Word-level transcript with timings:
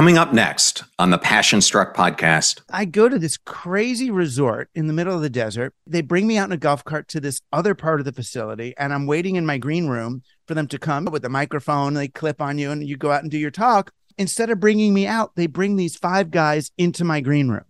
Coming 0.00 0.16
up 0.16 0.32
next 0.32 0.84
on 0.98 1.10
the 1.10 1.18
Passion 1.18 1.60
Struck 1.60 1.94
podcast. 1.94 2.62
I 2.70 2.86
go 2.86 3.06
to 3.06 3.18
this 3.18 3.36
crazy 3.36 4.10
resort 4.10 4.70
in 4.74 4.86
the 4.86 4.94
middle 4.94 5.14
of 5.14 5.20
the 5.20 5.28
desert. 5.28 5.74
They 5.86 6.00
bring 6.00 6.26
me 6.26 6.38
out 6.38 6.48
in 6.48 6.52
a 6.52 6.56
golf 6.56 6.82
cart 6.82 7.06
to 7.08 7.20
this 7.20 7.42
other 7.52 7.74
part 7.74 8.00
of 8.00 8.06
the 8.06 8.12
facility, 8.12 8.72
and 8.78 8.94
I'm 8.94 9.06
waiting 9.06 9.36
in 9.36 9.44
my 9.44 9.58
green 9.58 9.88
room 9.88 10.22
for 10.46 10.54
them 10.54 10.66
to 10.68 10.78
come 10.78 11.04
with 11.04 11.20
the 11.20 11.28
microphone. 11.28 11.92
They 11.92 12.08
clip 12.08 12.40
on 12.40 12.56
you, 12.56 12.70
and 12.70 12.82
you 12.82 12.96
go 12.96 13.12
out 13.12 13.20
and 13.20 13.30
do 13.30 13.36
your 13.36 13.50
talk. 13.50 13.90
Instead 14.16 14.48
of 14.48 14.58
bringing 14.58 14.94
me 14.94 15.06
out, 15.06 15.36
they 15.36 15.46
bring 15.46 15.76
these 15.76 15.96
five 15.96 16.30
guys 16.30 16.70
into 16.78 17.04
my 17.04 17.20
green 17.20 17.50
room 17.50 17.66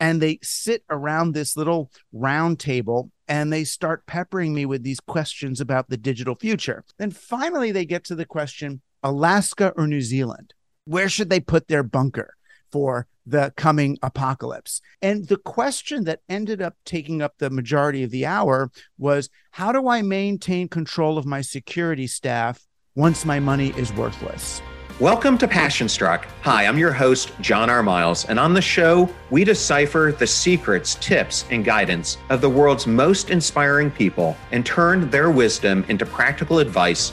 and 0.00 0.22
they 0.22 0.38
sit 0.42 0.82
around 0.88 1.34
this 1.34 1.58
little 1.58 1.90
round 2.10 2.58
table 2.58 3.10
and 3.28 3.52
they 3.52 3.64
start 3.64 4.06
peppering 4.06 4.54
me 4.54 4.64
with 4.64 4.82
these 4.82 5.00
questions 5.00 5.60
about 5.60 5.90
the 5.90 5.98
digital 5.98 6.36
future. 6.36 6.86
Then 6.96 7.10
finally, 7.10 7.70
they 7.70 7.84
get 7.84 8.02
to 8.04 8.14
the 8.14 8.24
question 8.24 8.80
Alaska 9.02 9.74
or 9.76 9.86
New 9.86 10.00
Zealand? 10.00 10.54
Where 10.88 11.08
should 11.08 11.30
they 11.30 11.40
put 11.40 11.66
their 11.66 11.82
bunker 11.82 12.36
for 12.70 13.08
the 13.26 13.52
coming 13.56 13.98
apocalypse? 14.04 14.80
And 15.02 15.26
the 15.26 15.36
question 15.36 16.04
that 16.04 16.20
ended 16.28 16.62
up 16.62 16.76
taking 16.84 17.20
up 17.20 17.38
the 17.38 17.50
majority 17.50 18.04
of 18.04 18.12
the 18.12 18.24
hour 18.24 18.70
was 18.96 19.28
how 19.50 19.72
do 19.72 19.88
I 19.88 20.02
maintain 20.02 20.68
control 20.68 21.18
of 21.18 21.26
my 21.26 21.40
security 21.40 22.06
staff 22.06 22.64
once 22.94 23.24
my 23.24 23.40
money 23.40 23.70
is 23.76 23.92
worthless? 23.94 24.62
Welcome 25.00 25.36
to 25.38 25.48
Passion 25.48 25.88
Struck. 25.88 26.28
Hi, 26.42 26.66
I'm 26.66 26.78
your 26.78 26.92
host, 26.92 27.32
John 27.40 27.68
R. 27.68 27.82
Miles, 27.82 28.24
and 28.26 28.38
on 28.38 28.54
the 28.54 28.62
show, 28.62 29.12
we 29.30 29.42
decipher 29.42 30.14
the 30.16 30.26
secrets, 30.28 30.94
tips, 31.00 31.46
and 31.50 31.64
guidance 31.64 32.16
of 32.30 32.40
the 32.40 32.48
world's 32.48 32.86
most 32.86 33.30
inspiring 33.30 33.90
people 33.90 34.36
and 34.52 34.64
turn 34.64 35.10
their 35.10 35.32
wisdom 35.32 35.84
into 35.88 36.06
practical 36.06 36.60
advice 36.60 37.12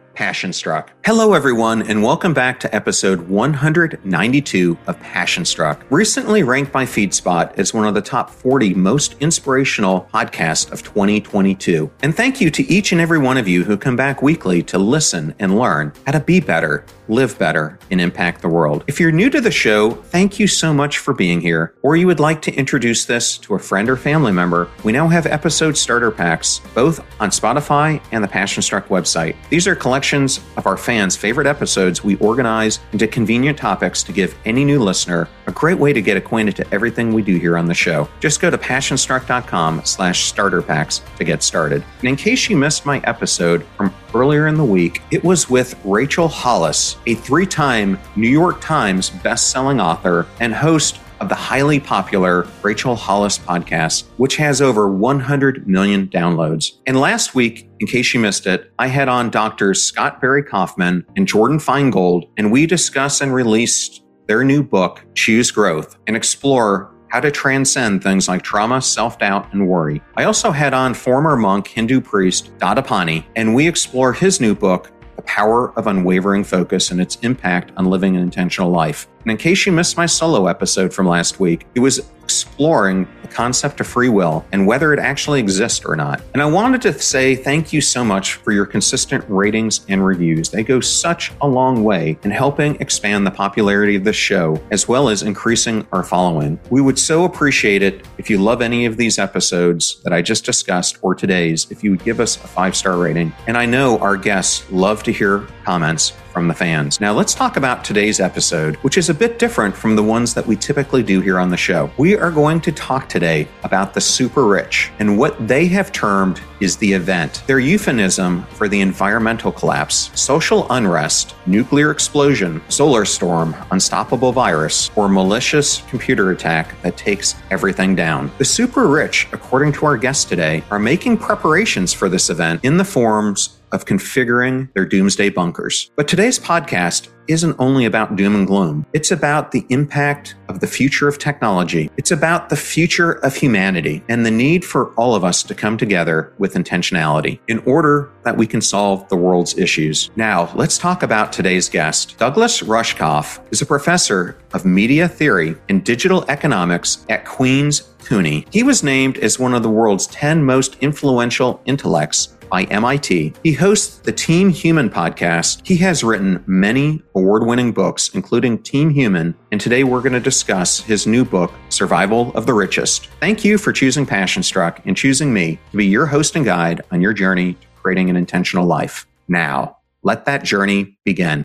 Passion 0.21 0.53
Struck. 0.53 0.91
Hello, 1.03 1.33
everyone, 1.33 1.81
and 1.81 2.03
welcome 2.03 2.31
back 2.31 2.59
to 2.59 2.75
episode 2.75 3.21
192 3.21 4.77
of 4.85 4.99
Passion 4.99 5.43
Struck. 5.43 5.83
Recently 5.89 6.43
ranked 6.43 6.71
by 6.71 6.85
FeedSpot 6.85 7.57
as 7.57 7.73
one 7.73 7.87
of 7.87 7.95
the 7.95 8.03
top 8.03 8.29
40 8.29 8.75
most 8.75 9.15
inspirational 9.19 10.07
podcasts 10.13 10.71
of 10.71 10.83
2022. 10.83 11.89
And 12.03 12.15
thank 12.15 12.39
you 12.39 12.51
to 12.51 12.61
each 12.71 12.91
and 12.91 13.01
every 13.01 13.17
one 13.17 13.37
of 13.37 13.47
you 13.47 13.63
who 13.63 13.77
come 13.77 13.95
back 13.95 14.21
weekly 14.21 14.61
to 14.61 14.77
listen 14.77 15.33
and 15.39 15.57
learn 15.57 15.91
how 16.05 16.11
to 16.11 16.19
be 16.19 16.39
better, 16.39 16.85
live 17.07 17.39
better, 17.39 17.79
and 17.89 17.99
impact 17.99 18.43
the 18.43 18.47
world. 18.47 18.83
If 18.85 18.99
you're 18.99 19.11
new 19.11 19.31
to 19.31 19.41
the 19.41 19.49
show, 19.49 19.89
thank 19.89 20.37
you 20.37 20.45
so 20.45 20.71
much 20.71 20.99
for 20.99 21.15
being 21.15 21.41
here, 21.41 21.73
or 21.81 21.95
you 21.95 22.05
would 22.05 22.19
like 22.19 22.43
to 22.43 22.53
introduce 22.53 23.05
this 23.05 23.39
to 23.39 23.55
a 23.55 23.59
friend 23.59 23.89
or 23.89 23.97
family 23.97 24.31
member, 24.31 24.69
we 24.83 24.91
now 24.91 25.07
have 25.07 25.25
episode 25.25 25.75
starter 25.75 26.11
packs 26.11 26.61
both 26.75 26.99
on 27.19 27.31
Spotify 27.31 27.99
and 28.11 28.23
the 28.23 28.27
Passion 28.27 28.61
Struck 28.61 28.87
website. 28.89 29.35
These 29.49 29.67
are 29.67 29.75
collections 29.75 30.10
collections 30.11 30.41
of 30.57 30.67
our 30.67 30.75
fans' 30.75 31.15
favorite 31.15 31.47
episodes 31.47 32.03
we 32.03 32.17
organize 32.17 32.81
into 32.91 33.07
convenient 33.07 33.57
topics 33.57 34.03
to 34.03 34.11
give 34.11 34.35
any 34.43 34.65
new 34.65 34.77
listener 34.83 35.29
a 35.47 35.51
great 35.53 35.77
way 35.77 35.93
to 35.93 36.01
get 36.01 36.17
acquainted 36.17 36.53
to 36.53 36.73
everything 36.73 37.13
we 37.13 37.21
do 37.21 37.37
here 37.37 37.57
on 37.57 37.65
the 37.65 37.73
show. 37.73 38.09
Just 38.19 38.41
go 38.41 38.49
to 38.49 38.57
passionstruck.com 38.57 39.85
slash 39.85 40.25
starter 40.25 40.61
packs 40.61 41.01
to 41.17 41.23
get 41.23 41.41
started. 41.41 41.81
And 41.99 42.09
in 42.09 42.17
case 42.17 42.49
you 42.49 42.57
missed 42.57 42.85
my 42.85 42.99
episode 43.05 43.65
from 43.77 43.93
earlier 44.13 44.47
in 44.47 44.55
the 44.55 44.65
week, 44.65 45.01
it 45.11 45.23
was 45.23 45.49
with 45.49 45.79
Rachel 45.85 46.27
Hollis, 46.27 46.97
a 47.07 47.15
three-time 47.15 47.97
New 48.17 48.29
York 48.29 48.59
Times 48.59 49.09
best-selling 49.09 49.79
author 49.79 50.27
and 50.41 50.53
host 50.53 50.99
the 51.31 51.35
highly 51.35 51.79
popular 51.79 52.45
Rachel 52.61 52.93
Hollis 52.93 53.39
podcast, 53.39 54.03
which 54.17 54.35
has 54.35 54.61
over 54.61 54.89
100 54.89 55.65
million 55.65 56.07
downloads. 56.07 56.73
And 56.85 56.99
last 56.99 57.33
week, 57.33 57.69
in 57.79 57.87
case 57.87 58.13
you 58.13 58.19
missed 58.19 58.45
it, 58.47 58.69
I 58.77 58.87
had 58.87 59.07
on 59.07 59.29
doctors 59.29 59.81
Scott 59.81 60.19
Barry 60.19 60.43
Kaufman 60.43 61.05
and 61.15 61.25
Jordyn 61.25 61.63
Feingold, 61.63 62.29
and 62.35 62.51
we 62.51 62.65
discuss 62.65 63.21
and 63.21 63.33
released 63.33 64.03
their 64.27 64.43
new 64.43 64.61
book, 64.61 65.05
Choose 65.15 65.51
Growth, 65.51 65.97
and 66.05 66.17
explore 66.17 66.93
how 67.07 67.21
to 67.21 67.31
transcend 67.31 68.03
things 68.03 68.27
like 68.27 68.41
trauma, 68.41 68.81
self 68.81 69.17
doubt, 69.17 69.53
and 69.53 69.69
worry. 69.69 70.01
I 70.17 70.25
also 70.25 70.51
had 70.51 70.73
on 70.73 70.93
former 70.93 71.37
monk 71.37 71.65
Hindu 71.65 72.01
priest 72.01 72.57
Dandapani, 72.57 73.23
and 73.37 73.55
we 73.55 73.69
explore 73.69 74.11
his 74.11 74.41
new 74.41 74.53
book, 74.53 74.91
The 75.21 75.27
Power 75.27 75.71
of 75.77 75.85
Unwavering 75.85 76.43
Focus 76.43 76.89
and 76.89 76.99
its 76.99 77.17
impact 77.17 77.71
on 77.77 77.85
living 77.85 78.15
an 78.15 78.23
intentional 78.23 78.71
life. 78.71 79.07
And 79.21 79.29
in 79.29 79.37
case 79.37 79.67
you 79.67 79.71
missed 79.71 79.95
my 79.95 80.07
solo 80.07 80.47
episode 80.47 80.91
from 80.91 81.07
last 81.07 81.39
week, 81.39 81.67
it 81.75 81.79
was 81.79 82.11
exploring 82.31 83.05
the 83.23 83.27
concept 83.27 83.81
of 83.81 83.87
free 83.87 84.07
will 84.07 84.45
and 84.53 84.65
whether 84.65 84.93
it 84.93 84.99
actually 84.99 85.41
exists 85.41 85.83
or 85.83 85.97
not. 85.97 86.21
And 86.33 86.41
I 86.41 86.45
wanted 86.45 86.81
to 86.83 86.93
say 86.93 87.35
thank 87.35 87.73
you 87.73 87.81
so 87.81 88.05
much 88.05 88.35
for 88.35 88.53
your 88.53 88.65
consistent 88.65 89.25
ratings 89.27 89.85
and 89.89 90.05
reviews. 90.05 90.49
They 90.49 90.63
go 90.63 90.79
such 90.79 91.33
a 91.41 91.47
long 91.47 91.83
way 91.83 92.17
in 92.23 92.31
helping 92.31 92.75
expand 92.79 93.27
the 93.27 93.31
popularity 93.31 93.97
of 93.97 94.05
the 94.05 94.13
show 94.13 94.61
as 94.71 94.87
well 94.87 95.09
as 95.09 95.23
increasing 95.23 95.85
our 95.91 96.03
following. 96.03 96.57
We 96.69 96.79
would 96.79 96.97
so 96.97 97.25
appreciate 97.25 97.83
it 97.83 98.07
if 98.17 98.29
you 98.29 98.37
love 98.37 98.61
any 98.61 98.85
of 98.85 98.95
these 98.95 99.19
episodes 99.19 100.01
that 100.03 100.13
I 100.13 100.21
just 100.21 100.45
discussed 100.45 100.99
or 101.01 101.13
today's 101.13 101.69
if 101.69 101.83
you 101.83 101.91
would 101.91 102.05
give 102.05 102.21
us 102.21 102.37
a 102.37 102.47
five 102.47 102.77
star 102.77 102.97
rating. 102.97 103.33
And 103.47 103.57
I 103.57 103.65
know 103.65 103.97
our 103.99 104.15
guests 104.15 104.71
love 104.71 105.03
to 105.03 105.11
hear 105.11 105.45
comments 105.65 106.13
from 106.31 106.47
the 106.47 106.53
fans. 106.53 106.99
Now, 106.99 107.13
let's 107.13 107.33
talk 107.33 107.57
about 107.57 107.83
today's 107.83 108.19
episode, 108.19 108.75
which 108.77 108.97
is 108.97 109.09
a 109.09 109.13
bit 109.13 109.39
different 109.39 109.75
from 109.75 109.95
the 109.95 110.03
ones 110.03 110.33
that 110.33 110.47
we 110.47 110.55
typically 110.55 111.03
do 111.03 111.21
here 111.21 111.39
on 111.39 111.49
the 111.49 111.57
show. 111.57 111.91
We 111.97 112.17
are 112.17 112.31
going 112.31 112.61
to 112.61 112.71
talk 112.71 113.09
today 113.09 113.47
about 113.63 113.93
the 113.93 114.01
super 114.01 114.45
rich 114.45 114.91
and 114.99 115.17
what 115.17 115.47
they 115.47 115.65
have 115.67 115.91
termed 115.91 116.41
is 116.59 116.77
the 116.77 116.93
event, 116.93 117.43
their 117.47 117.59
euphemism 117.59 118.43
for 118.53 118.67
the 118.67 118.79
environmental 118.81 119.51
collapse, 119.51 120.11
social 120.19 120.67
unrest, 120.71 121.35
nuclear 121.45 121.91
explosion, 121.91 122.61
solar 122.69 123.03
storm, 123.03 123.55
unstoppable 123.71 124.31
virus, 124.31 124.91
or 124.95 125.09
malicious 125.09 125.81
computer 125.89 126.31
attack 126.31 126.79
that 126.83 126.97
takes 126.97 127.35
everything 127.49 127.95
down. 127.95 128.31
The 128.37 128.45
super 128.45 128.87
rich, 128.87 129.27
according 129.31 129.73
to 129.73 129.85
our 129.85 129.97
guest 129.97 130.29
today, 130.29 130.63
are 130.69 130.79
making 130.79 131.17
preparations 131.17 131.93
for 131.93 132.09
this 132.09 132.29
event 132.29 132.63
in 132.63 132.77
the 132.77 132.85
forms 132.85 133.57
of 133.71 133.85
configuring 133.85 134.71
their 134.73 134.85
doomsday 134.85 135.29
bunkers. 135.29 135.91
But 135.95 136.07
today's 136.07 136.39
podcast 136.39 137.09
isn't 137.27 137.55
only 137.59 137.85
about 137.85 138.15
doom 138.15 138.35
and 138.35 138.45
gloom. 138.45 138.85
It's 138.93 139.11
about 139.11 139.51
the 139.51 139.65
impact 139.69 140.35
of 140.49 140.59
the 140.59 140.67
future 140.67 141.07
of 141.07 141.17
technology. 141.17 141.89
It's 141.97 142.11
about 142.11 142.49
the 142.49 142.55
future 142.57 143.13
of 143.23 143.35
humanity 143.35 144.03
and 144.09 144.25
the 144.25 144.31
need 144.31 144.65
for 144.65 144.93
all 144.95 145.15
of 145.15 145.23
us 145.23 145.43
to 145.43 145.55
come 145.55 145.77
together 145.77 146.33
with 146.39 146.55
intentionality 146.55 147.39
in 147.47 147.59
order 147.59 148.11
that 148.23 148.35
we 148.35 148.47
can 148.47 148.59
solve 148.59 149.07
the 149.07 149.15
world's 149.15 149.57
issues. 149.57 150.09
Now, 150.15 150.51
let's 150.55 150.77
talk 150.77 151.03
about 151.03 151.31
today's 151.31 151.69
guest. 151.69 152.17
Douglas 152.17 152.61
Rushkoff 152.61 153.39
is 153.51 153.61
a 153.61 153.65
professor 153.65 154.37
of 154.53 154.65
media 154.65 155.07
theory 155.07 155.55
and 155.69 155.83
digital 155.83 156.25
economics 156.27 157.05
at 157.09 157.25
Queen's 157.25 157.93
CUNY. 158.03 158.45
He 158.51 158.63
was 158.63 158.83
named 158.83 159.17
as 159.19 159.39
one 159.39 159.53
of 159.53 159.63
the 159.63 159.69
world's 159.69 160.07
10 160.07 160.43
most 160.43 160.75
influential 160.81 161.61
intellects 161.65 162.35
by 162.51 162.65
MIT. 162.65 163.33
He 163.43 163.53
hosts 163.53 163.99
the 163.99 164.11
Team 164.11 164.49
Human 164.49 164.89
podcast. 164.89 165.65
He 165.65 165.77
has 165.77 166.03
written 166.03 166.43
many 166.45 167.01
award 167.15 167.47
winning 167.47 167.71
books, 167.71 168.13
including 168.13 168.61
Team 168.61 168.89
Human, 168.89 169.33
and 169.51 169.59
today 169.59 169.85
we're 169.85 170.01
going 170.01 170.13
to 170.13 170.19
discuss 170.19 170.81
his 170.81 171.07
new 171.07 171.23
book, 171.23 171.53
Survival 171.69 172.31
of 172.35 172.45
the 172.45 172.53
Richest. 172.53 173.07
Thank 173.21 173.45
you 173.45 173.57
for 173.57 173.71
choosing 173.71 174.05
Passion 174.05 174.43
Struck 174.43 174.85
and 174.85 174.97
choosing 174.97 175.33
me 175.33 175.57
to 175.71 175.77
be 175.77 175.85
your 175.85 176.05
host 176.05 176.35
and 176.35 176.45
guide 176.45 176.81
on 176.91 177.01
your 177.01 177.13
journey 177.13 177.53
to 177.53 177.67
creating 177.81 178.09
an 178.09 178.17
intentional 178.17 178.65
life. 178.65 179.07
Now, 179.29 179.77
let 180.03 180.25
that 180.25 180.43
journey 180.43 180.97
begin. 181.05 181.43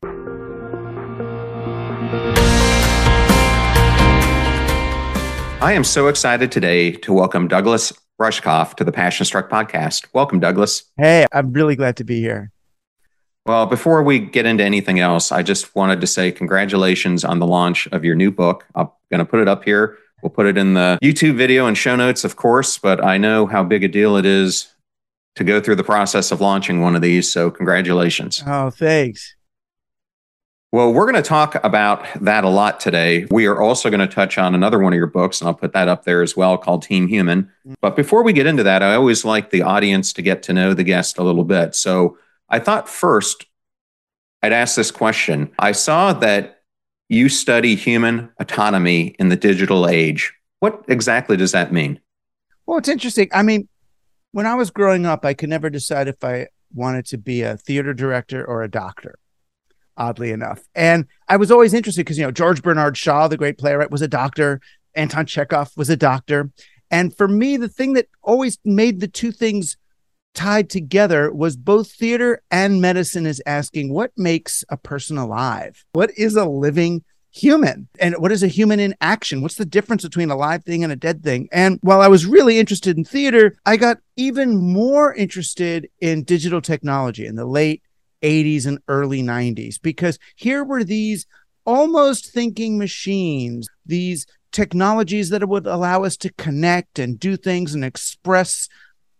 I 5.58 5.72
am 5.72 5.84
so 5.84 6.08
excited 6.08 6.52
today 6.52 6.92
to 6.92 7.12
welcome 7.12 7.48
Douglas 7.48 7.92
Rushkoff 8.20 8.74
to 8.76 8.84
the 8.84 8.92
Passion 8.92 9.26
Struck 9.26 9.50
podcast. 9.50 10.06
Welcome, 10.12 10.40
Douglas. 10.40 10.84
Hey, 10.96 11.26
I'm 11.32 11.52
really 11.52 11.76
glad 11.76 11.96
to 11.96 12.04
be 12.04 12.20
here. 12.20 12.50
Well, 13.44 13.66
before 13.66 14.02
we 14.02 14.18
get 14.18 14.46
into 14.46 14.64
anything 14.64 14.98
else, 14.98 15.30
I 15.30 15.42
just 15.42 15.76
wanted 15.76 16.00
to 16.00 16.06
say 16.06 16.32
congratulations 16.32 17.24
on 17.24 17.38
the 17.38 17.46
launch 17.46 17.86
of 17.88 18.04
your 18.04 18.16
new 18.16 18.30
book. 18.30 18.64
I'm 18.74 18.88
going 19.10 19.18
to 19.18 19.24
put 19.24 19.40
it 19.40 19.48
up 19.48 19.64
here. 19.64 19.98
We'll 20.22 20.30
put 20.30 20.46
it 20.46 20.56
in 20.56 20.74
the 20.74 20.98
YouTube 21.02 21.36
video 21.36 21.66
and 21.66 21.76
show 21.76 21.94
notes, 21.94 22.24
of 22.24 22.36
course, 22.36 22.78
but 22.78 23.04
I 23.04 23.18
know 23.18 23.46
how 23.46 23.62
big 23.62 23.84
a 23.84 23.88
deal 23.88 24.16
it 24.16 24.24
is 24.24 24.74
to 25.36 25.44
go 25.44 25.60
through 25.60 25.76
the 25.76 25.84
process 25.84 26.32
of 26.32 26.40
launching 26.40 26.80
one 26.80 26.96
of 26.96 27.02
these. 27.02 27.30
So, 27.30 27.50
congratulations. 27.50 28.42
Oh, 28.46 28.70
thanks. 28.70 29.35
Well, 30.76 30.92
we're 30.92 31.10
going 31.10 31.14
to 31.14 31.26
talk 31.26 31.54
about 31.64 32.04
that 32.20 32.44
a 32.44 32.50
lot 32.50 32.80
today. 32.80 33.26
We 33.30 33.46
are 33.46 33.62
also 33.62 33.88
going 33.88 34.06
to 34.06 34.14
touch 34.14 34.36
on 34.36 34.54
another 34.54 34.78
one 34.78 34.92
of 34.92 34.98
your 34.98 35.06
books, 35.06 35.40
and 35.40 35.48
I'll 35.48 35.54
put 35.54 35.72
that 35.72 35.88
up 35.88 36.04
there 36.04 36.20
as 36.20 36.36
well, 36.36 36.58
called 36.58 36.82
Team 36.82 37.08
Human. 37.08 37.50
But 37.80 37.96
before 37.96 38.22
we 38.22 38.34
get 38.34 38.46
into 38.46 38.62
that, 38.62 38.82
I 38.82 38.94
always 38.94 39.24
like 39.24 39.48
the 39.48 39.62
audience 39.62 40.12
to 40.12 40.20
get 40.20 40.42
to 40.42 40.52
know 40.52 40.74
the 40.74 40.84
guest 40.84 41.16
a 41.16 41.22
little 41.22 41.44
bit. 41.44 41.74
So 41.74 42.18
I 42.50 42.58
thought 42.58 42.90
first 42.90 43.46
I'd 44.42 44.52
ask 44.52 44.76
this 44.76 44.90
question. 44.90 45.50
I 45.58 45.72
saw 45.72 46.12
that 46.12 46.60
you 47.08 47.30
study 47.30 47.74
human 47.74 48.28
autonomy 48.38 49.16
in 49.18 49.30
the 49.30 49.36
digital 49.36 49.88
age. 49.88 50.30
What 50.60 50.84
exactly 50.88 51.38
does 51.38 51.52
that 51.52 51.72
mean? 51.72 52.00
Well, 52.66 52.76
it's 52.76 52.90
interesting. 52.90 53.30
I 53.32 53.42
mean, 53.44 53.66
when 54.32 54.44
I 54.44 54.56
was 54.56 54.68
growing 54.68 55.06
up, 55.06 55.24
I 55.24 55.32
could 55.32 55.48
never 55.48 55.70
decide 55.70 56.06
if 56.06 56.22
I 56.22 56.48
wanted 56.74 57.06
to 57.06 57.16
be 57.16 57.40
a 57.40 57.56
theater 57.56 57.94
director 57.94 58.44
or 58.44 58.62
a 58.62 58.70
doctor 58.70 59.18
oddly 59.96 60.30
enough. 60.30 60.62
And 60.74 61.06
I 61.28 61.36
was 61.36 61.50
always 61.50 61.74
interested 61.74 62.00
because, 62.00 62.18
you 62.18 62.24
know, 62.24 62.30
George 62.30 62.62
Bernard 62.62 62.96
Shaw, 62.96 63.28
the 63.28 63.36
great 63.36 63.58
playwright, 63.58 63.90
was 63.90 64.02
a 64.02 64.08
doctor. 64.08 64.60
Anton 64.94 65.26
Chekhov 65.26 65.72
was 65.76 65.90
a 65.90 65.96
doctor. 65.96 66.50
And 66.90 67.16
for 67.16 67.28
me, 67.28 67.56
the 67.56 67.68
thing 67.68 67.94
that 67.94 68.08
always 68.22 68.58
made 68.64 69.00
the 69.00 69.08
two 69.08 69.32
things 69.32 69.76
tied 70.34 70.70
together 70.70 71.32
was 71.32 71.56
both 71.56 71.90
theater 71.90 72.42
and 72.50 72.80
medicine 72.80 73.26
is 73.26 73.42
asking 73.46 73.92
what 73.92 74.12
makes 74.16 74.64
a 74.68 74.76
person 74.76 75.18
alive? 75.18 75.84
What 75.92 76.10
is 76.16 76.36
a 76.36 76.44
living 76.44 77.02
human? 77.32 77.88
And 77.98 78.14
what 78.18 78.32
is 78.32 78.42
a 78.42 78.48
human 78.48 78.78
in 78.78 78.94
action? 79.00 79.42
What's 79.42 79.56
the 79.56 79.64
difference 79.64 80.02
between 80.02 80.30
a 80.30 80.36
live 80.36 80.64
thing 80.64 80.84
and 80.84 80.92
a 80.92 80.96
dead 80.96 81.22
thing? 81.22 81.48
And 81.52 81.78
while 81.82 82.00
I 82.00 82.08
was 82.08 82.26
really 82.26 82.58
interested 82.58 82.96
in 82.96 83.04
theater, 83.04 83.56
I 83.66 83.76
got 83.76 83.98
even 84.16 84.56
more 84.56 85.14
interested 85.14 85.88
in 86.00 86.22
digital 86.24 86.60
technology 86.60 87.26
in 87.26 87.34
the 87.34 87.46
late 87.46 87.82
80s 88.26 88.66
and 88.66 88.80
early 88.88 89.22
90s 89.22 89.80
because 89.80 90.18
here 90.34 90.64
were 90.64 90.82
these 90.82 91.26
almost 91.64 92.32
thinking 92.32 92.76
machines, 92.76 93.68
these 93.86 94.26
technologies 94.50 95.30
that 95.30 95.48
would 95.48 95.66
allow 95.66 96.02
us 96.02 96.16
to 96.16 96.32
connect 96.32 96.98
and 96.98 97.20
do 97.20 97.36
things 97.36 97.72
and 97.74 97.84
express 97.84 98.68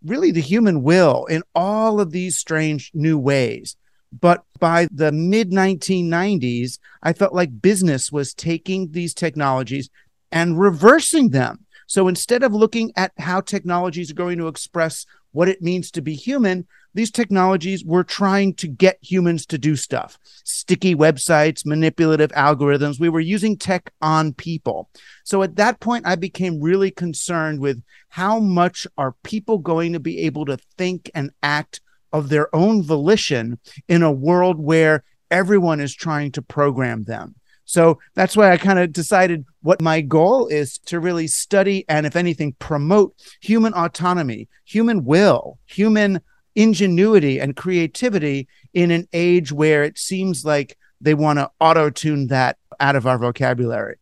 really 0.03 0.31
the 0.31 0.41
human 0.41 0.83
will 0.83 1.25
in 1.25 1.41
all 1.55 2.01
of 2.01 2.11
these 2.11 2.37
strange 2.37 2.91
new 2.93 3.17
ways. 3.17 3.77
But 4.11 4.43
by 4.59 4.87
the 4.91 5.11
mid 5.11 5.51
1990s, 5.51 6.79
I 7.01 7.13
felt 7.13 7.33
like 7.33 7.61
business 7.61 8.11
was 8.11 8.33
taking 8.33 8.91
these 8.91 9.13
technologies 9.13 9.89
and 10.31 10.59
reversing 10.59 11.29
them. 11.29 11.65
So 11.87 12.07
instead 12.09 12.43
of 12.43 12.53
looking 12.53 12.91
at 12.97 13.13
how 13.17 13.39
technologies 13.41 14.11
are 14.11 14.15
going 14.15 14.37
to 14.39 14.47
express 14.47 15.05
what 15.31 15.47
it 15.47 15.61
means 15.61 15.91
to 15.91 16.01
be 16.01 16.15
human, 16.15 16.67
these 16.97 17.11
technologies 17.11 17.85
were 17.85 18.03
trying 18.03 18.55
to 18.55 18.67
get 18.67 18.97
humans 19.01 19.45
to 19.45 19.57
do 19.57 19.75
stuff 19.75 20.17
sticky 20.43 20.95
websites, 20.95 21.65
manipulative 21.65 22.31
algorithms. 22.31 22.99
We 22.99 23.09
were 23.09 23.19
using 23.19 23.57
tech 23.57 23.91
on 24.01 24.33
people. 24.33 24.89
So 25.23 25.43
at 25.43 25.57
that 25.57 25.79
point, 25.79 26.07
I 26.07 26.15
became 26.15 26.61
really 26.61 26.89
concerned 26.89 27.59
with 27.59 27.81
how 28.09 28.39
much 28.39 28.87
are 28.97 29.15
people 29.23 29.59
going 29.59 29.93
to 29.93 29.99
be 29.99 30.19
able 30.19 30.45
to 30.45 30.57
think 30.77 31.11
and 31.13 31.31
act 31.43 31.81
of 32.11 32.29
their 32.29 32.53
own 32.55 32.81
volition 32.81 33.59
in 33.87 34.01
a 34.01 34.11
world 34.11 34.57
where 34.57 35.03
everyone 35.29 35.79
is 35.79 35.93
trying 35.93 36.31
to 36.31 36.41
program 36.41 37.03
them. 37.03 37.35
So 37.65 37.99
that's 38.15 38.35
why 38.35 38.51
I 38.51 38.57
kind 38.57 38.79
of 38.79 38.93
decided 38.93 39.45
what 39.61 39.81
my 39.81 39.99
goal 40.01 40.47
is 40.47 40.77
to 40.85 40.99
really 41.01 41.27
study 41.27 41.83
and, 41.89 42.05
if 42.05 42.15
anything, 42.15 42.53
promote 42.53 43.13
human 43.41 43.73
autonomy, 43.73 44.47
human 44.63 45.03
will, 45.03 45.59
human 45.65 46.21
ingenuity 46.57 47.39
and 47.39 47.55
creativity 47.55 48.47
in 48.73 48.89
an 48.89 49.07
age 49.13 49.51
where 49.51 49.83
it 49.83 49.97
seems 49.97 50.43
like 50.43 50.75
they 50.99 51.13
want 51.13 51.37
to 51.37 51.49
auto 51.61 51.89
tune 51.89 52.27
that 52.27 52.57
out 52.79 52.95
of 52.95 53.05
our 53.05 53.19
vocabulary? 53.19 53.97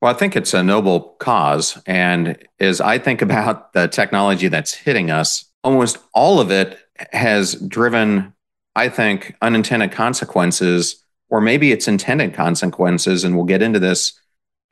Well, 0.00 0.14
I 0.14 0.16
think 0.16 0.36
it's 0.36 0.54
a 0.54 0.62
noble 0.62 1.16
cause. 1.18 1.82
And 1.86 2.38
as 2.60 2.80
I 2.80 2.98
think 2.98 3.22
about 3.22 3.72
the 3.72 3.88
technology 3.88 4.48
that's 4.48 4.72
hitting 4.72 5.10
us, 5.10 5.46
almost 5.64 5.98
all 6.14 6.40
of 6.40 6.50
it 6.50 6.78
has 7.12 7.54
driven, 7.54 8.32
I 8.76 8.88
think, 8.88 9.34
unintended 9.42 9.90
consequences, 9.90 11.04
or 11.28 11.40
maybe 11.40 11.72
it's 11.72 11.88
intended 11.88 12.34
consequences. 12.34 13.24
And 13.24 13.34
we'll 13.34 13.46
get 13.46 13.62
into 13.62 13.80
this 13.80 14.12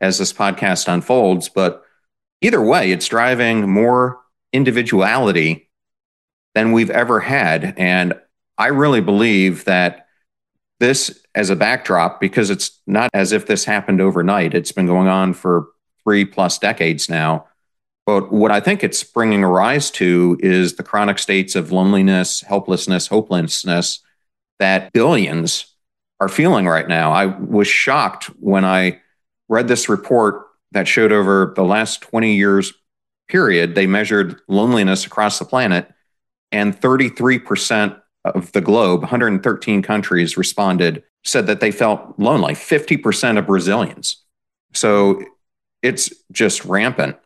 as 0.01 0.19
this 0.19 0.33
podcast 0.33 0.87
unfolds. 0.87 1.49
But 1.49 1.83
either 2.43 2.63
way, 2.63 2.93
it's 2.93 3.09
driving 3.09 3.69
more 3.69 4.21
individuality 4.53 5.71
than 6.55 6.73
we've 6.73 6.91
ever 6.91 7.21
had. 7.21 7.75
And 7.77 8.15
I 8.59 8.69
really 8.69 9.01
believe 9.01 9.65
that 9.65 10.07
this, 10.81 11.23
as 11.35 11.51
a 11.51 11.57
backdrop, 11.57 12.21
because 12.21 12.51
it's 12.51 12.81
not 12.87 13.11
as 13.15 13.33
if 13.33 13.47
this 13.47 13.65
happened 13.65 14.01
overnight, 14.01 14.55
it's 14.55 14.73
been 14.73 14.87
going 14.87 15.09
on 15.09 15.33
for 15.33 15.69
three 16.03 16.25
plus 16.25 16.59
decades 16.59 17.09
now. 17.09 17.47
But 18.05 18.33
what 18.33 18.51
I 18.51 18.61
think 18.61 18.83
it's 18.83 19.05
bringing 19.05 19.45
a 19.45 19.49
rise 19.49 19.91
to 19.93 20.37
is 20.41 20.75
the 20.75 20.83
chronic 20.83 21.19
states 21.19 21.55
of 21.55 21.71
loneliness, 21.71 22.41
helplessness, 22.41 23.07
hopelessness 23.07 24.01
that 24.59 24.93
billions 24.93 25.67
are 26.19 26.29
feeling 26.29 26.67
right 26.67 26.89
now. 26.89 27.13
I 27.13 27.27
was 27.27 27.69
shocked 27.69 28.27
when 28.41 28.65
I 28.65 29.01
read 29.49 29.69
this 29.69 29.89
report 29.89 30.47
that 30.73 30.89
showed 30.89 31.13
over 31.13 31.53
the 31.55 31.65
last 31.65 32.03
20 32.03 32.35
years 32.35 32.73
period, 33.29 33.75
they 33.75 33.87
measured 33.87 34.41
loneliness 34.49 35.07
across 35.07 35.39
the 35.39 35.45
planet 35.45 35.89
and 36.53 36.79
33% 36.79 38.01
of 38.25 38.53
the 38.53 38.61
globe, 38.61 39.01
113 39.01 39.83
countries 39.83 40.37
responded, 40.37 41.03
said 41.25 41.47
that 41.47 41.61
they 41.61 41.71
felt 41.71 42.19
lonely, 42.19 42.55
50% 42.55 43.39
of 43.39 43.47
Brazilians. 43.47 44.17
So 44.73 45.23
it's 45.83 46.13
just 46.31 46.65
rampant. 46.65 47.17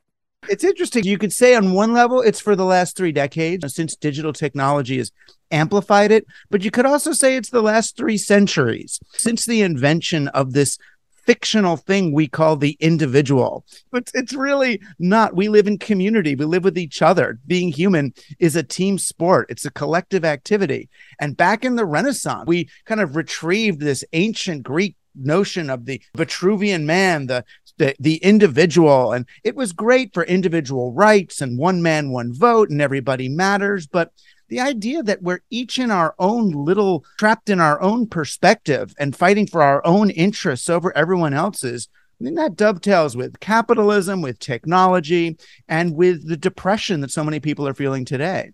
It's 0.49 0.65
interesting. 0.65 1.05
You 1.05 1.19
could 1.19 1.33
say 1.33 1.55
on 1.55 1.73
one 1.73 1.93
level, 1.93 2.21
it's 2.21 2.41
for 2.41 2.55
the 2.55 2.65
last 2.65 2.97
three 2.97 3.13
decades 3.13 3.75
since 3.75 3.97
digital 3.97 4.33
technology 4.33 4.99
has 4.99 5.11
amplified 5.51 6.13
it, 6.13 6.27
but 6.51 6.65
you 6.65 6.71
could 6.71 6.87
also 6.87 7.13
say 7.13 7.37
it's 7.37 7.51
the 7.51 7.63
last 7.63 7.97
three 7.97 8.17
centuries 8.17 9.01
since 9.13 9.45
the 9.45 9.63
invention 9.63 10.29
of 10.29 10.53
this 10.53 10.79
fictional 11.27 11.77
thing 11.77 12.13
we 12.13 12.29
call 12.29 12.57
the 12.57 12.77
individual. 12.81 13.65
But 13.91 14.11
it's 14.15 14.33
really 14.33 14.81
not. 14.99 15.35
We 15.35 15.49
live 15.49 15.67
in 15.67 15.79
community, 15.79 16.35
we 16.35 16.45
live 16.45 16.65
with 16.65 16.79
each 16.79 17.03
other. 17.03 17.39
Being 17.47 17.71
human 17.71 18.15
is 18.39 18.57
a 18.57 18.63
team 18.63 18.99
sport, 18.99 19.51
it's 19.51 19.67
a 19.67 19.71
collective 19.71 20.25
activity. 20.25 20.89
And 21.21 21.37
back 21.37 21.65
in 21.65 21.77
the 21.77 21.85
Renaissance, 21.85 22.45
we 22.47 22.69
kind 22.85 23.01
of 23.01 23.17
retrieved 23.17 23.81
this 23.81 24.05
ancient 24.13 24.63
Greek 24.63 24.97
notion 25.15 25.71
of 25.71 25.87
the 25.87 26.01
Vitruvian 26.17 26.85
man, 26.85 27.27
the, 27.27 27.45
the 27.79 27.95
the 27.99 28.17
individual, 28.17 29.13
and 29.13 29.27
it 29.45 29.57
was 29.57 29.73
great 29.73 30.13
for 30.15 30.25
individual 30.25 30.93
rights 30.93 31.41
and 31.41 31.59
one 31.59 31.83
man, 31.83 32.11
one 32.11 32.33
vote, 32.33 32.71
and 32.71 32.81
everybody 32.81 33.29
matters. 33.29 33.87
But 33.87 34.13
the 34.49 34.61
idea 34.61 35.03
that 35.03 35.23
we're 35.23 35.41
each 35.51 35.79
in 35.79 35.91
our 35.91 36.15
own 36.19 36.51
little 36.51 37.05
trapped 37.19 37.51
in 37.51 37.61
our 37.61 37.81
own 37.81 38.07
perspective 38.07 38.95
and 38.99 39.17
fighting 39.17 39.47
for 39.47 39.63
our 39.63 39.85
own 39.87 40.11
interests 40.11 40.69
over 40.69 40.97
everyone 40.97 41.35
else's 41.35 41.89
I 42.19 42.25
mean, 42.25 42.35
that 42.37 42.57
dovetails 42.57 43.15
with 43.15 43.41
capitalism, 43.41 44.23
with 44.23 44.39
technology, 44.39 45.37
and 45.69 45.95
with 45.95 46.27
the 46.27 46.37
depression 46.37 47.03
that 47.03 47.11
so 47.11 47.23
many 47.23 47.41
people 47.41 47.69
are 47.69 47.75
feeling 47.75 48.07
today. 48.07 48.53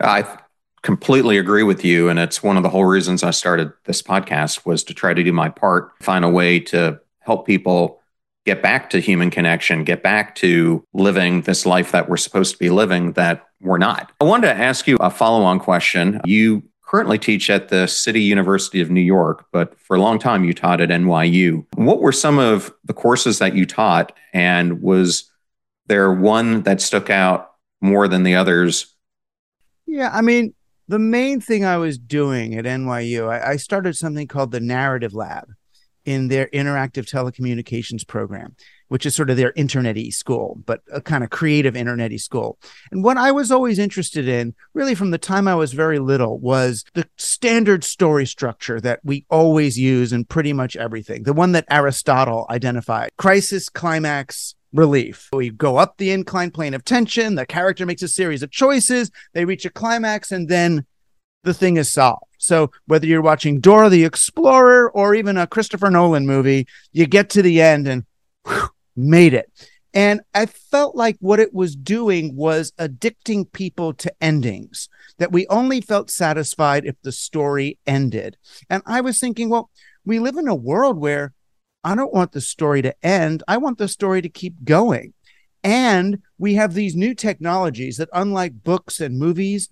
I 0.00 0.24
completely 0.82 1.38
agree 1.38 1.64
with 1.64 1.84
you. 1.84 2.08
And 2.08 2.18
it's 2.18 2.42
one 2.42 2.56
of 2.56 2.62
the 2.62 2.68
whole 2.68 2.84
reasons 2.84 3.24
I 3.24 3.32
started 3.32 3.72
this 3.84 4.00
podcast 4.00 4.64
was 4.64 4.84
to 4.84 4.94
try 4.94 5.12
to 5.12 5.24
do 5.24 5.32
my 5.32 5.48
part, 5.48 5.90
find 6.02 6.24
a 6.24 6.28
way 6.28 6.60
to 6.60 7.00
help 7.20 7.46
people 7.46 8.00
get 8.44 8.62
back 8.62 8.90
to 8.90 9.00
human 9.00 9.30
connection, 9.30 9.84
get 9.84 10.02
back 10.02 10.34
to 10.36 10.84
living 10.92 11.42
this 11.42 11.64
life 11.64 11.92
that 11.92 12.08
we're 12.08 12.16
supposed 12.16 12.52
to 12.52 12.58
be 12.58 12.70
living 12.70 13.12
that 13.12 13.46
we're 13.60 13.78
not. 13.78 14.12
I 14.20 14.24
wanted 14.24 14.48
to 14.48 14.54
ask 14.54 14.86
you 14.86 14.96
a 15.00 15.10
follow 15.10 15.44
on 15.44 15.58
question. 15.58 16.20
You 16.24 16.62
currently 16.82 17.18
teach 17.18 17.48
at 17.48 17.68
the 17.68 17.86
City 17.86 18.20
University 18.20 18.80
of 18.80 18.90
New 18.90 19.00
York, 19.00 19.46
but 19.52 19.78
for 19.80 19.96
a 19.96 20.00
long 20.00 20.18
time 20.18 20.44
you 20.44 20.52
taught 20.52 20.80
at 20.80 20.90
NYU. 20.90 21.64
What 21.74 22.00
were 22.00 22.12
some 22.12 22.38
of 22.38 22.72
the 22.84 22.92
courses 22.92 23.38
that 23.38 23.56
you 23.56 23.64
taught? 23.64 24.12
And 24.32 24.82
was 24.82 25.30
there 25.86 26.12
one 26.12 26.62
that 26.62 26.80
stuck 26.80 27.08
out 27.10 27.52
more 27.80 28.06
than 28.08 28.22
the 28.22 28.34
others? 28.34 28.94
Yeah, 29.86 30.10
I 30.12 30.20
mean, 30.20 30.54
the 30.88 30.98
main 30.98 31.40
thing 31.40 31.64
I 31.64 31.78
was 31.78 31.96
doing 31.96 32.54
at 32.54 32.66
NYU, 32.66 33.28
I, 33.28 33.52
I 33.52 33.56
started 33.56 33.96
something 33.96 34.28
called 34.28 34.50
the 34.50 34.60
Narrative 34.60 35.14
Lab 35.14 35.48
in 36.04 36.28
their 36.28 36.48
interactive 36.48 37.08
telecommunications 37.08 38.06
program, 38.06 38.54
which 38.88 39.06
is 39.06 39.14
sort 39.14 39.30
of 39.30 39.36
their 39.36 39.52
internety 39.52 40.12
school, 40.12 40.60
but 40.66 40.82
a 40.92 41.00
kind 41.00 41.24
of 41.24 41.30
creative 41.30 41.74
internety 41.74 42.20
school. 42.20 42.58
And 42.90 43.02
what 43.02 43.16
I 43.16 43.32
was 43.32 43.50
always 43.50 43.78
interested 43.78 44.28
in, 44.28 44.54
really 44.74 44.94
from 44.94 45.10
the 45.10 45.18
time 45.18 45.48
I 45.48 45.54
was 45.54 45.72
very 45.72 45.98
little, 45.98 46.38
was 46.38 46.84
the 46.94 47.08
standard 47.16 47.84
story 47.84 48.26
structure 48.26 48.80
that 48.80 49.00
we 49.02 49.24
always 49.30 49.78
use 49.78 50.12
in 50.12 50.24
pretty 50.24 50.52
much 50.52 50.76
everything. 50.76 51.22
The 51.22 51.32
one 51.32 51.52
that 51.52 51.66
Aristotle 51.70 52.46
identified 52.50 53.10
crisis, 53.16 53.68
climax, 53.68 54.54
relief. 54.72 55.28
We 55.32 55.50
go 55.50 55.76
up 55.76 55.96
the 55.96 56.10
inclined 56.10 56.52
plane 56.52 56.74
of 56.74 56.84
tension, 56.84 57.36
the 57.36 57.46
character 57.46 57.86
makes 57.86 58.02
a 58.02 58.08
series 58.08 58.42
of 58.42 58.50
choices, 58.50 59.10
they 59.32 59.44
reach 59.44 59.64
a 59.64 59.70
climax, 59.70 60.32
and 60.32 60.48
then 60.48 60.84
the 61.44 61.54
thing 61.54 61.76
is 61.76 61.90
solved. 61.90 62.24
So 62.44 62.70
whether 62.86 63.06
you're 63.06 63.22
watching 63.22 63.60
Dora 63.60 63.88
the 63.88 64.04
Explorer 64.04 64.90
or 64.90 65.14
even 65.14 65.36
a 65.36 65.46
Christopher 65.46 65.90
Nolan 65.90 66.26
movie, 66.26 66.66
you 66.92 67.06
get 67.06 67.30
to 67.30 67.42
the 67.42 67.60
end 67.60 67.88
and 67.88 68.04
whew, 68.46 68.68
made 68.96 69.34
it. 69.34 69.50
And 69.92 70.22
I 70.34 70.46
felt 70.46 70.96
like 70.96 71.16
what 71.20 71.38
it 71.38 71.54
was 71.54 71.76
doing 71.76 72.34
was 72.34 72.72
addicting 72.80 73.50
people 73.52 73.94
to 73.94 74.12
endings, 74.20 74.88
that 75.18 75.30
we 75.30 75.46
only 75.46 75.80
felt 75.80 76.10
satisfied 76.10 76.84
if 76.84 76.96
the 77.02 77.12
story 77.12 77.78
ended. 77.86 78.36
And 78.68 78.82
I 78.86 79.00
was 79.02 79.20
thinking, 79.20 79.50
well, 79.50 79.70
we 80.04 80.18
live 80.18 80.36
in 80.36 80.48
a 80.48 80.54
world 80.54 80.98
where 80.98 81.32
I 81.84 81.94
don't 81.94 82.12
want 82.12 82.32
the 82.32 82.40
story 82.40 82.82
to 82.82 82.94
end. 83.06 83.44
I 83.46 83.56
want 83.58 83.78
the 83.78 83.86
story 83.86 84.20
to 84.20 84.28
keep 84.28 84.64
going. 84.64 85.14
And 85.62 86.18
we 86.38 86.54
have 86.54 86.74
these 86.74 86.96
new 86.96 87.14
technologies 87.14 87.98
that, 87.98 88.08
unlike 88.12 88.64
books 88.64 89.00
and 89.00 89.18
movies, 89.18 89.68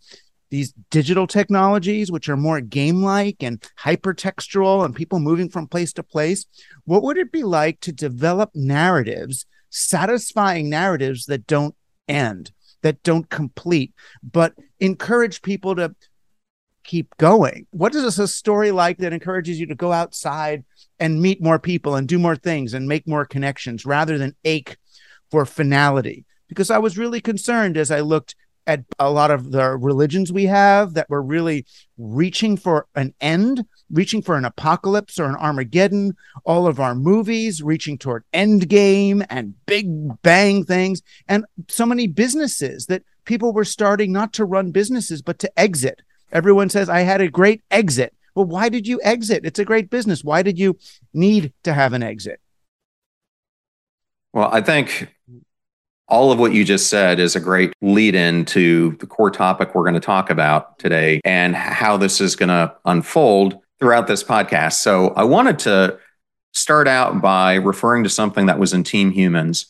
these 0.53 0.75
digital 0.91 1.27
technologies, 1.27 2.13
which 2.13 2.29
are 2.29 2.37
more 2.37 2.61
game 2.61 3.03
like 3.03 3.43
and 3.43 3.61
hypertextual 3.81 4.85
and 4.85 4.95
people 4.95 5.19
moving 5.19 5.49
from 5.49 5.67
place 5.67 5.95
to 5.95 6.03
place, 6.03 6.45
what 6.85 7.03
would 7.03 7.17
it 7.17 7.33
be 7.33 7.43
like 7.43 7.81
to 7.81 7.91
develop 7.91 8.51
narratives 8.55 9.47
satisfying 9.73 10.69
narratives 10.69 11.25
that 11.27 11.47
don't 11.47 11.75
end, 12.07 12.53
that 12.83 13.03
don't 13.03 13.31
complete, 13.31 13.95
but 14.23 14.53
encourage 14.79 15.41
people 15.41 15.75
to 15.75 15.95
keep 16.85 17.17
going. 17.17 17.67
What 17.71 17.95
is 17.95 18.19
a 18.19 18.29
story 18.29 18.71
like 18.71 18.99
that 18.99 19.13
encourages 19.13 19.59
you 19.59 19.67
to 19.67 19.75
go 19.75 19.93
outside 19.93 20.65
and 21.01 21.23
meet 21.23 21.43
more 21.43 21.59
people 21.59 21.95
and 21.95 22.07
do 22.07 22.19
more 22.19 22.37
things 22.37 22.75
and 22.75 22.87
make 22.87 23.09
more 23.09 23.25
connections 23.25 23.87
rather 23.87 24.19
than 24.19 24.37
ache 24.45 24.77
for 25.31 25.47
finality? 25.47 26.27
Because 26.49 26.71
I 26.71 26.79
was 26.79 26.99
really 26.99 27.21
concerned 27.21 27.79
as 27.79 27.91
I 27.91 28.01
looked 28.01 28.35
at 28.67 28.85
a 28.99 29.11
lot 29.11 29.31
of 29.31 29.51
the 29.51 29.77
religions 29.77 30.33
we 30.33 30.47
have 30.47 30.95
that 30.95 31.11
were 31.11 31.23
really 31.23 31.67
reaching 31.99 32.57
for 32.57 32.87
an 32.95 33.15
end, 33.21 33.65
reaching 33.91 34.23
for 34.23 34.37
an 34.37 34.45
apocalypse 34.45 35.19
or 35.19 35.25
an 35.25 35.37
Armageddon, 35.37 36.15
all 36.45 36.67
of 36.67 36.81
our 36.81 36.95
movies 36.95 37.63
reaching 37.63 37.99
toward 37.99 38.25
end 38.33 38.69
game 38.69 39.25
and 39.29 39.55
big 39.67 39.87
bang 40.23 40.65
things, 40.65 41.03
and 41.29 41.45
so 41.69 41.87
many 41.87 42.07
businesses 42.07 42.87
that 42.87 43.03
people 43.25 43.53
were 43.53 43.65
starting 43.65 44.13
not 44.13 44.33
to 44.35 44.45
run 44.45 44.71
businesses, 44.71 45.23
but 45.23 45.39
to 45.39 45.59
exit. 45.59 46.03
Everyone 46.33 46.71
says, 46.71 46.89
I 46.89 47.01
had 47.01 47.21
a 47.21 47.29
great 47.29 47.63
exit. 47.71 48.15
Well, 48.35 48.47
why 48.47 48.69
did 48.69 48.87
you 48.87 49.01
exit? 49.03 49.45
It's 49.45 49.59
a 49.59 49.65
great 49.65 49.91
business. 49.91 50.25
Why 50.25 50.43
did 50.43 50.59
you 50.59 50.79
need 51.13 51.53
to 51.65 51.75
have 51.75 51.93
an 51.93 52.03
exit? 52.03 52.41
Well, 54.33 54.49
I 54.51 54.63
think 54.63 55.09
all 56.09 56.33
of 56.33 56.39
what 56.39 56.53
you 56.53 56.65
just 56.65 56.89
said 56.89 57.19
is 57.19 57.37
a 57.37 57.41
great 57.41 57.73
lead 57.81 58.15
in 58.15 58.45
to 58.47 58.97
the 59.01 59.07
core 59.07 59.31
topic 59.31 59.75
we're 59.75 59.85
going 59.85 59.95
to 59.95 60.01
talk 60.01 60.31
about 60.31 60.79
today 60.79 61.21
and 61.25 61.57
how 61.57 61.97
this 61.97 62.21
is 62.21 62.37
going 62.37 62.49
to 62.49 62.75
unfold 62.85 63.59
throughout 63.79 64.07
this 64.07 64.23
podcast. 64.23 64.75
So 64.75 65.09
I 65.11 65.25
wanted 65.25 65.59
to 65.61 65.99
start 66.53 66.87
out 66.87 67.21
by 67.23 67.55
referring 67.55 68.05
to 68.05 68.11
something 68.11 68.47
that 68.47 68.59
was 68.59 68.73
in 68.73 68.85
Team 68.85 69.11
Humans. 69.11 69.67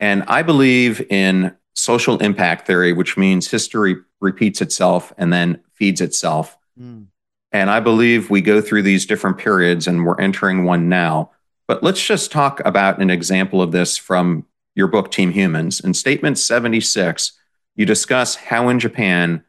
And 0.00 0.24
I 0.24 0.42
believe 0.42 1.00
in 1.10 1.56
social 1.74 2.18
impact 2.18 2.66
theory, 2.66 2.92
which 2.92 3.16
means 3.16 3.48
history 3.48 3.96
repeats 4.20 4.60
itself 4.60 5.12
and 5.16 5.32
then 5.32 5.60
feeds 5.72 6.00
itself. 6.00 6.58
Mm. 6.80 7.06
And 7.52 7.70
I 7.70 7.80
believe 7.80 8.30
we 8.30 8.42
go 8.42 8.60
through 8.60 8.82
these 8.82 9.06
different 9.06 9.38
periods 9.38 9.86
and 9.86 10.04
we're 10.04 10.20
entering 10.20 10.64
one 10.64 10.88
now. 10.88 11.30
But 11.66 11.82
let's 11.82 12.04
just 12.04 12.30
talk 12.32 12.60
about 12.64 13.00
an 13.00 13.10
example 13.10 13.62
of 13.62 13.72
this 13.72 13.96
from 13.96 14.44
your 14.78 14.86
book, 14.86 15.10
Team 15.10 15.32
Humans. 15.32 15.80
In 15.80 15.92
statement 15.92 16.38
76, 16.38 17.32
you 17.74 17.84
discuss 17.84 18.36
how 18.36 18.68
in 18.68 18.78
Japan, 18.78 19.44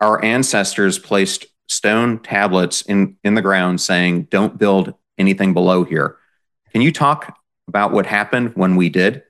our 0.00 0.24
ancestors 0.24 1.00
placed 1.00 1.46
stone 1.68 2.20
tablets 2.20 2.82
in, 2.82 3.16
in 3.24 3.34
the 3.34 3.42
ground 3.42 3.80
saying, 3.80 4.28
don't 4.30 4.56
build 4.56 4.94
anything 5.18 5.52
below 5.52 5.82
here. 5.82 6.16
Can 6.70 6.80
you 6.80 6.92
talk 6.92 7.36
about 7.66 7.90
what 7.90 8.06
happened 8.06 8.52
when 8.54 8.76
we 8.76 8.88
did? 8.88 9.24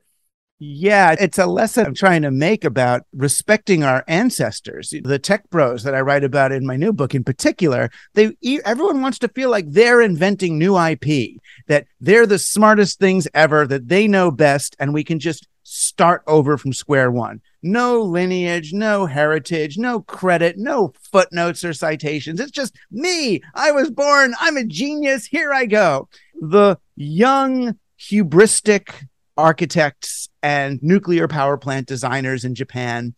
Yeah, 0.65 1.17
it's 1.19 1.39
a 1.39 1.47
lesson 1.47 1.87
I'm 1.87 1.95
trying 1.95 2.23
to 2.23 2.31
make 2.31 2.65
about 2.65 3.03
respecting 3.13 3.83
our 3.83 4.05
ancestors. 4.07 4.95
The 5.03 5.19
tech 5.19 5.51
bros 5.51 5.83
that 5.83 5.93
I 5.93 6.03
write 6.03 6.23
about 6.23 6.53
in 6.53 6.65
my 6.65 6.77
new 6.77 6.93
book 6.93 7.17
in 7.17 7.25
particular, 7.25 7.91
they 8.15 8.37
everyone 8.65 9.03
wants 9.03 9.19
to 9.21 9.29
feel 9.29 9.51
like 9.51 9.69
they're 9.69 10.01
inventing 10.01 10.57
new 10.57 10.79
IP, 10.79 11.41
that 11.67 11.87
they're 12.01 12.29
the 12.29 12.39
smartest 12.39 13.01
things 13.01 13.27
ever, 13.35 13.67
that 13.67 13.89
they 13.89 14.07
know 14.07 14.31
best 14.31 14.77
and 14.79 14.95
we 14.95 15.03
can 15.03 15.19
just 15.19 15.49
start 15.65 16.23
over 16.29 16.57
from 16.57 16.73
square 16.73 17.11
one. 17.11 17.41
No 17.65 18.01
lineage, 18.01 18.73
no 18.73 19.07
heritage, 19.07 19.79
no 19.79 20.03
credit, 20.03 20.59
no 20.59 20.93
footnotes 21.11 21.65
or 21.65 21.73
citations. 21.73 22.39
It's 22.39 22.53
just 22.53 22.77
me. 22.93 23.43
I 23.57 23.73
was 23.73 23.91
born, 23.91 24.33
I'm 24.39 24.57
a 24.57 24.65
genius, 24.65 25.27
here 25.27 25.53
I 25.53 25.67
go. 25.67 26.09
The 26.41 26.79
young 26.95 27.81
hubristic 27.99 29.09
architects 29.37 30.29
and 30.43 30.83
nuclear 30.83 31.29
power 31.29 31.57
plant 31.57 31.87
designers 31.87 32.45
in 32.45 32.55
Japan, 32.55 33.15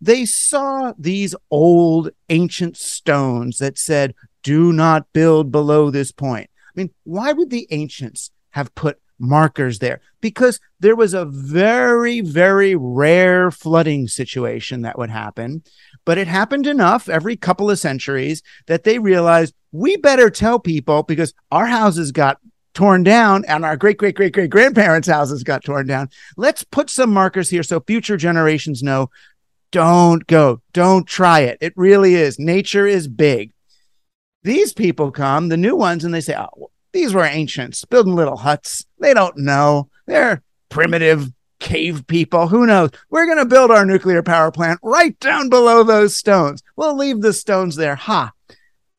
they 0.00 0.24
saw 0.24 0.92
these 0.98 1.34
old 1.50 2.10
ancient 2.28 2.76
stones 2.76 3.58
that 3.58 3.78
said, 3.78 4.14
do 4.42 4.72
not 4.72 5.12
build 5.12 5.50
below 5.50 5.90
this 5.90 6.12
point. 6.12 6.48
I 6.66 6.70
mean, 6.74 6.90
why 7.04 7.32
would 7.32 7.50
the 7.50 7.66
ancients 7.70 8.30
have 8.50 8.74
put 8.74 9.00
markers 9.18 9.80
there? 9.80 10.00
Because 10.20 10.60
there 10.78 10.94
was 10.94 11.14
a 11.14 11.24
very, 11.24 12.20
very 12.20 12.76
rare 12.76 13.50
flooding 13.50 14.06
situation 14.06 14.82
that 14.82 14.96
would 14.96 15.10
happen, 15.10 15.64
but 16.04 16.18
it 16.18 16.28
happened 16.28 16.66
enough 16.66 17.08
every 17.08 17.36
couple 17.36 17.70
of 17.70 17.78
centuries 17.78 18.42
that 18.66 18.84
they 18.84 18.98
realized 18.98 19.54
we 19.72 19.96
better 19.96 20.30
tell 20.30 20.58
people 20.58 21.02
because 21.02 21.34
our 21.50 21.66
houses 21.66 22.12
got 22.12 22.38
torn 22.78 23.02
down 23.02 23.44
and 23.48 23.64
our 23.64 23.76
great 23.76 23.98
great 23.98 24.14
great 24.14 24.32
great 24.32 24.50
grandparents' 24.50 25.08
houses 25.08 25.42
got 25.42 25.64
torn 25.64 25.84
down. 25.84 26.08
Let's 26.36 26.62
put 26.62 26.88
some 26.88 27.12
markers 27.12 27.50
here 27.50 27.64
so 27.64 27.80
future 27.80 28.16
generations 28.16 28.84
know 28.84 29.10
don't 29.72 30.24
go, 30.28 30.62
don't 30.72 31.04
try 31.04 31.40
it. 31.40 31.58
It 31.60 31.72
really 31.74 32.14
is. 32.14 32.38
Nature 32.38 32.86
is 32.86 33.08
big. 33.08 33.52
These 34.44 34.74
people 34.74 35.10
come, 35.10 35.48
the 35.48 35.56
new 35.56 35.74
ones, 35.74 36.04
and 36.04 36.14
they 36.14 36.20
say, 36.20 36.36
oh, 36.38 36.70
these 36.92 37.12
were 37.12 37.24
ancients 37.24 37.84
building 37.84 38.14
little 38.14 38.36
huts. 38.36 38.86
They 39.00 39.12
don't 39.12 39.38
know. 39.38 39.88
They're 40.06 40.44
primitive 40.68 41.32
cave 41.58 42.06
people. 42.06 42.46
Who 42.46 42.64
knows? 42.64 42.90
We're 43.10 43.26
going 43.26 43.38
to 43.38 43.44
build 43.44 43.72
our 43.72 43.84
nuclear 43.84 44.22
power 44.22 44.52
plant 44.52 44.78
right 44.84 45.18
down 45.18 45.48
below 45.48 45.82
those 45.82 46.14
stones. 46.14 46.62
We'll 46.76 46.96
leave 46.96 47.22
the 47.22 47.32
stones 47.32 47.74
there. 47.74 47.96
Ha. 47.96 48.30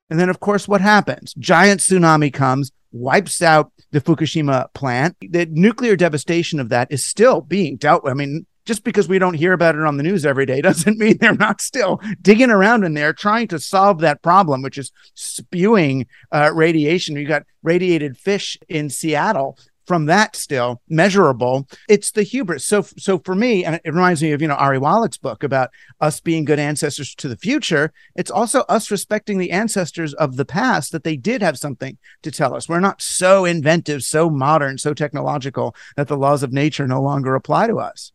And 0.10 0.20
then, 0.20 0.28
of 0.28 0.42
course, 0.42 0.68
what 0.68 0.82
happens? 0.82 1.34
Giant 1.36 1.80
tsunami 1.80 2.34
comes, 2.34 2.74
wipes 2.92 3.42
out 3.42 3.72
the 3.92 4.02
Fukushima 4.02 4.74
plant. 4.74 5.16
The 5.22 5.46
nuclear 5.48 5.96
devastation 5.96 6.60
of 6.60 6.70
that 6.70 6.92
is 6.92 7.06
still 7.06 7.42
being 7.42 7.78
dealt 7.78 8.04
with. 8.04 8.12
I 8.12 8.16
mean, 8.16 8.46
just 8.66 8.84
because 8.84 9.08
we 9.08 9.20
don't 9.20 9.34
hear 9.34 9.54
about 9.54 9.76
it 9.76 9.82
on 9.82 9.98
the 9.98 10.04
news 10.04 10.26
every 10.26 10.46
day 10.46 10.62
doesn't 10.70 11.00
mean 11.00 11.18
they're 11.18 11.34
not 11.34 11.62
still 11.62 12.00
digging 12.22 12.52
around 12.52 12.84
in 12.84 12.94
there 12.94 13.14
trying 13.14 13.48
to 13.48 13.60
solve 13.60 14.00
that 14.00 14.22
problem, 14.22 14.62
which 14.62 14.78
is 14.78 14.92
spewing 15.16 16.06
uh, 16.32 16.52
radiation. 16.54 17.16
You 17.16 17.28
got 17.28 17.44
radiated 17.64 18.18
fish 18.18 18.58
in 18.68 18.90
Seattle 18.90 19.58
from 19.90 20.06
that 20.06 20.36
still 20.36 20.84
measurable 20.88 21.68
it's 21.88 22.12
the 22.12 22.22
hubris 22.22 22.64
so 22.64 22.84
so 22.84 23.18
for 23.18 23.34
me 23.34 23.66
and 23.66 23.82
it 23.84 23.92
reminds 23.92 24.22
me 24.22 24.32
of 24.34 24.40
you 24.40 24.48
know 24.48 24.54
ari 24.54 24.78
wallach's 24.78 25.18
book 25.18 25.44
about 25.44 25.72
us 26.00 26.20
being 26.20 26.46
good 26.46 26.60
ancestors 26.60 27.16
to 27.16 27.28
the 27.28 27.36
future 27.36 27.92
it's 28.16 28.30
also 28.30 28.60
us 28.70 28.92
respecting 28.92 29.40
the 29.40 29.50
ancestors 29.50 30.14
of 30.14 30.36
the 30.36 30.46
past 30.46 30.92
that 30.92 31.04
they 31.04 31.18
did 31.18 31.42
have 31.42 31.58
something 31.58 31.98
to 32.22 32.30
tell 32.30 32.54
us 32.54 32.70
we're 32.70 32.80
not 32.80 33.02
so 33.02 33.46
inventive 33.46 34.04
so 34.04 34.30
modern 34.30 34.78
so 34.78 34.94
technological 34.94 35.76
that 35.98 36.08
the 36.08 36.16
laws 36.16 36.44
of 36.44 36.54
nature 36.54 36.88
no 36.88 37.02
longer 37.02 37.34
apply 37.34 37.66
to 37.66 37.78
us 37.78 38.12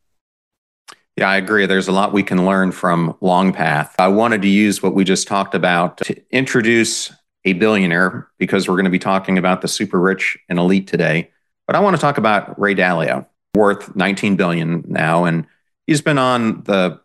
yeah, 1.16 1.30
I 1.30 1.36
agree. 1.36 1.64
There's 1.66 1.86
a 1.86 1.92
lot 1.92 2.12
we 2.12 2.24
can 2.24 2.44
learn 2.44 2.72
from 2.72 3.12
Longpath. 3.22 3.92
I 4.00 4.08
wanted 4.08 4.42
to 4.42 4.48
use 4.48 4.82
what 4.82 4.96
we 4.96 5.04
just 5.04 5.28
talked 5.28 5.54
about 5.54 5.98
to 5.98 6.20
introduce 6.32 7.12
a 7.44 7.52
billionaire 7.52 8.28
because 8.38 8.66
we're 8.66 8.74
going 8.74 8.84
to 8.84 8.90
be 8.90 8.98
talking 8.98 9.38
about 9.38 9.60
the 9.60 9.68
super 9.68 10.00
rich 10.00 10.36
and 10.48 10.58
elite 10.58 10.88
today. 10.88 11.30
But 11.66 11.76
I 11.76 11.80
want 11.80 11.96
to 11.96 12.00
talk 12.00 12.18
about 12.18 12.58
Ray 12.60 12.74
Dalio, 12.74 13.26
worth 13.54 13.94
19 13.96 14.36
billion 14.36 14.84
now, 14.86 15.24
and 15.24 15.46
he's 15.86 16.02
been 16.02 16.18
on 16.18 16.62
the 16.64 17.00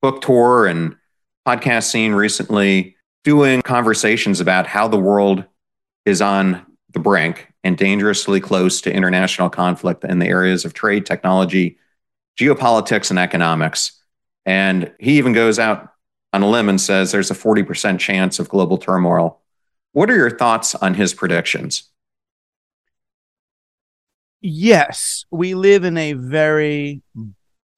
book 0.00 0.20
tour 0.22 0.66
and 0.66 0.96
podcast 1.46 1.84
scene 1.84 2.12
recently, 2.12 2.96
doing 3.24 3.62
conversations 3.62 4.40
about 4.40 4.66
how 4.66 4.88
the 4.88 4.98
world 4.98 5.44
is 6.04 6.20
on 6.20 6.64
the 6.92 6.98
brink 6.98 7.48
and 7.64 7.76
dangerously 7.76 8.40
close 8.40 8.80
to 8.80 8.92
international 8.92 9.48
conflict 9.48 10.04
in 10.04 10.18
the 10.18 10.26
areas 10.26 10.64
of 10.64 10.74
trade, 10.74 11.06
technology, 11.06 11.78
geopolitics, 12.38 13.10
and 13.10 13.18
economics. 13.18 14.00
And 14.44 14.92
he 14.98 15.18
even 15.18 15.32
goes 15.32 15.58
out 15.58 15.92
on 16.32 16.42
a 16.42 16.48
limb 16.48 16.68
and 16.68 16.80
says 16.80 17.12
there's 17.12 17.30
a 17.30 17.34
40% 17.34 17.98
chance 17.98 18.38
of 18.38 18.48
global 18.48 18.78
turmoil. 18.78 19.40
What 19.92 20.10
are 20.10 20.16
your 20.16 20.36
thoughts 20.36 20.74
on 20.74 20.94
his 20.94 21.14
predictions? 21.14 21.84
Yes, 24.42 25.24
we 25.30 25.54
live 25.54 25.84
in 25.84 25.96
a 25.96 26.12
very 26.12 27.00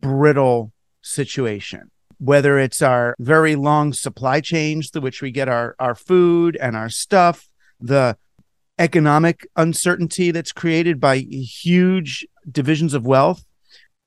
brittle 0.01 0.73
situation. 1.03 1.91
whether 2.19 2.59
it's 2.59 2.81
our 2.83 3.15
very 3.19 3.57
long 3.57 3.93
supply 3.93 4.41
chains 4.41 4.91
through 4.91 5.03
which 5.03 5.21
we 5.21 5.31
get 5.31 5.49
our, 5.49 5.75
our 5.79 5.95
food 5.95 6.57
and 6.61 6.77
our 6.77 6.89
stuff, 6.89 7.49
the 7.81 8.17
economic 8.79 9.47
uncertainty 9.57 10.31
that's 10.31 10.53
created 10.53 11.01
by 11.01 11.19
huge 11.19 12.27
divisions 12.51 12.95
of 12.95 13.07
wealth, 13.07 13.45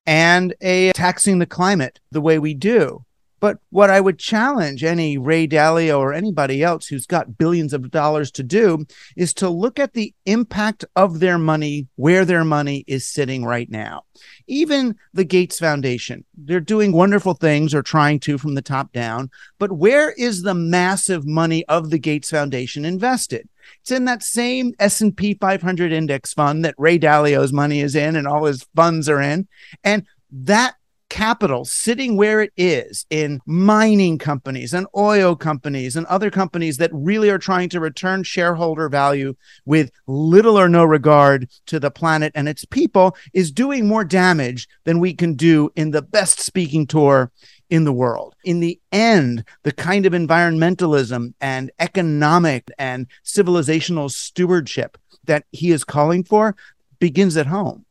and 0.06 0.54
a 0.62 0.92
taxing 0.94 1.40
the 1.40 1.46
climate 1.46 2.00
the 2.12 2.22
way 2.22 2.40
we 2.40 2.54
do. 2.54 3.04
But 3.40 3.60
what 3.70 3.90
I 3.90 4.02
would 4.02 4.18
challenge 4.18 4.84
any 4.84 5.18
Ray 5.18 5.48
Dalio 5.48 6.00
or 6.00 6.14
anybody 6.14 6.64
else 6.64 6.88
who's 6.88 7.06
got 7.06 7.38
billions 7.38 7.74
of 7.74 7.92
dollars 7.92 8.32
to 8.32 8.44
do 8.44 8.86
is 9.16 9.34
to 9.36 9.50
look 9.50 9.80
at 9.80 9.94
the 9.94 10.14
impact 10.26 10.86
of 10.96 11.20
their 11.20 11.38
money 11.38 11.88
where 11.96 12.26
their 12.26 12.44
money 12.44 12.84
is 12.88 13.08
sitting 13.08 13.46
right 13.46 13.70
now. 13.70 14.04
Even 14.48 14.96
the 15.14 15.24
Gates 15.24 15.60
Foundation, 15.60 16.26
they're 16.36 16.60
doing 16.60 16.92
wonderful 16.92 17.36
things 17.36 17.74
or 17.74 17.84
trying 17.84 18.20
to 18.22 18.38
from 18.38 18.56
the 18.56 18.62
top 18.62 18.92
down, 18.92 19.30
but 19.60 19.72
where 19.72 20.12
is 20.14 20.42
the 20.42 20.56
massive 20.56 21.26
money 21.26 21.66
of 21.68 21.90
the 21.90 22.00
Gates 22.00 22.32
Foundation 22.32 22.86
invested? 22.86 23.48
It's 23.82 23.92
in 23.92 24.06
that 24.06 24.24
same 24.24 24.74
S&P 24.80 25.36
500 25.36 25.92
index 25.92 26.34
fund 26.34 26.66
that 26.66 26.76
Ray 26.78 26.98
Dalio's 26.98 27.54
money 27.54 27.82
is 27.82 27.96
in 27.96 28.16
and 28.16 28.28
all 28.28 28.46
his 28.46 28.66
funds 28.76 29.10
are 29.10 29.22
in. 29.22 29.48
And 29.84 30.06
that 30.32 30.76
capital 31.10 31.66
sitting 31.66 32.18
where 32.18 32.42
it 32.42 32.52
is 32.58 33.06
in 33.10 33.40
mining 33.46 34.18
companies 34.18 34.74
and 34.74 34.88
oil 34.96 35.36
companies 35.36 35.96
and 35.96 36.06
other 36.08 36.30
companies 36.30 36.78
that 36.78 36.92
really 36.94 37.30
are 37.30 37.38
trying 37.38 37.70
to 37.70 37.80
return 37.80 38.24
shareholder 38.24 38.90
value 38.90 39.34
with 39.66 39.92
little 40.08 40.60
or 40.60 40.70
no 40.70 40.84
regard 40.84 41.50
to 41.66 41.80
the 41.80 41.92
planet 41.92 42.32
and 42.36 42.48
its 42.50 42.66
people 42.66 43.16
is 43.34 43.52
doing 43.52 43.88
more 43.88 44.04
damage 44.04 44.68
than 44.84 45.00
we 45.00 45.14
can 45.14 45.34
do 45.34 45.70
in 45.76 45.92
the 45.92 46.02
best 46.02 46.40
speaking 46.40 46.86
tour 46.86 47.32
in 47.70 47.84
the 47.84 47.94
world. 47.94 48.36
In 48.44 48.60
the 48.60 48.80
end, 48.92 49.44
the 49.64 49.72
kind 49.72 50.06
of 50.06 50.14
environmentalism 50.14 51.34
and 51.42 51.72
economic 51.80 52.70
and 52.78 53.08
civilizational 53.26 54.12
stewardship 54.12 54.98
that 55.26 55.46
he 55.52 55.72
is 55.72 55.84
calling 55.84 56.24
for 56.24 56.56
begins 57.00 57.38
at 57.38 57.48
home. 57.48 57.86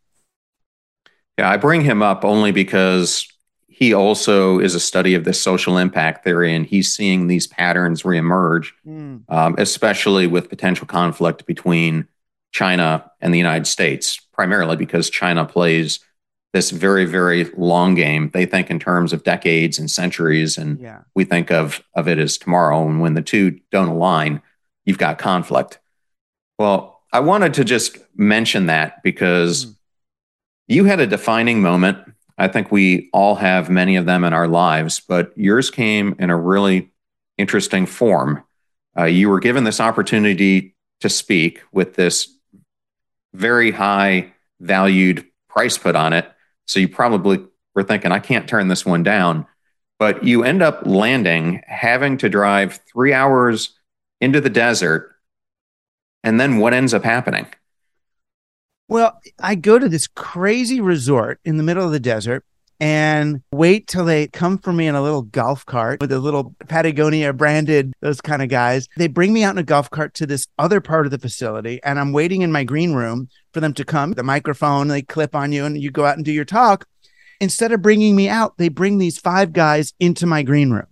Yeah, 1.39 1.51
I 1.51 1.57
bring 1.57 1.83
him 1.83 2.03
up 2.03 2.25
only 2.25 2.51
because 2.51 3.29
he 3.77 3.93
also 3.93 4.59
is 4.59 4.75
a 4.75 4.81
study 4.81 5.15
of 5.15 5.25
the 5.25 5.35
social 5.35 5.77
impact 5.77 6.25
theory, 6.25 6.55
and 6.55 6.65
he's 6.65 6.91
seeing 6.91 7.27
these 7.27 7.47
patterns 7.47 8.05
reemerge, 8.05 8.69
mm. 8.87 9.23
um, 9.29 9.55
especially 9.59 10.27
with 10.27 10.49
potential 10.49 10.87
conflict 10.87 11.45
between 11.45 12.09
China 12.53 13.11
and 13.21 13.35
the 13.35 13.39
United 13.39 13.67
States, 13.67 14.19
primarily 14.33 14.77
because 14.77 15.11
China 15.11 15.45
plays 15.45 16.01
this 16.55 16.71
very, 16.71 17.05
very 17.05 17.45
long 17.55 17.95
game. 17.95 18.31
They 18.33 18.47
think 18.47 18.71
in 18.71 18.79
terms 18.79 19.13
of 19.13 19.25
decades 19.25 19.79
and 19.79 19.91
centuries, 19.91 20.57
and 20.57 20.81
yeah. 20.81 21.03
we 21.15 21.25
think 21.25 21.51
of 21.51 21.83
of 21.95 22.09
it 22.09 22.19
as 22.19 22.39
tomorrow. 22.39 22.89
And 22.89 23.03
when 23.03 23.13
the 23.13 23.21
two 23.21 23.61
don't 23.71 23.89
align, 23.89 24.41
you've 24.87 24.97
got 24.97 25.19
conflict. 25.19 25.81
Well, 26.59 27.03
I 27.13 27.21
wanted 27.21 27.53
to 27.55 27.65
just 27.65 27.99
mention 28.17 28.67
that 28.67 29.03
because. 29.03 29.67
Mm 29.67 29.76
you 30.69 30.85
had 30.85 31.01
a 31.01 31.07
defining 31.07 31.63
moment. 31.63 31.99
I 32.39 32.49
think 32.49 32.71
we 32.71 33.09
all 33.13 33.37
have 33.37 33.71
many 33.71 33.97
of 33.97 34.07
them 34.07 34.25
in 34.25 34.33
our 34.33 34.49
lives, 34.49 35.01
but 35.01 35.37
yours 35.37 35.71
came 35.71 36.17
in 36.19 36.31
a 36.31 36.37
really 36.37 36.91
interesting 37.39 37.87
form. 37.87 38.43
Uh, 38.99 39.05
you 39.05 39.29
were 39.29 39.41
given 39.41 39.65
this 39.65 39.81
opportunity 39.81 40.75
to 41.01 41.09
speak 41.09 41.63
with 41.73 41.95
this 41.95 42.29
very 43.35 43.71
high 43.71 44.33
valued 44.61 45.27
price 45.49 45.79
put 45.79 45.95
on 45.95 46.13
it. 46.13 46.31
So 46.67 46.81
you 46.81 46.89
probably 46.89 47.45
were 47.75 47.83
thinking, 47.83 48.13
I 48.13 48.19
can't 48.19 48.49
turn 48.49 48.69
this 48.69 48.85
one 48.85 49.03
down. 49.03 49.47
But 49.99 50.25
you 50.25 50.45
end 50.45 50.63
up 50.63 50.85
landing, 50.85 51.63
having 51.67 52.19
to 52.19 52.29
drive 52.29 52.81
three 52.91 53.15
hours 53.15 53.71
into 54.21 54.41
the 54.41 54.51
desert. 54.51 55.15
And 56.23 56.39
then 56.39 56.59
what 56.59 56.75
ends 56.75 56.93
up 56.93 57.05
happening? 57.05 57.47
Well, 58.89 59.21
I 59.41 59.57
go 59.57 59.79
to 59.79 59.89
this 59.89 60.07
crazy 60.07 60.81
resort 60.81 61.41
in 61.45 61.57
the 61.57 61.65
middle 61.65 61.85
of 61.85 61.91
the 61.91 61.99
desert 61.99 62.45
and 62.79 63.43
wait 63.51 63.89
till 63.89 64.05
they 64.05 64.29
come 64.29 64.59
for 64.59 64.73
me 64.73 64.87
in 64.87 64.95
a 64.95 65.03
little 65.03 65.23
golf 65.23 65.67
cart 65.67 66.01
with 66.01 66.13
a 66.13 66.21
little 66.21 66.55
Patagonia 66.69 67.33
branded, 67.33 67.93
those 68.01 68.21
kind 68.21 68.43
of 68.43 68.49
guys. 68.49 68.87
They 68.97 69.09
bring 69.09 69.33
me 69.33 69.43
out 69.43 69.55
in 69.55 69.59
a 69.59 69.65
golf 69.65 69.91
cart 69.91 70.15
to 70.15 70.27
this 70.27 70.47
other 70.59 70.81
part 70.81 71.05
of 71.05 71.11
the 71.11 71.19
facility, 71.19 71.81
and 71.83 71.99
I'm 71.99 72.13
waiting 72.13 72.43
in 72.43 72.53
my 72.53 72.63
green 72.63 72.93
room 72.93 73.29
for 73.53 73.61
them 73.61 73.73
to 73.75 73.85
come. 73.85 74.13
The 74.13 74.23
microphone, 74.23 74.87
they 74.87 75.03
clip 75.03 75.35
on 75.35 75.51
you, 75.51 75.65
and 75.65 75.81
you 75.81 75.91
go 75.91 76.05
out 76.05 76.17
and 76.17 76.25
do 76.25 76.33
your 76.33 76.45
talk. 76.45 76.87
Instead 77.41 77.73
of 77.73 77.83
bringing 77.83 78.15
me 78.15 78.29
out, 78.29 78.57
they 78.57 78.69
bring 78.69 78.99
these 78.99 79.19
five 79.19 79.53
guys 79.53 79.95
into 79.99 80.27
my 80.27 80.43
green 80.43 80.71
room 80.71 80.87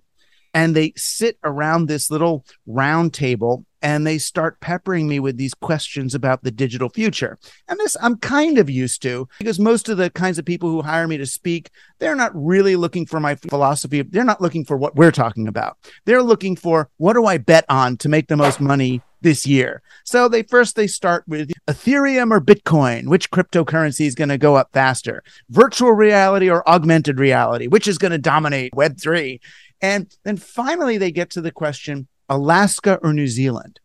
and 0.55 0.75
they 0.75 0.93
sit 0.97 1.39
around 1.45 1.87
this 1.87 2.11
little 2.11 2.47
round 2.67 3.13
table 3.13 3.67
and 3.83 4.07
they 4.07 4.17
start 4.17 4.61
peppering 4.61 5.07
me 5.07 5.21
with 5.21 5.37
these 5.37 5.53
questions 5.53 6.15
about 6.15 6.43
the 6.43 6.51
digital 6.51 6.89
future. 6.89 7.39
And 7.69 7.79
this 7.79 7.97
I'm 8.01 8.17
kind 8.17 8.57
of 8.57 8.71
used 8.71 9.03
to 9.03 9.29
because 9.39 9.59
most 9.59 9.91
of 9.91 9.99
the 9.99 10.09
kinds 10.09 10.39
of 10.39 10.47
people 10.47 10.71
who 10.71 10.81
hire 10.81 11.07
me 11.07 11.19
to 11.19 11.27
speak, 11.27 11.69
they're 11.99 12.17
not 12.17 12.33
really 12.35 12.77
looking 12.77 13.05
for 13.05 13.21
my 13.21 13.35
philosophy. 13.35 14.01
They're 14.01 14.25
not 14.25 14.41
looking 14.41 14.65
for 14.65 14.79
what 14.79 14.97
we're 14.97 15.13
talking 15.13 15.49
about. 15.49 15.77
They're 16.07 16.23
looking 16.23 16.57
for 16.57 16.89
what 16.97 17.13
do 17.13 17.27
I 17.27 17.37
bet 17.37 17.67
on 17.69 17.99
to 17.99 18.09
make 18.09 18.29
the 18.29 18.39
most 18.39 18.59
money 18.59 19.03
this 19.25 19.47
year. 19.47 19.83
So 20.05 20.29
they 20.29 20.45
first 20.45 20.77
they 20.77 20.87
start 20.87 21.25
with 21.27 21.51
Ethereum 21.67 22.31
or 22.31 22.41
Bitcoin, 22.41 23.09
which 23.09 23.31
cryptocurrency 23.31 24.07
is 24.07 24.15
going 24.15 24.29
to 24.29 24.39
go 24.39 24.55
up 24.55 24.71
faster? 24.73 25.25
Virtual 25.51 25.93
reality 25.93 26.49
or 26.49 26.67
augmented 26.69 27.19
reality, 27.19 27.67
which 27.67 27.89
is 27.89 27.99
going 27.99 28.13
to 28.13 28.19
dominate 28.19 28.73
web3? 28.73 29.41
And 29.81 30.15
then 30.25 30.37
finally 30.37 30.99
they 30.99 31.11
get 31.11 31.31
to 31.31 31.41
the 31.41 31.53
question 31.53 32.09
Alaska 32.29 32.99
or 33.03 33.13
New 33.13 33.29
Zealand? 33.29 33.81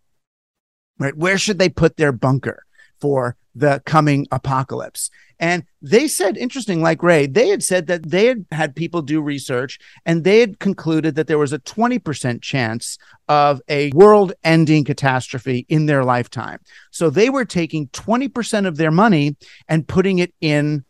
Right? 0.97 1.15
Where 1.15 1.37
should 1.37 1.59
they 1.59 1.69
put 1.69 1.97
their 1.97 2.11
bunker 2.11 2.65
for 2.99 3.37
the 3.55 3.81
coming 3.85 4.27
apocalypse? 4.31 5.09
And 5.39 5.63
they 5.81 6.09
said, 6.09 6.35
interesting, 6.35 6.81
like 6.81 7.01
Ray, 7.01 7.25
they 7.25 7.47
had 7.47 7.63
said 7.63 7.87
that 7.87 8.09
they 8.09 8.25
had 8.25 8.45
had 8.51 8.75
people 8.75 9.01
do 9.01 9.21
research 9.21 9.79
and 10.05 10.25
they 10.25 10.41
had 10.41 10.59
concluded 10.59 11.15
that 11.15 11.27
there 11.27 11.37
was 11.37 11.53
a 11.53 11.59
20% 11.59 12.41
chance 12.41 12.97
of 13.29 13.61
a 13.69 13.89
world 13.91 14.33
ending 14.43 14.83
catastrophe 14.83 15.65
in 15.69 15.85
their 15.85 16.03
lifetime. 16.03 16.59
So 16.91 17.09
they 17.09 17.29
were 17.29 17.45
taking 17.45 17.87
20% 17.89 18.67
of 18.67 18.75
their 18.75 18.91
money 18.91 19.37
and 19.69 19.87
putting 19.87 20.19
it 20.19 20.33
in 20.41 20.83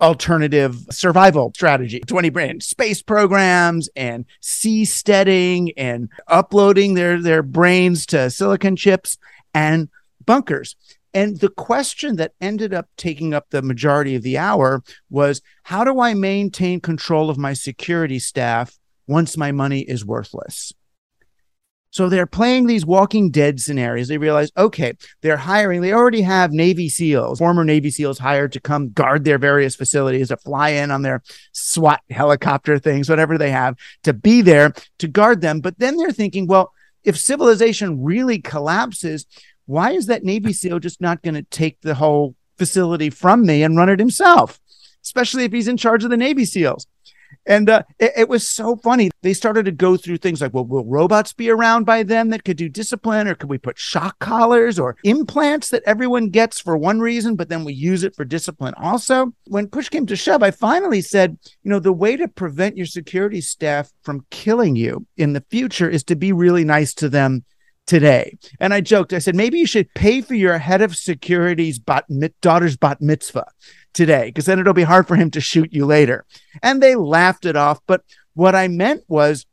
alternative 0.00 0.76
survival 0.90 1.52
strategy. 1.54 2.00
20 2.00 2.30
brand 2.30 2.62
space 2.62 3.02
programs 3.02 3.88
and 3.96 4.24
seasteading 4.42 5.72
and 5.76 6.08
uploading 6.28 6.94
their 6.94 7.20
their 7.20 7.42
brains 7.42 8.06
to 8.06 8.30
silicon 8.30 8.76
chips 8.76 9.18
and 9.54 9.88
bunkers. 10.24 10.76
And 11.14 11.40
the 11.40 11.48
question 11.48 12.16
that 12.16 12.34
ended 12.42 12.74
up 12.74 12.88
taking 12.98 13.32
up 13.32 13.46
the 13.48 13.62
majority 13.62 14.14
of 14.16 14.22
the 14.22 14.36
hour 14.36 14.82
was 15.08 15.40
how 15.62 15.82
do 15.82 15.98
i 16.00 16.12
maintain 16.12 16.80
control 16.80 17.30
of 17.30 17.38
my 17.38 17.54
security 17.54 18.18
staff 18.18 18.78
once 19.06 19.36
my 19.36 19.50
money 19.50 19.80
is 19.80 20.04
worthless 20.04 20.74
so 21.96 22.10
they're 22.10 22.26
playing 22.26 22.66
these 22.66 22.84
walking 22.84 23.30
dead 23.30 23.58
scenarios. 23.58 24.08
They 24.08 24.18
realize, 24.18 24.52
okay, 24.54 24.92
they're 25.22 25.38
hiring, 25.38 25.80
they 25.80 25.94
already 25.94 26.20
have 26.20 26.52
Navy 26.52 26.90
SEALs, 26.90 27.38
former 27.38 27.64
Navy 27.64 27.90
SEALs 27.90 28.18
hired 28.18 28.52
to 28.52 28.60
come 28.60 28.90
guard 28.90 29.24
their 29.24 29.38
various 29.38 29.74
facilities, 29.74 30.28
to 30.28 30.36
fly 30.36 30.68
in 30.68 30.90
on 30.90 31.00
their 31.00 31.22
SWAT 31.52 32.02
helicopter 32.10 32.78
things, 32.78 33.08
whatever 33.08 33.38
they 33.38 33.50
have, 33.50 33.76
to 34.02 34.12
be 34.12 34.42
there 34.42 34.74
to 34.98 35.08
guard 35.08 35.40
them. 35.40 35.60
But 35.60 35.78
then 35.78 35.96
they're 35.96 36.12
thinking, 36.12 36.46
well, 36.46 36.74
if 37.02 37.16
civilization 37.16 38.02
really 38.02 38.40
collapses, 38.40 39.24
why 39.64 39.92
is 39.92 40.04
that 40.08 40.22
Navy 40.22 40.52
SEAL 40.52 40.80
just 40.80 41.00
not 41.00 41.22
going 41.22 41.36
to 41.36 41.44
take 41.44 41.80
the 41.80 41.94
whole 41.94 42.34
facility 42.58 43.08
from 43.08 43.46
me 43.46 43.62
and 43.62 43.74
run 43.74 43.88
it 43.88 43.98
himself? 43.98 44.60
Especially 45.02 45.44
if 45.44 45.52
he's 45.52 45.66
in 45.66 45.78
charge 45.78 46.04
of 46.04 46.10
the 46.10 46.18
Navy 46.18 46.44
SEALs. 46.44 46.86
And 47.46 47.70
uh, 47.70 47.82
it, 47.98 48.12
it, 48.16 48.28
was 48.28 48.46
so 48.46 48.76
funny. 48.76 49.10
They 49.22 49.32
started 49.32 49.66
to 49.66 49.72
go 49.72 49.96
through 49.96 50.18
things 50.18 50.40
like, 50.40 50.52
well, 50.52 50.64
will 50.64 50.84
robots 50.84 51.32
be 51.32 51.48
around 51.48 51.84
by 51.84 52.02
then 52.02 52.30
that 52.30 52.44
could 52.44 52.56
do 52.56 52.68
discipline? 52.68 53.28
Or 53.28 53.34
could 53.34 53.48
we 53.48 53.58
put 53.58 53.78
shock 53.78 54.18
collars 54.18 54.78
or 54.78 54.96
implants 55.04 55.70
that 55.70 55.84
everyone 55.86 56.30
gets 56.30 56.60
for 56.60 56.76
one 56.76 57.00
reason, 57.00 57.36
but 57.36 57.48
then 57.48 57.64
we 57.64 57.72
use 57.72 58.02
it 58.02 58.16
for 58.16 58.24
discipline 58.24 58.74
also? 58.76 59.32
When 59.46 59.68
push 59.68 59.88
came 59.88 60.06
to 60.06 60.16
shove, 60.16 60.42
I 60.42 60.50
finally 60.50 61.00
said, 61.00 61.38
you 61.62 61.70
know, 61.70 61.78
the 61.78 61.92
way 61.92 62.16
to 62.16 62.26
prevent 62.26 62.76
your 62.76 62.86
security 62.86 63.40
staff 63.40 63.92
from 64.02 64.26
killing 64.30 64.74
you 64.74 65.06
in 65.16 65.32
the 65.32 65.44
future 65.48 65.88
is 65.88 66.02
to 66.04 66.16
be 66.16 66.32
really 66.32 66.64
nice 66.64 66.94
to 66.94 67.08
them 67.08 67.44
today. 67.86 68.36
And 68.58 68.74
I 68.74 68.80
joked, 68.80 69.12
I 69.12 69.18
said, 69.18 69.36
maybe 69.36 69.58
you 69.58 69.66
should 69.66 69.92
pay 69.94 70.20
for 70.20 70.34
your 70.34 70.58
head 70.58 70.82
of 70.82 70.96
security's 70.96 71.78
bat, 71.78 72.04
daughter's 72.40 72.76
bat 72.76 73.00
mitzvah 73.00 73.46
today, 73.96 74.26
because 74.26 74.46
then 74.46 74.60
it'll 74.60 74.74
be 74.74 74.82
hard 74.82 75.08
for 75.08 75.16
him 75.16 75.30
to 75.32 75.40
shoot 75.40 75.72
you 75.72 75.86
later. 75.86 76.24
And 76.62 76.80
they 76.80 76.94
laughed 76.94 77.46
it 77.46 77.56
off. 77.56 77.80
But 77.86 78.04
what 78.34 78.54
I 78.54 78.68
meant 78.68 79.02
was 79.08 79.46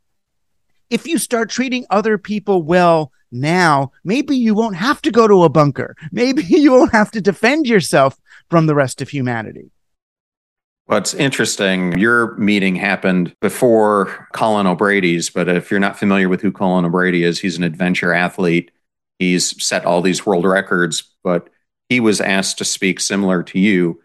if 0.90 1.06
you 1.06 1.18
start 1.18 1.50
treating 1.50 1.86
other 1.90 2.18
people 2.18 2.62
well 2.62 3.10
now, 3.32 3.90
maybe 4.04 4.36
you 4.36 4.54
won't 4.54 4.76
have 4.76 5.02
to 5.02 5.10
go 5.10 5.26
to 5.26 5.42
a 5.42 5.48
bunker. 5.48 5.96
Maybe 6.12 6.42
you 6.48 6.70
won't 6.70 6.92
have 6.92 7.10
to 7.12 7.20
defend 7.20 7.66
yourself 7.66 8.16
from 8.50 8.66
the 8.66 8.74
rest 8.74 9.02
of 9.02 9.08
humanity. 9.08 9.70
Well, 10.86 11.02
interesting. 11.16 11.98
Your 11.98 12.36
meeting 12.36 12.76
happened 12.76 13.34
before 13.40 14.28
Colin 14.34 14.66
O'Brady's, 14.66 15.30
but 15.30 15.48
if 15.48 15.70
you're 15.70 15.80
not 15.80 15.98
familiar 15.98 16.28
with 16.28 16.42
who 16.42 16.52
Colin 16.52 16.84
O'Brady 16.84 17.24
is, 17.24 17.40
he's 17.40 17.56
an 17.56 17.64
adventure 17.64 18.12
athlete. 18.12 18.70
He's 19.18 19.64
set 19.64 19.86
all 19.86 20.02
these 20.02 20.26
world 20.26 20.44
records, 20.44 21.14
but 21.22 21.48
he 21.88 22.00
was 22.00 22.20
asked 22.20 22.58
to 22.58 22.66
speak 22.66 23.00
similar 23.00 23.42
to 23.44 23.58
you. 23.58 24.02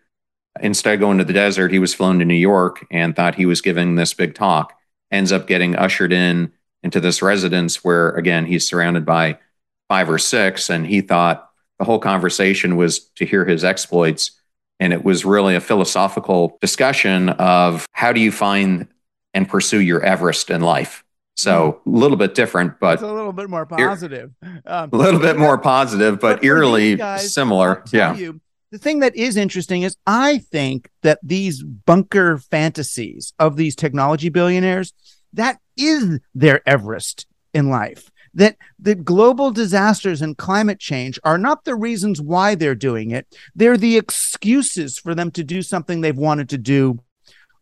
Instead 0.61 0.95
of 0.95 0.99
going 0.99 1.17
to 1.17 1.23
the 1.23 1.33
desert, 1.33 1.71
he 1.71 1.79
was 1.79 1.93
flown 1.93 2.19
to 2.19 2.25
New 2.25 2.33
York 2.33 2.85
and 2.91 3.15
thought 3.15 3.35
he 3.35 3.45
was 3.45 3.61
giving 3.61 3.95
this 3.95 4.13
big 4.13 4.35
talk. 4.35 4.73
Ends 5.11 5.31
up 5.31 5.47
getting 5.47 5.75
ushered 5.75 6.13
in 6.13 6.51
into 6.83 6.99
this 6.99 7.21
residence 7.21 7.83
where, 7.83 8.09
again, 8.11 8.45
he's 8.45 8.67
surrounded 8.67 9.05
by 9.05 9.37
five 9.87 10.09
or 10.09 10.17
six, 10.17 10.69
and 10.69 10.85
he 10.85 11.01
thought 11.01 11.49
the 11.77 11.85
whole 11.85 11.99
conversation 11.99 12.75
was 12.75 12.99
to 12.99 13.25
hear 13.25 13.45
his 13.45 13.63
exploits 13.63 14.31
and 14.79 14.93
it 14.93 15.03
was 15.03 15.25
really 15.25 15.55
a 15.55 15.61
philosophical 15.61 16.57
discussion 16.61 17.29
of 17.29 17.85
how 17.91 18.13
do 18.13 18.19
you 18.19 18.31
find 18.31 18.87
and 19.33 19.47
pursue 19.47 19.79
your 19.79 20.01
Everest 20.03 20.49
in 20.49 20.61
life. 20.61 21.03
So 21.35 21.81
a 21.85 21.89
little 21.89 22.17
bit 22.17 22.35
different, 22.35 22.79
but 22.79 22.95
it's 22.95 23.03
a 23.03 23.13
little 23.13 23.33
bit 23.33 23.49
more 23.49 23.65
positive. 23.65 24.31
Um, 24.65 24.89
a 24.91 24.97
little 24.97 25.19
bit 25.19 25.37
more 25.37 25.57
positive, 25.57 26.19
but, 26.19 26.35
but 26.37 26.43
eerily 26.43 26.95
guys, 26.97 27.33
similar. 27.33 27.83
Yeah. 27.91 28.15
You, 28.15 28.39
the 28.71 28.77
thing 28.77 28.99
that 28.99 29.15
is 29.15 29.37
interesting 29.37 29.81
is 29.81 29.97
I 30.05 30.39
think 30.39 30.89
that 31.01 31.19
these 31.23 31.63
bunker 31.63 32.37
fantasies 32.37 33.33
of 33.39 33.55
these 33.55 33.75
technology 33.75 34.29
billionaires, 34.29 34.93
that 35.33 35.59
is 35.77 36.19
their 36.33 36.67
Everest 36.67 37.25
in 37.53 37.69
life 37.69 38.11
that 38.33 38.57
the 38.77 38.95
global 38.95 39.51
disasters 39.51 40.21
and 40.21 40.37
climate 40.37 40.79
change 40.79 41.19
are 41.23 41.37
not 41.37 41.65
the 41.65 41.75
reasons 41.75 42.21
why 42.21 42.55
they're 42.55 42.75
doing 42.75 43.11
it. 43.11 43.27
They're 43.55 43.77
the 43.77 43.97
excuses 43.97 44.97
for 44.97 45.15
them 45.15 45.31
to 45.31 45.43
do 45.43 45.61
something 45.61 46.01
they've 46.01 46.15
wanted 46.15 46.49
to 46.49 46.57
do 46.57 46.99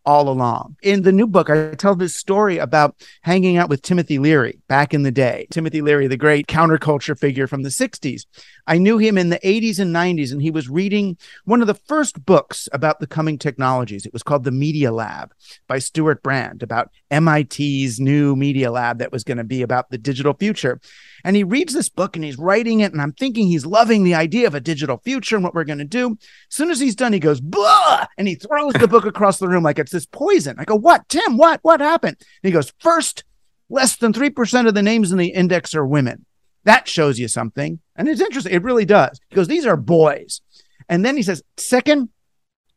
all 0.05 0.29
along. 0.29 0.77
In 0.81 1.01
the 1.01 1.11
new 1.11 1.27
book, 1.27 1.49
I 1.49 1.71
tell 1.71 1.93
this 1.93 2.15
story 2.15 2.59
about 2.59 2.95
hanging 3.23 3.57
out 3.57 3.67
with 3.67 3.81
Timothy 3.81 4.19
Leary 4.19 4.61
back 4.69 4.93
in 4.93 5.03
the 5.03 5.11
day. 5.11 5.47
Timothy 5.51 5.81
Leary, 5.81 6.07
the 6.07 6.15
great 6.15 6.47
counterculture 6.47 7.19
figure 7.19 7.45
from 7.45 7.63
the 7.63 7.69
60s. 7.69 8.25
I 8.67 8.77
knew 8.77 8.97
him 8.97 9.17
in 9.17 9.29
the 9.29 9.39
80s 9.39 9.79
and 9.79 9.95
90s, 9.95 10.31
and 10.31 10.41
he 10.41 10.51
was 10.51 10.69
reading 10.69 11.17
one 11.45 11.61
of 11.61 11.67
the 11.67 11.73
first 11.73 12.25
books 12.25 12.67
about 12.73 12.99
the 12.99 13.07
coming 13.07 13.37
technologies. 13.37 14.05
It 14.05 14.11
was 14.11 14.23
called 14.23 14.43
The 14.43 14.51
Media 14.51 14.91
Lab 14.91 15.33
by 15.67 15.79
Stewart 15.79 16.21
Brand, 16.21 16.61
about 16.61 16.91
MIT's 17.09 17.99
new 17.99 18.35
media 18.35 18.69
lab 18.69 18.99
that 18.99 19.11
was 19.11 19.23
going 19.23 19.37
to 19.37 19.45
be 19.45 19.61
about 19.61 19.89
the 19.89 19.97
digital 19.97 20.33
future. 20.33 20.81
And 21.23 21.35
he 21.35 21.43
reads 21.43 21.73
this 21.73 21.89
book 21.89 22.15
and 22.15 22.25
he's 22.25 22.37
writing 22.37 22.81
it. 22.81 22.91
And 22.91 23.01
I'm 23.01 23.13
thinking 23.13 23.47
he's 23.47 23.65
loving 23.65 24.03
the 24.03 24.15
idea 24.15 24.47
of 24.47 24.55
a 24.55 24.59
digital 24.59 24.97
future 24.97 25.35
and 25.35 25.43
what 25.43 25.55
we're 25.55 25.63
going 25.63 25.77
to 25.79 25.85
do. 25.85 26.17
As 26.21 26.55
soon 26.55 26.69
as 26.69 26.79
he's 26.79 26.95
done, 26.95 27.13
he 27.13 27.19
goes, 27.19 27.39
blah, 27.41 28.05
and 28.17 28.27
he 28.27 28.35
throws 28.35 28.73
the 28.73 28.87
book 28.87 29.05
across 29.05 29.39
the 29.39 29.47
room 29.47 29.63
like 29.63 29.79
it's 29.79 29.91
this 29.91 30.05
poison. 30.05 30.57
I 30.59 30.65
go, 30.65 30.75
what, 30.75 31.07
Tim, 31.09 31.37
what, 31.37 31.59
what 31.63 31.79
happened? 31.79 32.17
And 32.19 32.49
he 32.49 32.51
goes, 32.51 32.73
first, 32.79 33.23
less 33.69 33.95
than 33.95 34.13
3% 34.13 34.67
of 34.67 34.73
the 34.73 34.83
names 34.83 35.11
in 35.11 35.17
the 35.17 35.27
index 35.27 35.73
are 35.73 35.85
women. 35.85 36.25
That 36.63 36.87
shows 36.87 37.17
you 37.17 37.29
something. 37.29 37.79
And 37.97 38.07
it's 38.07 38.21
interesting. 38.21 38.53
It 38.53 38.63
really 38.63 38.85
does. 38.85 39.19
Goes, 39.33 39.47
these 39.47 39.65
are 39.65 39.75
boys. 39.75 40.41
And 40.87 41.03
then 41.03 41.17
he 41.17 41.23
says, 41.23 41.43
second, 41.57 42.09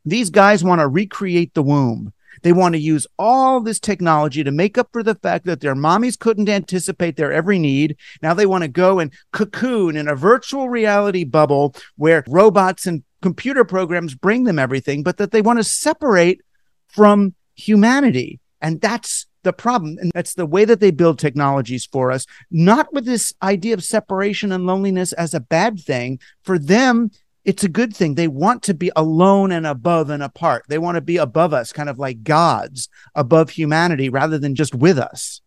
these 0.05 0.31
guys 0.31 0.65
want 0.65 0.81
to 0.81 0.89
recreate 0.89 1.55
the 1.55 1.63
womb. 1.63 2.13
They 2.43 2.53
want 2.53 2.75
to 2.75 2.81
use 2.81 3.07
all 3.19 3.61
this 3.61 3.79
technology 3.79 4.43
to 4.43 4.51
make 4.51 4.79
up 4.79 4.89
for 4.93 5.03
the 5.03 5.15
fact 5.15 5.45
that 5.45 5.61
their 5.61 5.75
mommies 5.75 6.19
couldn't 6.19 6.49
anticipate 6.49 7.17
their 7.17 7.33
every 7.33 7.59
need. 7.59 7.97
Now 8.23 8.33
they 8.33 8.47
want 8.47 8.63
to 8.63 8.69
go 8.69 8.99
and 8.99 9.13
cocoon 9.33 9.97
in 9.97 10.09
a 10.09 10.15
virtual 10.15 10.71
reality 10.71 11.25
bubble 11.25 11.75
where 11.97 12.25
robots 12.27 12.87
and 12.87 13.03
computer 13.21 13.65
programs 13.65 14.15
bring 14.15 14.45
them 14.45 14.59
everything, 14.59 15.03
but 15.03 15.19
that 15.19 15.33
they 15.33 15.43
want 15.43 15.59
to 15.59 15.65
separate 15.65 16.41
from 16.89 17.35
humanity. 17.55 18.41
And 18.63 18.81
that's 18.81 19.27
the 19.43 19.53
problem. 19.53 19.99
And 20.01 20.11
that's 20.15 20.35
the 20.35 20.47
way 20.47 20.65
that 20.65 20.81
they 20.81 20.91
build 20.91 21.19
technologies 21.19 21.87
for 21.87 22.11
us, 22.13 22.27
not 22.51 22.93
with 22.93 23.05
this 23.05 23.33
idea 23.43 23.75
of 23.75 23.85
separation 23.85 24.53
and 24.53 24.67
loneliness 24.67 25.13
as 25.15 25.35
a 25.35 25.41
bad 25.41 25.81
thing. 25.81 26.21
For 26.43 26.59
them, 26.59 27.11
it's 27.45 27.65
a 27.65 27.69
good 27.69 27.97
thing. 27.97 28.15
They 28.15 28.29
want 28.29 28.63
to 28.65 28.75
be 28.75 28.91
alone 28.97 29.51
and 29.53 29.67
above 29.67 30.11
and 30.11 30.23
apart. 30.23 30.65
They 30.69 30.79
want 30.79 30.97
to 30.97 31.01
be 31.01 31.17
above 31.17 31.55
us, 31.55 31.73
kind 31.73 31.89
of 31.89 31.99
like 31.99 32.23
gods 32.23 32.89
above 33.15 33.51
humanity 33.51 34.09
rather 34.09 34.39
than 34.39 34.55
just 34.55 34.75
with 34.75 34.99
us. 34.99 35.41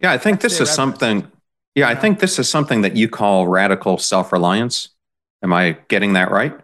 Yeah, 0.00 0.12
I 0.12 0.18
think 0.18 0.40
That's 0.40 0.58
this 0.58 0.68
is 0.68 0.74
something. 0.74 1.30
Yeah, 1.74 1.88
I 1.88 1.94
think 1.94 2.18
this 2.18 2.38
is 2.38 2.48
something 2.48 2.82
that 2.82 2.96
you 2.96 3.08
call 3.08 3.46
radical 3.46 3.98
self 3.98 4.32
reliance. 4.32 4.88
Am 5.42 5.52
I 5.52 5.78
getting 5.88 6.14
that 6.14 6.30
right? 6.30 6.58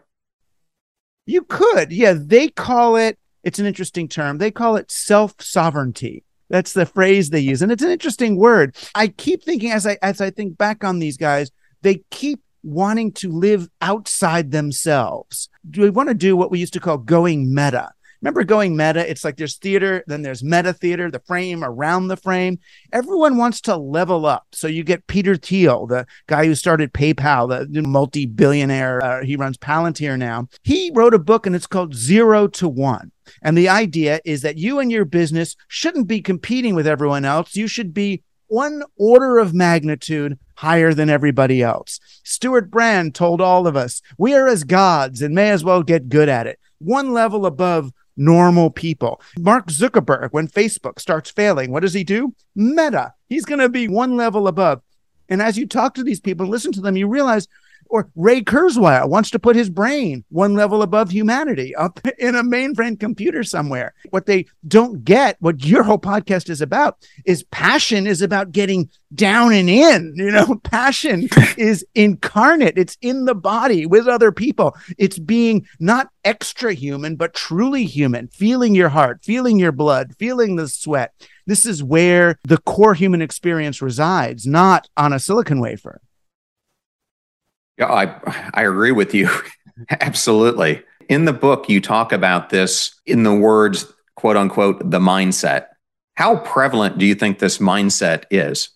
You 1.27 1.43
could. 1.43 1.93
Yeah, 1.93 2.15
they 2.17 2.49
call 2.49 2.97
it, 2.97 3.19
it's 3.47 3.61
an 3.61 3.67
interesting 3.67 4.09
term. 4.09 4.39
They 4.39 4.51
call 4.51 4.75
it 4.75 4.91
self 4.91 5.41
sovereignty. 5.41 6.25
That's 6.51 6.73
the 6.73 6.85
phrase 6.85 7.31
they 7.31 7.39
use. 7.39 7.63
And 7.63 7.71
it's 7.71 7.83
an 7.83 7.93
interesting 7.93 8.37
word. 8.37 8.75
I 8.97 9.07
keep 9.07 9.45
thinking 9.45 9.71
as 9.71 9.87
I 9.87 9.99
as 10.03 10.21
I 10.21 10.31
think 10.31 10.59
back 10.59 10.83
on 10.83 10.99
these 10.99 11.17
guys, 11.17 11.53
they 11.83 12.03
keep 12.11 12.43
wanting 12.65 13.13
to 13.13 13.31
live 13.31 13.69
outside 13.81 14.51
themselves. 14.51 15.49
Do 15.71 15.83
we 15.83 15.91
want 15.91 16.09
to 16.09 16.15
do 16.15 16.37
what 16.37 16.51
we 16.51 16.59
used 16.59 16.73
to 16.73 16.81
call 16.81 16.99
going 16.99 17.55
meta? 17.55 17.93
Remember 18.23 18.45
going 18.45 18.77
meta? 18.77 19.09
It's 19.09 19.25
like 19.25 19.37
there's 19.37 19.57
theater, 19.57 20.05
then 20.07 20.23
there's 20.23 20.43
meta 20.43 20.73
theater, 20.73 21.11
the 21.11 21.21
frame 21.21 21.63
around 21.63 22.09
the 22.09 22.17
frame. 22.17 22.59
Everyone 22.93 23.37
wants 23.37 23.61
to 23.63 23.77
level 23.77 24.27
up. 24.27 24.47
So 24.53 24.67
you 24.67 24.85
get 24.85 25.07
Peter 25.07 25.37
Thiel, 25.37 25.87
the 25.87 26.07
guy 26.27 26.47
who 26.47 26.55
started 26.55 26.93
PayPal, 26.93 27.49
the 27.49 27.83
multi 27.83 28.27
billionaire. 28.27 29.03
Uh, 29.03 29.25
he 29.25 29.37
runs 29.37 29.59
Palantir 29.59 30.19
now. 30.19 30.49
He 30.63 30.91
wrote 30.95 31.15
a 31.15 31.19
book 31.19 31.47
and 31.47 31.55
it's 31.55 31.67
called 31.67 31.95
Zero 31.95 32.47
to 32.49 32.69
One. 32.69 33.13
And 33.43 33.57
the 33.57 33.69
idea 33.69 34.21
is 34.25 34.43
that 34.43 34.59
you 34.59 34.79
and 34.79 34.91
your 34.91 35.05
business 35.05 35.57
shouldn't 35.69 36.07
be 36.07 36.23
competing 36.23 36.75
with 36.75 36.87
everyone 36.87 37.25
else. 37.25 37.57
You 37.57 37.67
should 37.67 37.93
be 37.93 38.23
one 38.49 38.83
order 38.97 39.39
of 39.39 39.55
magnitude 39.55 40.39
higher 40.57 40.95
than 40.95 41.11
everybody 41.11 41.63
else. 41.63 42.01
Stewart 42.25 42.71
Brand 42.71 43.15
told 43.15 43.41
all 43.41 43.67
of 43.67 43.77
us, 43.77 44.01
we 44.19 44.35
are 44.35 44.47
as 44.47 44.65
gods 44.65 45.23
and 45.23 45.35
may 45.35 45.51
as 45.51 45.65
well 45.65 45.83
get 45.83 46.09
good 46.09 46.29
at 46.29 46.47
it. 46.47 46.59
One 46.79 47.13
level 47.13 47.47
above 47.47 47.93
normal 48.17 48.71
people. 48.71 49.21
Mark 49.39 49.69
Zuckerberg, 49.69 50.31
when 50.33 50.49
Facebook 50.49 50.99
starts 50.99 51.31
failing, 51.31 51.71
what 51.71 51.81
does 51.81 51.95
he 51.95 52.05
do? 52.05 52.35
Meta. 52.55 53.15
He's 53.29 53.45
going 53.45 53.61
to 53.61 53.69
be 53.69 53.89
one 53.89 54.17
level 54.17 54.49
above. 54.49 54.83
And 55.29 55.43
as 55.43 55.59
you 55.59 55.67
talk 55.67 55.95
to 55.95 56.05
these 56.05 56.21
people 56.21 56.47
listen 56.47 56.73
to 56.73 56.81
them, 56.81 56.97
you 56.97 57.09
realize 57.09 57.49
or 57.89 58.11
Ray 58.15 58.43
Kurzweil 58.43 59.09
wants 59.09 59.31
to 59.31 59.39
put 59.39 59.57
his 59.57 59.71
brain 59.71 60.25
one 60.29 60.55
level 60.55 60.83
above 60.83 61.11
humanity 61.11 61.75
up 61.75 62.01
in 62.19 62.35
a 62.35 62.43
mainframe 62.43 62.99
computer 62.99 63.43
somewhere. 63.43 63.95
What 64.11 64.27
they 64.27 64.47
don't 64.67 65.05
get, 65.05 65.37
what 65.41 65.65
your 65.65 65.83
whole 65.83 65.99
podcast 65.99 66.51
is 66.51 66.61
about, 66.61 67.07
is 67.25 67.45
passion 67.45 68.07
is 68.07 68.23
about 68.23 68.53
getting 68.53 68.91
down 69.15 69.53
and 69.53 69.71
in. 69.71 70.15
You 70.27 70.33
know, 70.33 70.57
passion 70.65 71.29
is 71.57 71.87
incarnate, 71.95 72.77
it's 72.77 72.99
in 73.01 73.27
the 73.27 73.35
body 73.35 73.87
with 73.87 74.09
other 74.09 74.33
people. 74.33 74.77
It's 74.99 75.21
being 75.21 75.67
not 75.79 76.11
extra 76.25 76.75
human, 76.75 77.15
but 77.15 77.33
truly 77.33 77.85
human, 77.85 78.27
feeling 78.29 78.75
your 78.75 78.89
heart, 78.89 79.21
feeling 79.23 79.59
your 79.59 79.71
blood, 79.71 80.15
feeling 80.19 80.57
the 80.57 80.67
sweat. 80.67 81.13
This 81.47 81.65
is 81.65 81.83
where 81.83 82.41
the 82.43 82.59
core 82.59 82.95
human 82.95 83.23
experience 83.23 83.81
resides, 83.81 84.47
not 84.47 84.89
on 84.97 85.13
a 85.13 85.21
silicon 85.21 85.61
wafer. 85.61 86.01
Yeah, 87.79 87.93
I 87.93 88.51
I 88.55 88.63
agree 88.63 88.93
with 88.93 89.15
you. 89.15 89.29
Absolutely. 90.01 90.83
In 91.09 91.25
the 91.25 91.33
book, 91.33 91.69
you 91.69 91.81
talk 91.81 92.13
about 92.13 92.51
this 92.51 92.99
in 93.07 93.23
the 93.23 93.35
words, 93.35 93.87
quote 94.17 94.37
unquote, 94.37 94.91
the 94.91 94.99
mindset. 94.99 95.67
How 96.15 96.37
prevalent 96.39 96.99
do 96.99 97.07
you 97.07 97.15
think 97.15 97.39
this 97.39 97.59
mindset 97.59 98.25
is? 98.31 98.71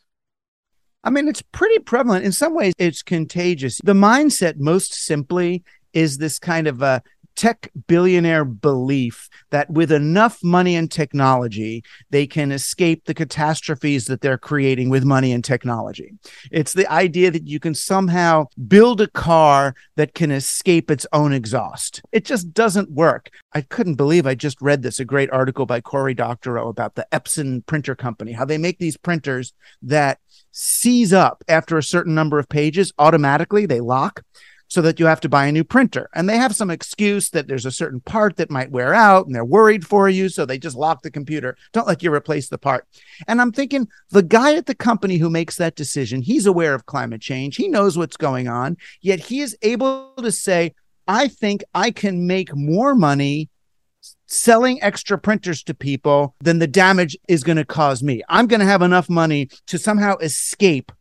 I 1.03 1.11
mean, 1.11 1.29
it's 1.29 1.43
pretty 1.43 1.79
prevalent. 1.79 2.27
In 2.27 2.33
some 2.33 2.55
ways, 2.55 2.75
it's 2.79 3.03
contagious. 3.03 3.81
The 3.83 3.95
mindset, 3.95 4.59
most 4.59 4.93
simply, 4.93 5.65
is 5.95 6.19
this 6.19 6.39
kind 6.39 6.67
of 6.67 6.83
a 6.83 7.03
tech 7.41 7.71
billionaire 7.87 8.45
belief 8.45 9.31
that 9.49 9.71
with 9.71 9.91
enough 9.91 10.45
money 10.45 10.77
and 10.77 10.91
technology, 10.91 11.83
they 12.11 12.27
can 12.27 12.53
escape 12.53 13.07
the 13.07 13.15
catastrophes 13.15 14.05
that 14.05 14.21
they're 14.21 14.37
creating 14.37 14.91
with 14.91 15.05
money 15.05 15.33
and 15.33 15.43
technology. 15.43 16.13
It's 16.53 16.75
the 16.75 16.87
idea 16.93 17.31
that 17.31 17.47
you 17.47 17.59
can 17.59 17.75
somehow 17.75 18.49
build 18.69 19.01
a 19.01 19.09
car 19.09 19.75
that 19.97 20.13
can 20.13 20.31
escape 20.31 20.91
its 20.91 21.07
own 21.15 21.33
exhaust. 21.33 22.03
It 22.13 22.27
just 22.27 22.53
doesn't 22.53 22.91
work. 22.91 23.31
I 23.55 23.63
couldn't 23.63 23.95
believe 23.95 24.27
I 24.27 24.35
just 24.35 24.61
read 24.61 24.83
this, 24.83 25.01
a 25.01 25.07
great 25.07 25.31
article 25.31 25.65
by 25.65 25.81
Cory 25.81 26.13
Doctorow 26.13 26.69
about 26.69 26.95
the 26.95 27.07
Epson 27.11 27.65
printer 27.65 27.95
company, 27.95 28.33
how 28.33 28.45
they 28.45 28.59
make 28.59 28.79
these 28.79 28.99
printers 28.99 29.55
that 29.81 30.19
seize 30.53 31.15
up 31.15 31.43
after 31.49 31.79
a 31.79 31.83
certain 31.83 32.15
number 32.15 32.39
of 32.39 32.51
pages 32.51 32.93
automatically, 32.99 33.65
they 33.65 33.81
lock 33.81 34.25
so 34.71 34.81
that 34.81 35.01
you 35.01 35.07
have 35.07 35.21
to 35.21 35.29
buy 35.29 35.47
a 35.47 35.53
new 35.53 35.65
printer. 35.65 36.09
And 36.15 36.29
they 36.29 36.37
have 36.37 36.55
some 36.55 36.71
excuse 36.71 37.31
that 37.31 37.49
there's 37.49 37.67
a 37.67 37.73
certain 37.73 38.01
part 38.01 38.37
that 38.37 38.51
might 38.51 38.71
wear 38.71 38.95
out 38.95 39.27
and 39.27 39.35
they're 39.35 39.45
worried 39.45 39.85
for 39.85 40.09
you. 40.09 40.29
So 40.29 40.47
they 40.47 40.59
just 40.59 40.77
lock 40.77 41.03
the 41.03 41.11
computer, 41.11 41.57
don't 41.73 41.89
let 41.89 42.03
you 42.03 42.15
replace 42.15 42.49
the 42.49 42.57
part. 42.57 42.87
And 43.27 43.41
I'm 43.41 43.53
thinking 43.53 43.89
the 44.11 44.23
guy 44.23 44.55
at 44.55 44.67
the 44.67 44.75
company 44.75 45.17
who 45.17 45.29
makes 45.29 45.57
that 45.57 45.75
decision, 45.75 46.23
he's 46.23 46.47
aware 46.47 46.73
of 46.73 46.87
climate 46.87 47.21
change, 47.21 47.57
he 47.57 47.69
knows 47.69 47.99
what's 47.99 48.17
going 48.17 48.47
on, 48.47 48.77
yet 49.03 49.19
he 49.19 49.41
is 49.41 49.59
able 49.63 50.15
to 50.17 50.31
say, 50.31 50.75
I 51.09 51.27
think 51.27 51.65
I 51.75 51.91
can 51.91 52.29
make 52.29 52.55
more 52.55 52.95
money 52.95 53.51
selling 54.29 54.81
extra 54.83 55.19
printers 55.19 55.63
to 55.65 55.75
people, 55.75 56.37
than 56.41 56.61
the 56.61 56.67
damage 56.67 57.19
is 57.29 57.43
going 57.43 57.57
to 57.57 57.65
cause 57.65 58.03
me. 58.03 58.23
I'm 58.29 58.47
going 58.47 58.61
to 58.61 58.67
have 58.67 58.83
enough 58.83 59.11
money 59.11 59.49
to 59.67 59.79
somehow 59.79 60.17
escape 60.19 60.93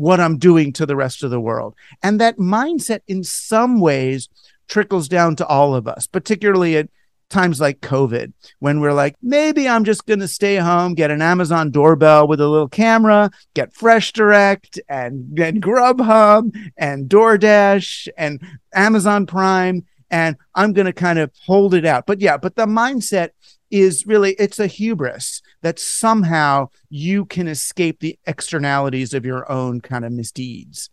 what 0.00 0.18
I'm 0.18 0.38
doing 0.38 0.72
to 0.74 0.86
the 0.86 0.96
rest 0.96 1.22
of 1.22 1.30
the 1.30 1.40
world. 1.40 1.74
And 2.02 2.20
that 2.20 2.38
mindset, 2.38 3.00
in 3.06 3.22
some 3.22 3.80
ways, 3.80 4.28
trickles 4.66 5.08
down 5.08 5.36
to 5.36 5.46
all 5.46 5.74
of 5.74 5.86
us, 5.86 6.06
particularly 6.06 6.76
at 6.76 6.88
times 7.28 7.60
like 7.60 7.80
COVID, 7.80 8.32
when 8.58 8.80
we're 8.80 8.94
like, 8.94 9.14
maybe 9.22 9.68
I'm 9.68 9.84
just 9.84 10.06
going 10.06 10.20
to 10.20 10.28
stay 10.28 10.56
home, 10.56 10.94
get 10.94 11.10
an 11.10 11.22
Amazon 11.22 11.70
doorbell 11.70 12.26
with 12.26 12.40
a 12.40 12.48
little 12.48 12.68
camera, 12.68 13.30
get 13.54 13.74
Fresh 13.74 14.12
Direct 14.12 14.80
and, 14.88 15.38
and 15.38 15.62
Grubhub 15.62 16.56
and 16.76 17.08
DoorDash 17.08 18.08
and 18.16 18.42
Amazon 18.74 19.26
Prime, 19.26 19.84
and 20.10 20.36
I'm 20.54 20.72
going 20.72 20.86
to 20.86 20.92
kind 20.92 21.18
of 21.18 21.30
hold 21.46 21.74
it 21.74 21.84
out. 21.84 22.06
But 22.06 22.20
yeah, 22.20 22.36
but 22.36 22.56
the 22.56 22.66
mindset 22.66 23.30
is 23.70 24.06
really 24.06 24.32
it's 24.32 24.58
a 24.58 24.66
hubris 24.66 25.42
that 25.62 25.78
somehow 25.78 26.68
you 26.88 27.24
can 27.24 27.48
escape 27.48 28.00
the 28.00 28.18
externalities 28.26 29.14
of 29.14 29.24
your 29.24 29.50
own 29.50 29.80
kind 29.80 30.04
of 30.04 30.12
misdeeds. 30.12 30.90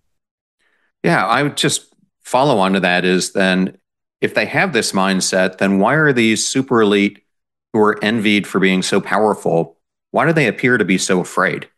Yeah, 1.04 1.26
I 1.26 1.44
would 1.44 1.58
just 1.58 1.94
follow 2.22 2.60
on 2.60 2.74
to 2.74 2.80
that 2.82 3.06
is 3.06 3.34
then 3.34 3.78
if 4.22 4.34
they 4.34 4.46
have 4.46 4.74
this 4.74 4.92
mindset, 4.92 5.58
then 5.60 5.80
why 5.80 5.94
are 5.94 6.13
these 6.13 6.46
super 6.46 6.82
elite 6.82 7.24
who 7.74 7.80
are 7.80 8.04
envied 8.04 8.48
for 8.48 8.60
being 8.60 8.82
so 8.82 9.00
powerful? 9.00 9.78
Why 10.12 10.26
do 10.26 10.34
they 10.34 10.48
appear 10.48 10.78
to 10.78 10.86
be 10.86 10.98
so 10.98 11.20
afraid? 11.20 11.70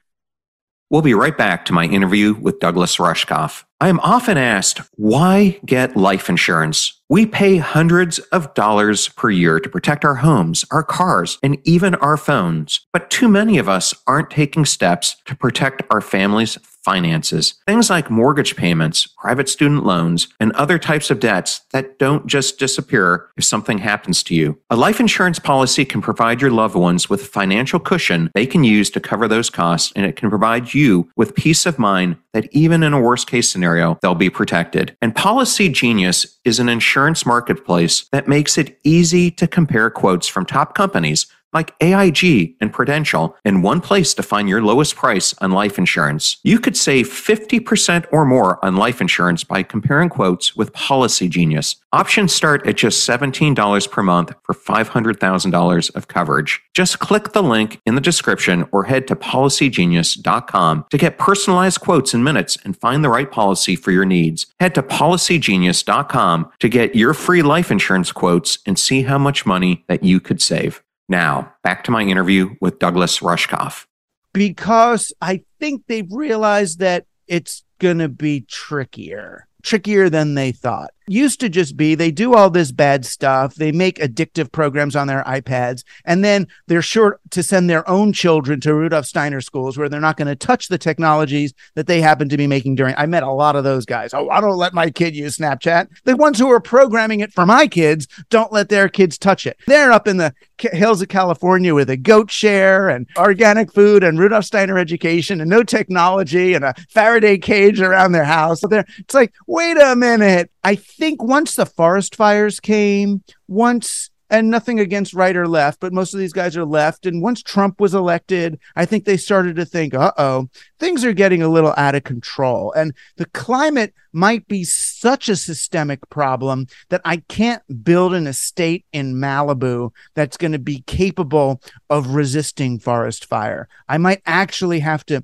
We'll 0.92 1.04
be 1.04 1.14
right 1.14 1.38
back 1.38 1.66
to 1.66 1.74
my 1.74 1.86
interview 1.86 2.34
with 2.34 2.60
Douglas 2.60 2.98
Rushkoff. 2.98 3.64
I 3.80 3.90
am 3.90 4.00
often 4.00 4.38
asked, 4.38 4.82
why 4.96 5.60
get 5.64 5.96
life 5.96 6.30
insurance? 6.30 7.00
We 7.10 7.28
pay 7.28 7.58
hundreds 7.58 8.18
of 8.20 8.52
dollars 8.56 9.08
per 9.10 9.30
year 9.30 9.60
to 9.60 9.70
protect 9.70 10.04
our 10.04 10.16
homes, 10.16 10.66
our 10.72 10.84
cars, 10.84 11.38
and 11.44 11.60
even 11.64 11.94
our 11.96 12.18
phones. 12.18 12.88
But 12.92 13.12
too 13.12 13.28
many 13.28 13.60
of 13.60 13.70
us 13.70 13.94
aren't 14.08 14.32
taking 14.32 14.66
steps 14.66 15.16
to 15.26 15.36
protect 15.36 15.84
our 15.92 16.02
families' 16.02 16.58
finances. 16.84 17.56
Things 17.68 17.90
like 17.90 18.10
mortgage 18.10 18.56
payments, 18.56 19.08
private 19.08 19.50
student 19.50 19.86
loans, 19.86 20.28
and 20.40 20.52
other 20.54 20.80
types 20.80 21.10
of 21.10 21.20
debts 21.20 21.62
that 21.72 22.00
don't 22.00 22.26
just 22.26 22.60
disappear 22.60 23.30
if 23.38 23.44
something 23.44 23.78
happens 23.78 24.24
to 24.24 24.36
you. 24.36 24.58
A 24.70 24.76
life 24.76 25.00
insurance 25.00 25.40
policy 25.40 25.86
can 25.86 26.02
provide 26.02 26.42
your 26.42 26.52
loved 26.52 26.76
ones 26.76 27.10
with 27.10 27.22
a 27.22 27.26
financial 27.26 27.80
cushion 27.80 28.32
they 28.34 28.46
can 28.46 28.64
use 28.64 28.90
to 28.92 29.00
cover 29.00 29.28
those 29.28 29.50
costs, 29.50 29.92
and 29.96 30.06
it 30.06 30.16
can 30.16 30.30
provide 30.30 30.74
you 30.74 31.10
with 31.16 31.36
peace 31.36 31.66
of 31.66 31.80
mind 31.80 32.18
that 32.34 32.48
even 32.52 32.84
in 32.84 32.94
a 32.94 33.02
worst 33.02 33.28
case 33.28 33.50
scenario, 33.50 33.98
they'll 34.02 34.16
be 34.16 34.30
protected. 34.30 34.96
And 35.02 35.16
Policy 35.16 35.70
Genius 35.70 36.40
is 36.46 36.60
an 36.60 36.70
insurance 36.70 37.26
marketplace 37.26 38.08
that 38.12 38.28
makes 38.28 38.58
it 38.58 38.80
easy 38.84 39.32
to 39.32 39.48
compare 39.48 39.90
quotes 39.90 40.28
from 40.28 40.46
top 40.46 40.76
companies 40.76 41.26
like 41.54 41.74
AIG 41.82 42.56
and 42.62 42.72
Prudential 42.72 43.36
in 43.44 43.62
one 43.62 43.82
place 43.82 44.14
to 44.14 44.24
find 44.24 44.48
your 44.48 44.62
lowest 44.62 44.96
price 44.96 45.34
on 45.40 45.52
life 45.52 45.78
insurance. 45.78 46.38
You 46.44 46.60
could 46.60 46.78
save 46.78 47.08
50% 47.08 48.06
or 48.12 48.26
more 48.26 48.64
on 48.64 48.76
life 48.76 49.02
insurance 49.02 49.44
by 49.44 49.64
comparing 49.64 50.10
quotes 50.10 50.56
with 50.56 50.74
Policy 50.74 51.28
Genius. 51.28 51.76
Options 51.92 52.34
start 52.34 52.68
at 52.68 52.78
just 52.78 53.08
$17 53.10 53.92
per 53.92 54.04
month 54.04 54.34
for 54.44 54.54
$500,000 54.54 55.96
of 55.96 56.08
coverage. 56.08 56.62
Just 56.76 57.00
click 57.00 57.34
the 57.34 57.42
link 57.42 57.82
in 57.86 57.96
the 57.96 58.02
description 58.02 58.68
or 58.72 58.84
head 58.84 59.08
to 59.08 59.16
policygenius.com 59.16 60.86
to 60.90 60.98
get 60.98 61.18
personalized 61.18 61.80
quotes 61.82 62.14
in 62.14 62.24
minutes 62.24 62.58
and 62.64 62.78
find 62.78 63.04
the 63.04 63.10
right 63.10 63.32
policy 63.32 63.76
for 63.76 63.92
your 63.92 64.06
needs. 64.06 64.46
Head 64.60 64.76
to 64.76 64.84
policygenius.com 64.84 66.52
to 66.60 66.70
get 66.70 66.96
your 66.96 67.14
free 67.14 67.42
life 67.42 67.72
insurance 67.72 68.12
quotes 68.12 68.60
and 68.66 68.78
see 68.78 69.02
how 69.04 69.18
much 69.18 69.46
money 69.46 69.84
that 69.88 70.04
you 70.04 70.20
could 70.20 70.42
save. 70.42 70.84
Now, 71.10 71.54
back 71.64 71.84
to 71.86 71.92
my 71.92 72.04
interview 72.04 72.56
with 72.62 72.80
Douglas 72.80 73.20
Rushkoff. 73.20 73.86
Because 74.32 75.12
I 75.22 75.42
think 75.60 75.88
they've 75.88 76.12
realized 76.12 76.80
that 76.80 77.06
it's 77.28 77.64
going 77.80 77.98
to 77.98 78.10
be 78.10 78.42
trickier, 78.42 79.48
trickier 79.64 80.10
than 80.10 80.36
they 80.36 80.52
thought 80.52 80.92
used 81.12 81.40
to 81.42 81.50
just 81.50 81.76
be 81.76 81.96
they 81.96 82.12
do 82.12 82.36
all 82.36 82.50
this 82.50 82.72
bad 82.72 83.06
stuff. 83.06 83.56
They 83.56 83.72
make 83.72 84.00
addictive 84.00 84.52
programs 84.52 84.96
on 84.96 85.08
their 85.08 85.24
iPads, 85.24 85.84
and 86.06 86.24
then 86.24 86.48
they're 86.68 86.82
sure 86.82 87.20
to 87.32 87.44
send 87.44 87.70
their 87.70 87.88
own 87.90 88.14
children 88.14 88.60
to 88.62 88.74
Rudolf 88.74 89.06
Steiner 89.06 89.42
schools 89.42 89.78
where 89.78 89.90
they're 89.90 90.00
not 90.00 90.18
going 90.18 90.28
to 90.28 90.36
touch 90.36 90.68
the 90.68 90.78
technologies 90.78 91.54
that 91.76 91.88
they 91.88 92.02
happen 92.02 92.30
to 92.30 92.38
be 92.38 92.48
making 92.48 92.76
during. 92.76 92.96
I 92.98 93.06
met 93.06 93.24
a 93.24 93.32
lot 93.32 93.56
of 93.56 93.64
those 93.64 93.86
guys. 93.86 94.14
Oh, 94.14 94.30
I 94.30 94.42
don't 94.42 94.58
let 94.58 94.74
my 94.74 94.90
kid 94.90 95.16
use 95.16 95.38
Snapchat. 95.38 95.88
The 96.04 96.16
ones 96.16 96.40
who 96.40 96.50
are 96.50 96.60
programming 96.60 97.20
it 97.20 97.34
for 97.34 97.46
my 97.46 97.68
kids 97.68 98.08
don't 98.30 98.52
let 98.52 98.70
their 98.70 98.90
kids 98.90 99.18
touch 99.18 99.46
it. 99.46 99.58
They're 99.68 99.92
up 99.92 100.08
in 100.08 100.18
the 100.18 100.34
hills 100.58 101.02
of 101.02 101.08
California 101.08 101.74
with 101.74 101.90
a 101.90 101.98
goat 101.98 102.30
share 102.32 102.90
and 102.90 103.08
organic 103.18 103.74
food 103.74 104.04
and 104.04 104.20
Rudolf 104.20 104.46
Steiner 104.46 104.78
education 104.78 105.42
and 105.42 105.50
no 105.50 105.64
technology 105.64 106.54
and 106.54 106.66
a 106.66 106.74
Faraday 106.90 107.38
cage 107.38 107.82
around 107.82 108.12
their 108.12 108.26
house. 108.26 108.62
So 108.62 108.68
they're, 108.68 108.86
it's 108.98 109.14
like, 109.14 109.34
wait 109.48 109.78
a 109.78 109.96
minute. 109.96 110.52
I 110.64 110.76
think 110.76 111.24
once 111.24 111.56
the 111.56 111.66
forest 111.66 112.16
fires 112.16 112.60
came, 112.60 113.24
once 113.48 114.10
and 114.30 114.50
nothing 114.50 114.80
against 114.80 115.14
right 115.14 115.36
or 115.36 115.48
left, 115.48 115.80
but 115.80 115.94
most 115.94 116.14
of 116.14 116.20
these 116.20 116.34
guys 116.34 116.56
are 116.56 116.66
left. 116.66 117.06
And 117.06 117.22
once 117.22 117.42
Trump 117.42 117.80
was 117.80 117.94
elected, 117.94 118.60
I 118.76 118.86
think 118.86 119.06
they 119.06 119.18
started 119.18 119.56
to 119.56 119.66
think, 119.66 119.94
uh 119.94 120.12
oh, 120.18 120.50
things 120.80 121.04
are 121.04 121.14
getting 121.14 121.42
a 121.42 121.50
little 121.50 121.74
out 121.78 121.96
of 121.96 122.04
control. 122.04 122.72
And 122.74 122.94
the 123.18 123.26
climate 123.26 123.94
might 124.14 124.48
be 124.48 124.64
such 124.64 125.30
a 125.30 125.36
systemic 125.36 126.08
problem 126.10 126.68
that 126.90 127.02
I 127.06 127.18
can't 127.28 127.64
build 127.84 128.14
an 128.14 128.28
estate 128.28 128.86
in 128.94 129.16
Malibu 129.16 129.92
that's 130.14 130.38
going 130.38 130.52
to 130.52 130.60
be 130.60 130.82
capable 130.82 131.62
of 131.90 132.14
resisting 132.14 132.80
forest 132.80 133.26
fire. 133.26 133.68
I 133.88 133.98
might 133.98 134.22
actually 134.26 134.80
have 134.80 135.06
to 135.08 135.24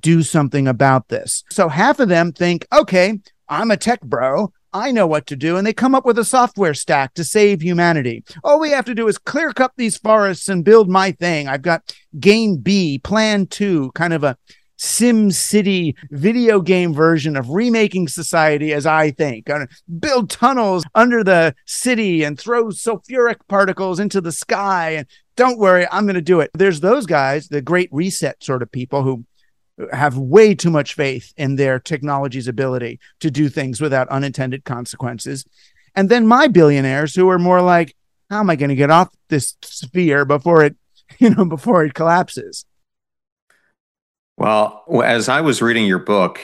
do 0.00 0.22
something 0.22 0.68
about 0.68 1.08
this. 1.08 1.44
So 1.50 1.68
half 1.68 1.98
of 1.98 2.10
them 2.10 2.32
think, 2.32 2.66
okay, 2.74 3.20
I'm 3.48 3.70
a 3.70 3.76
tech 3.76 4.00
bro. 4.02 4.52
I 4.72 4.92
know 4.92 5.06
what 5.06 5.26
to 5.28 5.36
do. 5.36 5.56
And 5.56 5.66
they 5.66 5.72
come 5.72 5.94
up 5.94 6.04
with 6.04 6.18
a 6.18 6.24
software 6.24 6.74
stack 6.74 7.14
to 7.14 7.24
save 7.24 7.62
humanity. 7.62 8.22
All 8.44 8.60
we 8.60 8.70
have 8.70 8.84
to 8.84 8.94
do 8.94 9.08
is 9.08 9.16
clear 9.16 9.52
cut 9.52 9.72
these 9.76 9.96
forests 9.96 10.48
and 10.48 10.64
build 10.64 10.90
my 10.90 11.12
thing. 11.12 11.48
I've 11.48 11.62
got 11.62 11.94
game 12.20 12.56
B, 12.56 12.98
plan 12.98 13.46
two, 13.46 13.90
kind 13.94 14.12
of 14.12 14.24
a 14.24 14.36
Sim 14.76 15.30
City 15.30 15.96
video 16.10 16.60
game 16.60 16.94
version 16.94 17.36
of 17.36 17.48
remaking 17.48 18.08
society 18.08 18.72
as 18.72 18.86
I 18.86 19.10
think. 19.10 19.48
Build 19.98 20.30
tunnels 20.30 20.84
under 20.94 21.24
the 21.24 21.54
city 21.66 22.22
and 22.22 22.38
throw 22.38 22.66
sulfuric 22.66 23.38
particles 23.48 23.98
into 23.98 24.20
the 24.20 24.32
sky. 24.32 24.90
And 24.90 25.06
don't 25.34 25.58
worry, 25.58 25.86
I'm 25.90 26.04
going 26.04 26.14
to 26.14 26.20
do 26.20 26.40
it. 26.40 26.50
There's 26.54 26.80
those 26.80 27.06
guys, 27.06 27.48
the 27.48 27.62
great 27.62 27.88
reset 27.90 28.42
sort 28.42 28.62
of 28.62 28.70
people 28.70 29.02
who 29.02 29.24
have 29.92 30.16
way 30.16 30.54
too 30.54 30.70
much 30.70 30.94
faith 30.94 31.32
in 31.36 31.56
their 31.56 31.78
technology's 31.78 32.48
ability 32.48 32.98
to 33.20 33.30
do 33.30 33.48
things 33.48 33.80
without 33.80 34.08
unintended 34.08 34.64
consequences. 34.64 35.44
And 35.94 36.08
then 36.08 36.26
my 36.26 36.48
billionaires 36.48 37.14
who 37.14 37.28
are 37.28 37.38
more 37.38 37.62
like, 37.62 37.94
how 38.30 38.40
am 38.40 38.50
I 38.50 38.56
going 38.56 38.68
to 38.68 38.74
get 38.74 38.90
off 38.90 39.08
this 39.28 39.56
sphere 39.62 40.24
before 40.24 40.62
it, 40.64 40.76
you 41.18 41.30
know, 41.30 41.44
before 41.44 41.84
it 41.84 41.94
collapses? 41.94 42.64
Well, 44.36 44.84
as 45.04 45.28
I 45.28 45.40
was 45.40 45.60
reading 45.60 45.86
your 45.86 45.98
book, 45.98 46.40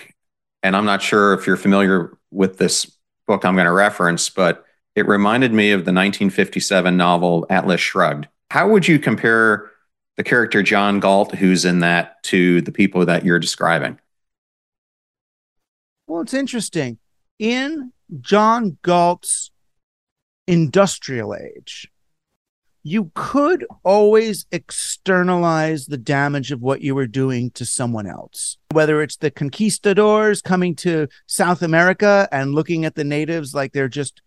and 0.63 0.75
I'm 0.75 0.85
not 0.85 1.03
sure 1.03 1.35
if 1.35 1.47
you're 1.47 1.57
familiar 1.57 2.17
with 2.31 2.59
this 2.59 2.91
book 3.27 3.45
I'm 3.45 3.55
going 3.55 3.67
to 3.67 3.73
reference, 3.73 4.31
but 4.31 4.65
it 4.97 5.07
reminded 5.07 5.53
me 5.53 5.71
of 5.71 5.81
the 5.81 5.93
1957 5.93 6.97
novel 6.97 7.47
Atlas 7.51 7.81
Shrugged. 7.81 8.29
How 8.51 8.69
would 8.69 8.87
you 8.87 8.99
compare 8.99 9.71
the 10.17 10.25
character 10.25 10.63
John 10.63 11.01
Galt 11.01 11.35
who's 11.35 11.65
in 11.65 11.81
that 11.81 12.23
to 12.25 12.61
the 12.61 12.73
people 12.73 13.07
that 13.07 13.25
you're 13.25 13.39
describing? 13.39 13.99
Well, 16.07 16.23
it's 16.23 16.35
interesting. 16.35 16.99
In 17.39 17.93
John 18.21 18.79
Galt's 18.83 19.51
industrial 20.47 21.35
age, 21.35 21.91
you 22.87 23.11
could 23.15 23.67
always 23.83 24.45
externalize 24.53 25.87
the 25.87 25.97
damage 25.97 26.53
of 26.53 26.61
what 26.61 26.83
you 26.83 26.95
were 26.95 27.07
doing 27.07 27.51
to 27.53 27.65
someone 27.65 28.07
else. 28.07 28.59
Whether 28.73 29.01
it's 29.01 29.17
the 29.17 29.31
conquistadors 29.31 30.43
coming 30.43 30.77
to 30.77 31.09
South 31.27 31.63
America 31.63 32.29
and 32.31 32.55
looking 32.55 32.85
at 32.85 32.95
the 32.95 33.05
natives 33.05 33.55
like 33.55 33.73
they're 33.73 33.89
just 33.89 34.21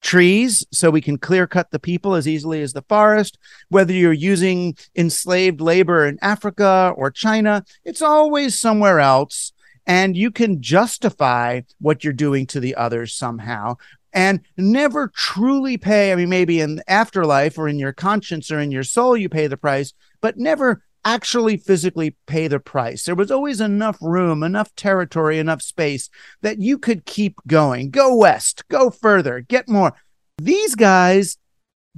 trees 0.00 0.64
so 0.72 0.90
we 0.90 1.00
can 1.00 1.18
clear 1.18 1.46
cut 1.46 1.70
the 1.70 1.78
people 1.78 2.14
as 2.14 2.28
easily 2.28 2.62
as 2.62 2.72
the 2.72 2.82
forest. 2.82 3.38
Whether 3.68 3.92
you're 3.92 4.12
using 4.12 4.76
enslaved 4.96 5.60
labor 5.60 6.06
in 6.06 6.18
Africa 6.22 6.92
or 6.96 7.10
China, 7.10 7.64
it's 7.84 8.02
always 8.02 8.58
somewhere 8.58 9.00
else. 9.00 9.52
And 9.86 10.16
you 10.16 10.30
can 10.30 10.60
justify 10.60 11.62
what 11.80 12.04
you're 12.04 12.12
doing 12.12 12.46
to 12.48 12.60
the 12.60 12.74
others 12.74 13.14
somehow 13.14 13.76
and 14.12 14.40
never 14.56 15.08
truly 15.14 15.76
pay. 15.76 16.12
I 16.12 16.16
mean, 16.16 16.28
maybe 16.28 16.60
in 16.60 16.82
afterlife 16.88 17.58
or 17.58 17.68
in 17.68 17.78
your 17.78 17.92
conscience 17.92 18.50
or 18.50 18.58
in 18.58 18.70
your 18.70 18.82
soul, 18.82 19.16
you 19.16 19.28
pay 19.28 19.46
the 19.46 19.56
price, 19.56 19.92
but 20.20 20.36
never 20.36 20.82
actually 21.04 21.56
physically 21.56 22.16
pay 22.26 22.48
the 22.48 22.60
price. 22.60 23.04
There 23.04 23.14
was 23.14 23.30
always 23.30 23.60
enough 23.60 23.98
room, 24.00 24.42
enough 24.42 24.74
territory, 24.74 25.38
enough 25.38 25.62
space 25.62 26.10
that 26.42 26.60
you 26.60 26.78
could 26.78 27.04
keep 27.04 27.36
going. 27.46 27.90
Go 27.90 28.14
west, 28.16 28.66
go 28.68 28.90
further, 28.90 29.40
get 29.40 29.68
more. 29.68 29.92
These 30.38 30.74
guys 30.74 31.38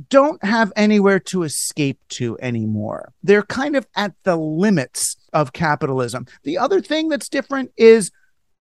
don't 0.08 0.42
have 0.44 0.72
anywhere 0.76 1.18
to 1.18 1.42
escape 1.42 1.98
to 2.08 2.38
anymore. 2.40 3.12
They're 3.22 3.42
kind 3.42 3.76
of 3.76 3.86
at 3.96 4.14
the 4.22 4.36
limits 4.36 5.16
of 5.32 5.52
capitalism. 5.52 6.26
The 6.42 6.58
other 6.58 6.80
thing 6.80 7.08
that's 7.08 7.28
different 7.28 7.72
is 7.76 8.10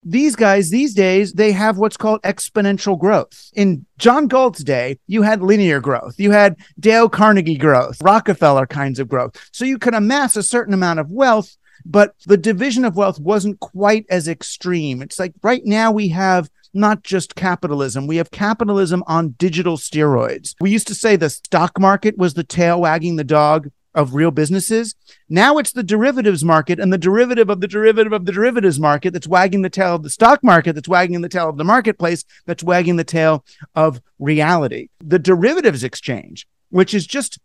these 0.04 0.34
guys 0.34 0.70
these 0.70 0.94
days 0.94 1.32
they 1.34 1.52
have 1.52 1.78
what's 1.78 1.96
called 1.96 2.20
exponential 2.22 2.98
growth 2.98 3.50
in 3.54 3.84
john 3.98 4.26
galt's 4.26 4.64
day 4.64 4.98
you 5.06 5.22
had 5.22 5.42
linear 5.42 5.80
growth 5.80 6.18
you 6.18 6.30
had 6.30 6.56
dale 6.80 7.08
carnegie 7.08 7.56
growth 7.56 8.00
rockefeller 8.02 8.66
kinds 8.66 8.98
of 8.98 9.08
growth 9.08 9.36
so 9.52 9.64
you 9.64 9.78
could 9.78 9.94
amass 9.94 10.36
a 10.36 10.42
certain 10.42 10.74
amount 10.74 10.98
of 10.98 11.10
wealth 11.10 11.56
but 11.84 12.14
the 12.26 12.36
division 12.36 12.84
of 12.84 12.96
wealth 12.96 13.20
wasn't 13.20 13.58
quite 13.60 14.04
as 14.10 14.26
extreme 14.26 15.02
it's 15.02 15.18
like 15.18 15.32
right 15.42 15.64
now 15.64 15.92
we 15.92 16.08
have 16.08 16.50
not 16.74 17.02
just 17.02 17.34
capitalism. 17.34 18.06
We 18.06 18.16
have 18.16 18.30
capitalism 18.30 19.04
on 19.06 19.34
digital 19.38 19.76
steroids. 19.76 20.54
We 20.60 20.70
used 20.70 20.86
to 20.88 20.94
say 20.94 21.16
the 21.16 21.30
stock 21.30 21.78
market 21.78 22.16
was 22.16 22.34
the 22.34 22.44
tail 22.44 22.80
wagging 22.80 23.16
the 23.16 23.24
dog 23.24 23.70
of 23.94 24.14
real 24.14 24.31
businesses. 24.31 24.94
Now 25.28 25.59
it's 25.59 25.72
the 25.72 25.83
derivatives 25.83 26.44
market 26.44 26.78
and 26.78 26.92
the 26.92 26.98
derivative 26.98 27.50
of 27.50 27.61
the 27.61 27.68
derivative 27.68 28.12
of 28.12 28.24
the 28.24 28.33
derivatives 28.33 28.81
market 28.81 29.12
that's 29.12 29.28
wagging 29.28 29.62
the 29.62 29.70
tail 29.70 29.94
of 29.94 30.02
the 30.02 30.11
stock 30.11 30.42
market, 30.42 30.74
that's 30.74 30.88
wagging 30.88 31.20
the 31.20 31.28
tail 31.28 31.48
of 31.48 31.57
the 31.57 31.64
marketplace, 31.64 32.24
that's 32.46 32.62
wagging 32.62 32.96
the 32.96 33.05
tail 33.05 33.44
of 33.74 34.00
reality. 34.18 34.88
The 35.00 35.18
derivatives 35.18 35.85
exchange, 35.85 36.46
which 36.70 36.94
is 36.94 37.07
just 37.07 37.38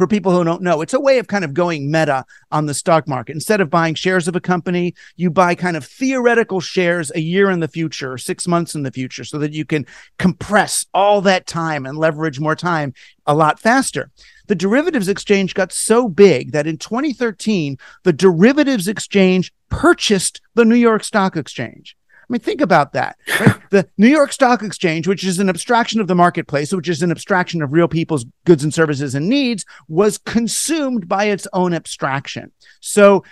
for 0.00 0.06
people 0.06 0.32
who 0.32 0.44
don't 0.44 0.62
know, 0.62 0.80
it's 0.80 0.94
a 0.94 1.00
way 1.00 1.18
of 1.18 1.26
kind 1.26 1.44
of 1.44 1.52
going 1.52 1.90
meta 1.90 2.24
on 2.50 2.64
the 2.64 2.72
stock 2.72 3.06
market. 3.06 3.34
Instead 3.34 3.60
of 3.60 3.68
buying 3.68 3.94
shares 3.94 4.26
of 4.28 4.34
a 4.34 4.40
company, 4.40 4.94
you 5.16 5.30
buy 5.30 5.54
kind 5.54 5.76
of 5.76 5.84
theoretical 5.84 6.58
shares 6.58 7.12
a 7.14 7.20
year 7.20 7.50
in 7.50 7.60
the 7.60 7.68
future, 7.68 8.16
six 8.16 8.48
months 8.48 8.74
in 8.74 8.82
the 8.82 8.90
future, 8.90 9.24
so 9.24 9.36
that 9.38 9.52
you 9.52 9.66
can 9.66 9.84
compress 10.18 10.86
all 10.94 11.20
that 11.20 11.46
time 11.46 11.84
and 11.84 11.98
leverage 11.98 12.40
more 12.40 12.56
time 12.56 12.94
a 13.26 13.34
lot 13.34 13.60
faster 13.60 14.10
the 14.50 14.56
derivatives 14.56 15.06
exchange 15.06 15.54
got 15.54 15.70
so 15.70 16.08
big 16.08 16.50
that 16.50 16.66
in 16.66 16.76
2013, 16.76 17.78
the 18.02 18.12
derivatives 18.12 18.88
exchange 18.88 19.52
purchased 19.68 20.40
the 20.56 20.64
New 20.64 20.74
York 20.74 21.04
Stock 21.04 21.36
Exchange. 21.36 21.96
I 22.16 22.24
mean, 22.28 22.40
think 22.40 22.60
about 22.60 22.92
that. 22.94 23.16
Right? 23.38 23.60
the 23.70 23.88
New 23.96 24.08
York 24.08 24.32
Stock 24.32 24.64
Exchange, 24.64 25.06
which 25.06 25.22
is 25.22 25.38
an 25.38 25.48
abstraction 25.48 26.00
of 26.00 26.08
the 26.08 26.16
marketplace, 26.16 26.72
which 26.72 26.88
is 26.88 27.00
an 27.00 27.12
abstraction 27.12 27.62
of 27.62 27.72
real 27.72 27.86
people's 27.86 28.26
goods 28.44 28.64
and 28.64 28.74
services 28.74 29.14
and 29.14 29.28
needs, 29.28 29.64
was 29.86 30.18
consumed 30.18 31.06
by 31.06 31.26
its 31.26 31.46
own 31.52 31.72
abstraction. 31.72 32.50
So 32.80 33.22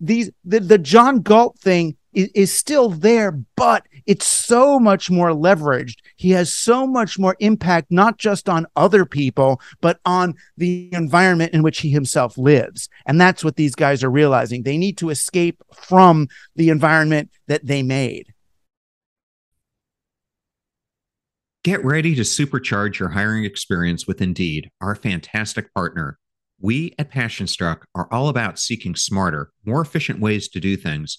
these 0.00 0.32
the, 0.44 0.60
the 0.60 0.76
John 0.76 1.22
Galt 1.22 1.58
thing 1.60 1.96
is, 2.12 2.28
is 2.34 2.52
still 2.52 2.88
there, 2.88 3.32
but 3.56 3.86
it's 4.06 4.26
so 4.26 4.78
much 4.78 5.10
more 5.10 5.30
leveraged. 5.30 5.96
He 6.16 6.30
has 6.30 6.52
so 6.52 6.86
much 6.86 7.18
more 7.18 7.36
impact, 7.38 7.90
not 7.90 8.18
just 8.18 8.48
on 8.48 8.66
other 8.76 9.04
people, 9.04 9.60
but 9.80 10.00
on 10.04 10.34
the 10.56 10.92
environment 10.92 11.54
in 11.54 11.62
which 11.62 11.80
he 11.80 11.90
himself 11.90 12.36
lives. 12.36 12.88
And 13.06 13.20
that's 13.20 13.44
what 13.44 13.56
these 13.56 13.74
guys 13.74 14.02
are 14.02 14.10
realizing. 14.10 14.62
They 14.62 14.78
need 14.78 14.98
to 14.98 15.10
escape 15.10 15.62
from 15.72 16.28
the 16.56 16.70
environment 16.70 17.30
that 17.46 17.66
they 17.66 17.82
made. 17.82 18.32
Get 21.64 21.84
ready 21.84 22.16
to 22.16 22.22
supercharge 22.22 22.98
your 22.98 23.10
hiring 23.10 23.44
experience 23.44 24.04
with 24.04 24.20
Indeed, 24.20 24.68
our 24.80 24.96
fantastic 24.96 25.72
partner. 25.74 26.18
We 26.60 26.92
at 26.98 27.12
PassionStruck 27.12 27.82
are 27.94 28.08
all 28.12 28.28
about 28.28 28.58
seeking 28.58 28.96
smarter, 28.96 29.50
more 29.64 29.80
efficient 29.80 30.18
ways 30.18 30.48
to 30.48 30.60
do 30.60 30.76
things 30.76 31.18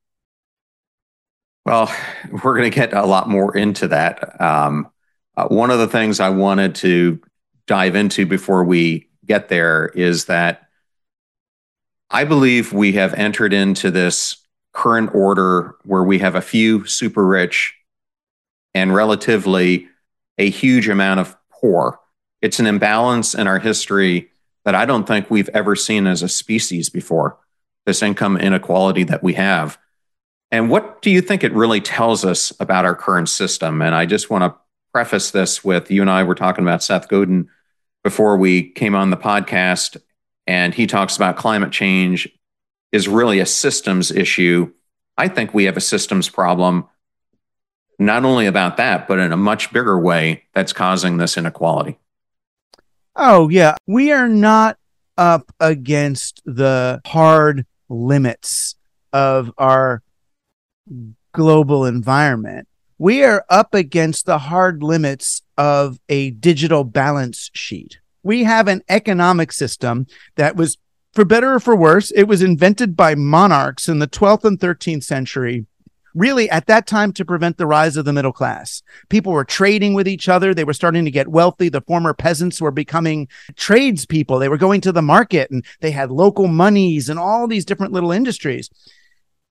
Well, 1.65 1.93
we're 2.31 2.57
going 2.57 2.71
to 2.71 2.75
get 2.75 2.93
a 2.93 3.05
lot 3.05 3.29
more 3.29 3.55
into 3.55 3.87
that. 3.89 4.41
Um, 4.41 4.89
uh, 5.37 5.47
one 5.47 5.69
of 5.69 5.79
the 5.79 5.87
things 5.87 6.19
I 6.19 6.29
wanted 6.29 6.75
to 6.75 7.21
dive 7.67 7.95
into 7.95 8.25
before 8.25 8.63
we 8.63 9.09
get 9.25 9.49
there 9.49 9.87
is 9.87 10.25
that 10.25 10.67
I 12.09 12.25
believe 12.25 12.73
we 12.73 12.93
have 12.93 13.13
entered 13.13 13.53
into 13.53 13.91
this 13.91 14.37
current 14.73 15.13
order 15.13 15.75
where 15.83 16.03
we 16.03 16.19
have 16.19 16.35
a 16.35 16.41
few 16.41 16.85
super 16.85 17.25
rich 17.25 17.75
and 18.73 18.93
relatively 18.93 19.87
a 20.37 20.49
huge 20.49 20.89
amount 20.89 21.19
of 21.19 21.37
poor. 21.51 21.99
It's 22.41 22.59
an 22.59 22.65
imbalance 22.65 23.35
in 23.35 23.47
our 23.47 23.59
history 23.59 24.31
that 24.65 24.75
I 24.75 24.85
don't 24.85 25.07
think 25.07 25.29
we've 25.29 25.49
ever 25.49 25.75
seen 25.75 26.07
as 26.07 26.23
a 26.23 26.29
species 26.29 26.89
before, 26.89 27.37
this 27.85 28.01
income 28.01 28.37
inequality 28.37 29.03
that 29.05 29.23
we 29.23 29.33
have. 29.33 29.77
And 30.51 30.69
what 30.69 31.01
do 31.01 31.09
you 31.09 31.21
think 31.21 31.43
it 31.43 31.53
really 31.53 31.79
tells 31.79 32.25
us 32.25 32.51
about 32.59 32.85
our 32.85 32.95
current 32.95 33.29
system? 33.29 33.81
And 33.81 33.95
I 33.95 34.05
just 34.05 34.29
want 34.29 34.43
to 34.43 34.53
preface 34.93 35.31
this 35.31 35.63
with 35.63 35.89
you 35.89 36.01
and 36.01 36.09
I 36.09 36.23
were 36.23 36.35
talking 36.35 36.63
about 36.65 36.83
Seth 36.83 37.07
Godin 37.07 37.49
before 38.03 38.35
we 38.35 38.69
came 38.69 38.95
on 38.95 39.11
the 39.11 39.17
podcast, 39.17 39.95
and 40.47 40.73
he 40.73 40.87
talks 40.87 41.15
about 41.15 41.37
climate 41.37 41.71
change 41.71 42.27
is 42.91 43.07
really 43.07 43.39
a 43.39 43.45
systems 43.45 44.11
issue. 44.11 44.73
I 45.17 45.27
think 45.27 45.53
we 45.53 45.65
have 45.65 45.77
a 45.77 45.81
systems 45.81 46.27
problem, 46.27 46.87
not 47.99 48.25
only 48.25 48.47
about 48.47 48.77
that, 48.77 49.07
but 49.07 49.19
in 49.19 49.31
a 49.31 49.37
much 49.37 49.71
bigger 49.71 49.99
way 49.99 50.43
that's 50.53 50.73
causing 50.73 51.17
this 51.17 51.37
inequality. 51.37 51.99
Oh, 53.15 53.49
yeah. 53.49 53.75
We 53.87 54.11
are 54.11 54.27
not 54.27 54.77
up 55.17 55.51
against 55.59 56.41
the 56.45 57.01
hard 57.05 57.65
limits 57.87 58.75
of 59.13 59.51
our 59.57 60.01
global 61.33 61.85
environment, 61.85 62.67
we 62.97 63.23
are 63.23 63.45
up 63.49 63.73
against 63.73 64.25
the 64.25 64.37
hard 64.37 64.83
limits 64.83 65.41
of 65.57 65.99
a 66.07 66.31
digital 66.31 66.83
balance 66.83 67.49
sheet. 67.53 67.99
We 68.23 68.43
have 68.43 68.67
an 68.67 68.83
economic 68.89 69.51
system 69.51 70.05
that 70.35 70.55
was, 70.55 70.77
for 71.13 71.25
better 71.25 71.55
or 71.55 71.59
for 71.59 71.75
worse, 71.75 72.11
it 72.11 72.23
was 72.23 72.43
invented 72.43 72.95
by 72.95 73.15
monarchs 73.15 73.89
in 73.89 73.99
the 73.99 74.07
12th 74.07 74.45
and 74.45 74.59
13th 74.59 75.03
century 75.03 75.65
really 76.13 76.49
at 76.49 76.67
that 76.67 76.87
time 76.87 77.13
to 77.13 77.25
prevent 77.25 77.57
the 77.57 77.65
rise 77.65 77.97
of 77.97 78.05
the 78.05 78.13
middle 78.13 78.33
class. 78.33 78.81
People 79.09 79.31
were 79.31 79.45
trading 79.45 79.93
with 79.93 80.07
each 80.07 80.27
other. 80.27 80.53
They 80.53 80.63
were 80.63 80.73
starting 80.73 81.05
to 81.05 81.11
get 81.11 81.27
wealthy. 81.27 81.69
The 81.69 81.81
former 81.81 82.13
peasants 82.13 82.61
were 82.61 82.71
becoming 82.71 83.27
tradespeople. 83.55 84.39
They 84.39 84.49
were 84.49 84.57
going 84.57 84.81
to 84.81 84.91
the 84.91 85.01
market 85.01 85.51
and 85.51 85.65
they 85.79 85.91
had 85.91 86.11
local 86.11 86.47
monies 86.47 87.09
and 87.09 87.19
all 87.19 87.47
these 87.47 87.65
different 87.65 87.93
little 87.93 88.11
industries 88.11 88.69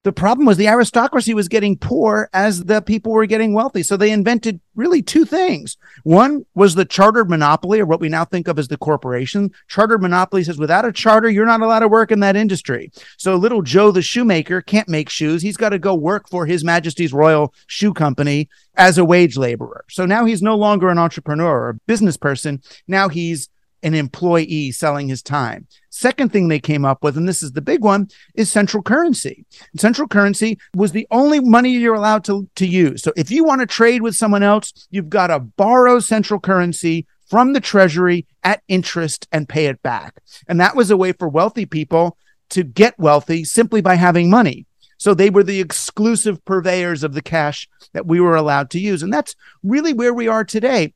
The 0.03 0.12
problem 0.12 0.46
was 0.46 0.57
the 0.57 0.68
aristocracy 0.68 1.34
was 1.34 1.48
getting 1.48 1.76
poor 1.76 2.30
as 2.32 2.64
the 2.64 2.80
people 2.80 3.12
were 3.12 3.26
getting 3.26 3.53
wealthy. 3.53 3.82
So 3.82 3.98
they 3.98 4.12
invented 4.12 4.59
really 4.74 5.03
two 5.03 5.26
things. 5.26 5.76
One 6.05 6.46
was 6.55 6.74
the 6.74 6.86
chartered 6.86 7.28
monopoly, 7.28 7.80
or 7.80 7.84
what 7.84 8.01
we 8.01 8.09
now 8.09 8.24
think 8.24 8.48
of 8.48 8.59
as 8.59 8.68
the 8.68 8.78
corporation. 8.78 9.51
Chartered 9.68 10.01
monopoly 10.01 10.42
says 10.42 10.57
without 10.57 10.86
a 10.86 10.92
charter, 10.92 11.28
you're 11.28 11.44
not 11.44 11.61
allowed 11.61 11.80
to 11.80 11.88
work 11.88 12.11
in 12.11 12.20
that 12.20 12.34
industry. 12.34 12.90
So 13.18 13.36
little 13.36 13.61
Joe 13.61 13.90
the 13.90 14.01
shoemaker 14.01 14.62
can't 14.62 14.88
make 14.88 15.11
shoes. 15.11 15.42
He's 15.42 15.59
got 15.59 15.70
to 15.70 15.78
go 15.78 15.94
work 15.94 16.30
for 16.30 16.46
His 16.46 16.64
Majesty's 16.64 17.12
Royal 17.12 17.53
Shoe 17.66 17.92
Company 17.92 18.48
as 18.76 18.96
a 18.96 19.05
wage 19.05 19.36
laborer. 19.36 19.84
So 19.90 20.07
now 20.07 20.24
he's 20.24 20.40
no 20.40 20.57
longer 20.57 20.88
an 20.88 20.98
entrepreneur 20.98 21.61
or 21.61 21.68
a 21.68 21.74
business 21.74 22.16
person. 22.16 22.62
Now 22.88 23.11
he's 23.11 23.51
an 23.82 23.94
employee 23.94 24.72
selling 24.72 25.08
his 25.08 25.22
time. 25.22 25.66
Second 25.90 26.32
thing 26.32 26.48
they 26.48 26.60
came 26.60 26.84
up 26.84 27.02
with, 27.02 27.16
and 27.16 27.28
this 27.28 27.42
is 27.42 27.52
the 27.52 27.60
big 27.60 27.82
one, 27.82 28.08
is 28.34 28.50
central 28.50 28.82
currency. 28.82 29.44
Central 29.76 30.08
currency 30.08 30.58
was 30.74 30.92
the 30.92 31.06
only 31.10 31.40
money 31.40 31.70
you're 31.70 31.94
allowed 31.94 32.24
to, 32.24 32.48
to 32.56 32.66
use. 32.66 33.02
So 33.02 33.12
if 33.16 33.30
you 33.30 33.44
want 33.44 33.60
to 33.60 33.66
trade 33.66 34.02
with 34.02 34.16
someone 34.16 34.42
else, 34.42 34.88
you've 34.90 35.10
got 35.10 35.28
to 35.28 35.40
borrow 35.40 36.00
central 36.00 36.40
currency 36.40 37.06
from 37.28 37.52
the 37.52 37.60
treasury 37.60 38.26
at 38.42 38.62
interest 38.68 39.28
and 39.30 39.48
pay 39.48 39.66
it 39.66 39.82
back. 39.82 40.20
And 40.48 40.60
that 40.60 40.74
was 40.74 40.90
a 40.90 40.96
way 40.96 41.12
for 41.12 41.28
wealthy 41.28 41.66
people 41.66 42.16
to 42.50 42.64
get 42.64 42.98
wealthy 42.98 43.44
simply 43.44 43.80
by 43.80 43.94
having 43.94 44.28
money. 44.28 44.66
So 44.98 45.14
they 45.14 45.30
were 45.30 45.44
the 45.44 45.60
exclusive 45.60 46.44
purveyors 46.44 47.02
of 47.02 47.14
the 47.14 47.22
cash 47.22 47.68
that 47.94 48.06
we 48.06 48.20
were 48.20 48.36
allowed 48.36 48.68
to 48.70 48.80
use. 48.80 49.02
And 49.02 49.12
that's 49.12 49.34
really 49.62 49.94
where 49.94 50.12
we 50.12 50.28
are 50.28 50.44
today 50.44 50.92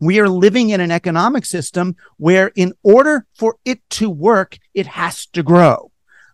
we 0.00 0.18
are 0.18 0.28
living 0.28 0.70
in 0.70 0.80
an 0.80 0.90
economic 0.90 1.44
system 1.44 1.94
where 2.16 2.50
in 2.56 2.72
order 2.82 3.26
for 3.34 3.56
it 3.64 3.80
to 3.90 4.10
work, 4.10 4.58
it 4.74 4.86
has 4.86 5.26
to 5.26 5.42
grow. 5.42 5.89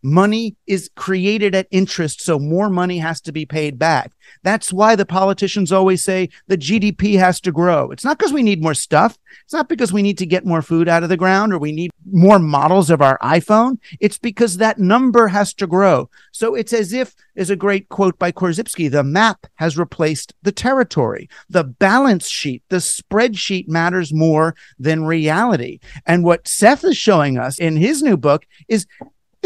Money 0.06 0.54
is 0.68 0.88
created 0.94 1.52
at 1.52 1.66
interest, 1.72 2.20
so 2.20 2.38
more 2.38 2.70
money 2.70 2.98
has 2.98 3.20
to 3.20 3.32
be 3.32 3.44
paid 3.44 3.76
back. 3.76 4.12
That's 4.44 4.72
why 4.72 4.94
the 4.94 5.04
politicians 5.04 5.72
always 5.72 6.04
say 6.04 6.28
the 6.46 6.56
GDP 6.56 7.18
has 7.18 7.40
to 7.40 7.50
grow. 7.50 7.90
It's 7.90 8.04
not 8.04 8.16
because 8.16 8.32
we 8.32 8.44
need 8.44 8.62
more 8.62 8.72
stuff. 8.72 9.18
It's 9.42 9.52
not 9.52 9.68
because 9.68 9.92
we 9.92 10.02
need 10.02 10.16
to 10.18 10.24
get 10.24 10.46
more 10.46 10.62
food 10.62 10.88
out 10.88 11.02
of 11.02 11.08
the 11.08 11.16
ground 11.16 11.52
or 11.52 11.58
we 11.58 11.72
need 11.72 11.90
more 12.08 12.38
models 12.38 12.88
of 12.88 13.02
our 13.02 13.18
iPhone. 13.18 13.78
It's 13.98 14.16
because 14.16 14.58
that 14.58 14.78
number 14.78 15.26
has 15.26 15.52
to 15.54 15.66
grow. 15.66 16.08
So 16.30 16.54
it's 16.54 16.72
as 16.72 16.92
if, 16.92 17.16
is 17.34 17.50
a 17.50 17.56
great 17.56 17.88
quote 17.88 18.16
by 18.16 18.30
Korzybski, 18.30 18.88
the 18.88 19.02
map 19.02 19.48
has 19.56 19.76
replaced 19.76 20.34
the 20.40 20.52
territory. 20.52 21.28
The 21.48 21.64
balance 21.64 22.28
sheet, 22.28 22.62
the 22.68 22.76
spreadsheet 22.76 23.66
matters 23.66 24.14
more 24.14 24.54
than 24.78 25.04
reality. 25.04 25.80
And 26.06 26.22
what 26.22 26.46
Seth 26.46 26.84
is 26.84 26.96
showing 26.96 27.38
us 27.38 27.58
in 27.58 27.76
his 27.76 28.04
new 28.04 28.16
book 28.16 28.46
is 28.68 28.86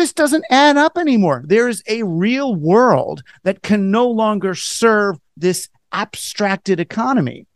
this 0.00 0.12
doesn't 0.14 0.46
add 0.50 0.78
up 0.78 0.96
anymore. 0.96 1.44
There 1.46 1.68
is 1.68 1.82
a 1.86 2.02
real 2.04 2.54
world 2.54 3.22
that 3.42 3.62
can 3.62 3.90
no 3.90 4.08
longer 4.08 4.54
serve 4.54 5.18
this 5.36 5.68
abstracted 5.92 6.80
economy. 6.80 7.46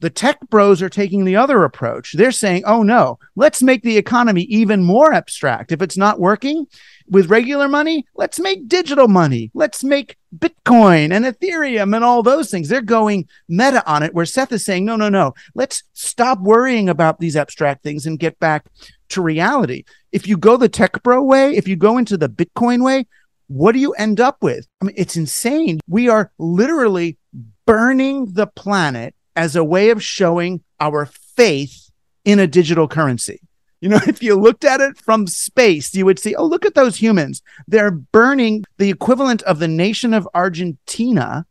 The 0.00 0.10
tech 0.10 0.38
bros 0.50 0.82
are 0.82 0.90
taking 0.90 1.24
the 1.24 1.36
other 1.36 1.64
approach. 1.64 2.12
They're 2.12 2.32
saying, 2.32 2.64
oh 2.66 2.82
no, 2.82 3.18
let's 3.34 3.62
make 3.62 3.82
the 3.82 3.96
economy 3.96 4.42
even 4.42 4.84
more 4.84 5.14
abstract. 5.14 5.72
If 5.72 5.80
it's 5.80 5.96
not 5.96 6.20
working 6.20 6.66
with 7.08 7.30
regular 7.30 7.66
money, 7.66 8.04
let's 8.14 8.38
make 8.38 8.68
digital 8.68 9.08
money. 9.08 9.50
Let's 9.54 9.82
make 9.82 10.18
Bitcoin 10.36 11.12
and 11.12 11.24
Ethereum 11.24 11.96
and 11.96 12.04
all 12.04 12.22
those 12.22 12.50
things. 12.50 12.68
They're 12.68 12.82
going 12.82 13.26
meta 13.48 13.82
on 13.90 14.02
it, 14.02 14.12
where 14.12 14.26
Seth 14.26 14.52
is 14.52 14.66
saying, 14.66 14.84
no, 14.84 14.96
no, 14.96 15.08
no, 15.08 15.32
let's 15.54 15.82
stop 15.94 16.40
worrying 16.40 16.90
about 16.90 17.20
these 17.20 17.36
abstract 17.36 17.82
things 17.82 18.04
and 18.04 18.18
get 18.18 18.38
back 18.38 18.66
to 19.08 19.22
reality. 19.22 19.84
If 20.16 20.26
you 20.26 20.38
go 20.38 20.56
the 20.56 20.70
tech 20.70 21.02
bro 21.02 21.22
way, 21.22 21.54
if 21.54 21.68
you 21.68 21.76
go 21.76 21.98
into 21.98 22.16
the 22.16 22.30
Bitcoin 22.30 22.82
way, 22.82 23.06
what 23.48 23.72
do 23.72 23.78
you 23.78 23.92
end 23.92 24.18
up 24.18 24.42
with? 24.42 24.66
I 24.80 24.86
mean, 24.86 24.94
it's 24.96 25.14
insane. 25.14 25.78
We 25.86 26.08
are 26.08 26.32
literally 26.38 27.18
burning 27.66 28.32
the 28.32 28.46
planet 28.46 29.14
as 29.36 29.56
a 29.56 29.62
way 29.62 29.90
of 29.90 30.02
showing 30.02 30.62
our 30.80 31.04
faith 31.04 31.90
in 32.24 32.38
a 32.38 32.46
digital 32.46 32.88
currency. 32.88 33.42
You 33.82 33.90
know, 33.90 34.00
if 34.06 34.22
you 34.22 34.36
looked 34.36 34.64
at 34.64 34.80
it 34.80 34.96
from 34.96 35.26
space, 35.26 35.94
you 35.94 36.06
would 36.06 36.18
see, 36.18 36.34
oh, 36.34 36.46
look 36.46 36.64
at 36.64 36.74
those 36.74 36.96
humans. 36.96 37.42
They're 37.68 37.90
burning 37.90 38.64
the 38.78 38.88
equivalent 38.88 39.42
of 39.42 39.58
the 39.58 39.68
nation 39.68 40.14
of 40.14 40.26
Argentina 40.32 41.44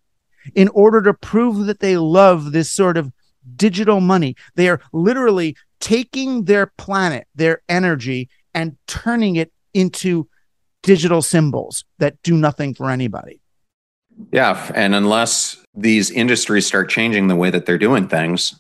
in 0.55 0.69
order 0.69 1.03
to 1.03 1.13
prove 1.13 1.67
that 1.67 1.81
they 1.81 1.97
love 1.97 2.51
this 2.51 2.71
sort 2.71 2.97
of 2.97 3.11
digital 3.55 4.01
money. 4.01 4.35
They 4.55 4.69
are 4.69 4.81
literally 4.91 5.55
taking 5.79 6.45
their 6.45 6.65
planet, 6.65 7.27
their 7.35 7.61
energy, 7.69 8.27
and 8.55 8.77
turning 8.87 9.35
it 9.35 9.51
into 9.75 10.27
digital 10.81 11.21
symbols 11.21 11.83
that 11.99 12.21
do 12.23 12.35
nothing 12.35 12.73
for 12.73 12.89
anybody. 12.89 13.41
Yeah. 14.31 14.71
And 14.73 14.95
unless 14.95 15.57
these 15.75 16.09
industries 16.09 16.65
start 16.65 16.89
changing 16.89 17.27
the 17.27 17.35
way 17.35 17.49
that 17.49 17.65
they're 17.65 17.77
doing 17.77 18.07
things 18.07 18.55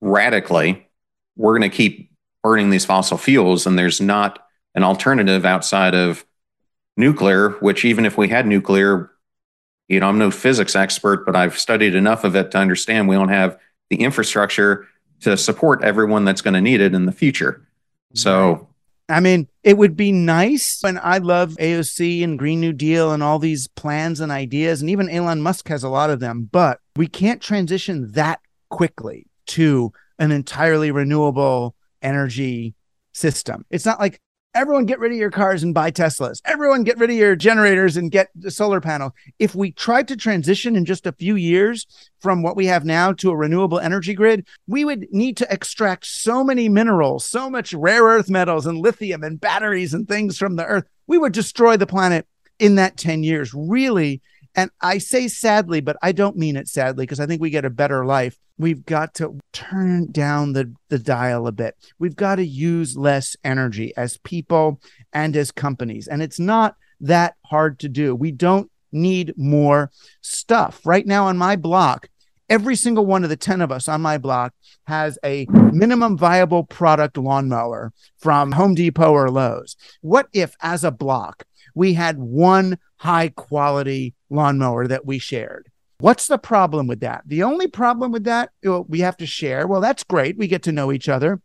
radically, 0.00 0.86
we're 1.36 1.56
going 1.56 1.70
to 1.70 1.74
keep 1.74 2.10
burning 2.42 2.70
these 2.70 2.84
fossil 2.84 3.16
fuels. 3.16 3.66
And 3.66 3.78
there's 3.78 4.00
not 4.00 4.44
an 4.74 4.82
alternative 4.82 5.44
outside 5.44 5.94
of 5.94 6.26
nuclear, 6.96 7.50
which, 7.60 7.84
even 7.84 8.04
if 8.04 8.18
we 8.18 8.28
had 8.28 8.46
nuclear, 8.46 9.10
you 9.88 10.00
know, 10.00 10.08
I'm 10.08 10.18
no 10.18 10.30
physics 10.30 10.74
expert, 10.74 11.24
but 11.24 11.36
I've 11.36 11.56
studied 11.58 11.94
enough 11.94 12.24
of 12.24 12.34
it 12.34 12.50
to 12.50 12.58
understand 12.58 13.08
we 13.08 13.14
don't 13.14 13.28
have 13.28 13.58
the 13.90 13.96
infrastructure 13.96 14.88
to 15.20 15.36
support 15.36 15.84
everyone 15.84 16.24
that's 16.24 16.40
going 16.40 16.54
to 16.54 16.60
need 16.60 16.80
it 16.80 16.94
in 16.94 17.06
the 17.06 17.12
future. 17.12 17.66
So, 18.14 18.68
I 19.08 19.20
mean, 19.20 19.48
it 19.62 19.76
would 19.76 19.96
be 19.96 20.12
nice. 20.12 20.82
And 20.82 20.98
I 20.98 21.18
love 21.18 21.56
AOC 21.60 22.24
and 22.24 22.38
Green 22.38 22.60
New 22.60 22.72
Deal 22.72 23.12
and 23.12 23.22
all 23.22 23.38
these 23.38 23.68
plans 23.68 24.20
and 24.20 24.32
ideas. 24.32 24.80
And 24.80 24.90
even 24.90 25.10
Elon 25.10 25.42
Musk 25.42 25.68
has 25.68 25.82
a 25.82 25.88
lot 25.88 26.10
of 26.10 26.20
them, 26.20 26.48
but 26.50 26.80
we 26.96 27.06
can't 27.06 27.42
transition 27.42 28.12
that 28.12 28.40
quickly 28.70 29.26
to 29.46 29.92
an 30.18 30.32
entirely 30.32 30.90
renewable 30.90 31.74
energy 32.00 32.74
system. 33.12 33.64
It's 33.70 33.84
not 33.84 34.00
like 34.00 34.20
everyone 34.54 34.86
get 34.86 35.00
rid 35.00 35.12
of 35.12 35.18
your 35.18 35.30
cars 35.30 35.62
and 35.62 35.74
buy 35.74 35.90
Teslas. 35.90 36.40
Everyone 36.44 36.84
get 36.84 36.98
rid 36.98 37.10
of 37.10 37.16
your 37.16 37.36
generators 37.36 37.96
and 37.96 38.10
get 38.10 38.30
the 38.34 38.50
solar 38.50 38.80
panel. 38.80 39.14
If 39.38 39.54
we 39.54 39.72
tried 39.72 40.08
to 40.08 40.16
transition 40.16 40.76
in 40.76 40.84
just 40.84 41.06
a 41.06 41.12
few 41.12 41.36
years 41.36 41.86
from 42.20 42.42
what 42.42 42.56
we 42.56 42.66
have 42.66 42.84
now 42.84 43.12
to 43.14 43.30
a 43.30 43.36
renewable 43.36 43.80
energy 43.80 44.14
grid, 44.14 44.46
we 44.66 44.84
would 44.84 45.06
need 45.12 45.36
to 45.38 45.52
extract 45.52 46.06
so 46.06 46.44
many 46.44 46.68
minerals, 46.68 47.26
so 47.26 47.50
much 47.50 47.72
rare 47.72 48.04
earth 48.04 48.30
metals 48.30 48.66
and 48.66 48.78
lithium 48.78 49.22
and 49.22 49.40
batteries 49.40 49.92
and 49.92 50.08
things 50.08 50.38
from 50.38 50.56
the 50.56 50.64
earth. 50.64 50.84
We 51.06 51.18
would 51.18 51.32
destroy 51.32 51.76
the 51.76 51.86
planet 51.86 52.26
in 52.58 52.76
that 52.76 52.96
10 52.96 53.24
years. 53.24 53.52
Really, 53.52 54.22
and 54.54 54.70
I 54.80 54.98
say 54.98 55.28
sadly, 55.28 55.80
but 55.80 55.96
I 56.02 56.12
don't 56.12 56.36
mean 56.36 56.56
it 56.56 56.68
sadly 56.68 57.04
because 57.04 57.20
I 57.20 57.26
think 57.26 57.40
we 57.40 57.50
get 57.50 57.64
a 57.64 57.70
better 57.70 58.04
life. 58.04 58.38
We've 58.56 58.84
got 58.84 59.14
to 59.14 59.38
turn 59.52 60.12
down 60.12 60.52
the, 60.52 60.72
the 60.88 60.98
dial 60.98 61.46
a 61.48 61.52
bit. 61.52 61.76
We've 61.98 62.14
got 62.14 62.36
to 62.36 62.46
use 62.46 62.96
less 62.96 63.36
energy 63.42 63.92
as 63.96 64.18
people 64.18 64.80
and 65.12 65.36
as 65.36 65.50
companies. 65.50 66.06
And 66.06 66.22
it's 66.22 66.38
not 66.38 66.76
that 67.00 67.34
hard 67.46 67.80
to 67.80 67.88
do. 67.88 68.14
We 68.14 68.30
don't 68.30 68.70
need 68.92 69.34
more 69.36 69.90
stuff. 70.20 70.80
Right 70.86 71.06
now 71.06 71.26
on 71.26 71.36
my 71.36 71.56
block, 71.56 72.08
every 72.48 72.76
single 72.76 73.04
one 73.04 73.24
of 73.24 73.30
the 73.30 73.36
10 73.36 73.60
of 73.60 73.72
us 73.72 73.88
on 73.88 74.00
my 74.00 74.18
block 74.18 74.54
has 74.86 75.18
a 75.24 75.46
minimum 75.72 76.16
viable 76.16 76.62
product 76.62 77.16
lawnmower 77.16 77.92
from 78.18 78.52
Home 78.52 78.76
Depot 78.76 79.10
or 79.10 79.30
Lowe's. 79.30 79.76
What 80.00 80.28
if, 80.32 80.54
as 80.60 80.84
a 80.84 80.92
block, 80.92 81.44
we 81.74 81.94
had 81.94 82.18
one 82.18 82.78
high 83.04 83.28
quality 83.28 84.14
lawnmower 84.30 84.86
that 84.88 85.04
we 85.04 85.18
shared. 85.18 85.70
What's 85.98 86.26
the 86.26 86.38
problem 86.38 86.86
with 86.86 87.00
that? 87.00 87.22
The 87.26 87.42
only 87.42 87.68
problem 87.68 88.12
with 88.12 88.24
that, 88.24 88.50
we 88.62 89.00
have 89.00 89.18
to 89.18 89.26
share. 89.26 89.66
Well, 89.66 89.82
that's 89.82 90.04
great. 90.04 90.38
We 90.38 90.48
get 90.48 90.62
to 90.64 90.72
know 90.72 90.90
each 90.90 91.08
other. 91.08 91.40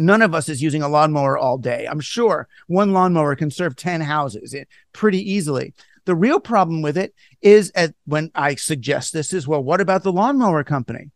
None 0.00 0.20
of 0.20 0.34
us 0.34 0.48
is 0.48 0.62
using 0.62 0.82
a 0.82 0.88
lawnmower 0.88 1.38
all 1.38 1.58
day. 1.58 1.86
I'm 1.86 2.00
sure 2.00 2.48
one 2.66 2.92
lawnmower 2.92 3.36
can 3.36 3.52
serve 3.52 3.76
10 3.76 4.00
houses 4.00 4.52
eh, 4.52 4.64
pretty 4.92 5.18
easily. 5.30 5.74
The 6.06 6.16
real 6.16 6.40
problem 6.40 6.82
with 6.82 6.98
it 6.98 7.14
is 7.40 7.70
at, 7.76 7.94
when 8.06 8.32
I 8.34 8.56
suggest 8.56 9.12
this 9.12 9.32
is, 9.32 9.46
well, 9.46 9.62
what 9.62 9.80
about 9.80 10.02
the 10.02 10.12
lawnmower 10.12 10.64
company? 10.64 11.12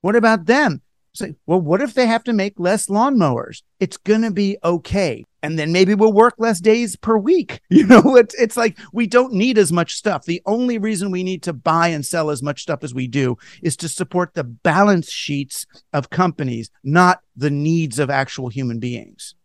What 0.00 0.16
about 0.16 0.46
them? 0.46 0.80
Say, 1.12 1.34
well, 1.46 1.60
what 1.60 1.82
if 1.82 1.92
they 1.92 2.06
have 2.06 2.24
to 2.24 2.32
make 2.32 2.58
less 2.58 2.86
lawnmowers? 2.86 3.62
It's 3.78 3.96
going 3.98 4.22
to 4.22 4.30
be 4.30 4.56
okay. 4.64 5.24
And 5.42 5.58
then 5.58 5.72
maybe 5.72 5.94
we'll 5.94 6.12
work 6.12 6.34
less 6.38 6.60
days 6.60 6.96
per 6.96 7.16
week. 7.16 7.60
You 7.70 7.86
know, 7.86 8.16
it's, 8.16 8.34
it's 8.34 8.56
like 8.56 8.76
we 8.92 9.06
don't 9.06 9.32
need 9.32 9.56
as 9.56 9.72
much 9.72 9.94
stuff. 9.94 10.24
The 10.24 10.42
only 10.46 10.78
reason 10.78 11.12
we 11.12 11.22
need 11.22 11.44
to 11.44 11.52
buy 11.52 11.88
and 11.88 12.04
sell 12.04 12.28
as 12.28 12.42
much 12.42 12.62
stuff 12.62 12.82
as 12.82 12.92
we 12.92 13.06
do 13.06 13.36
is 13.62 13.76
to 13.76 13.88
support 13.88 14.34
the 14.34 14.42
balance 14.42 15.10
sheets 15.10 15.64
of 15.92 16.10
companies, 16.10 16.70
not 16.82 17.20
the 17.36 17.50
needs 17.50 18.00
of 18.00 18.10
actual 18.10 18.48
human 18.48 18.80
beings. 18.80 19.36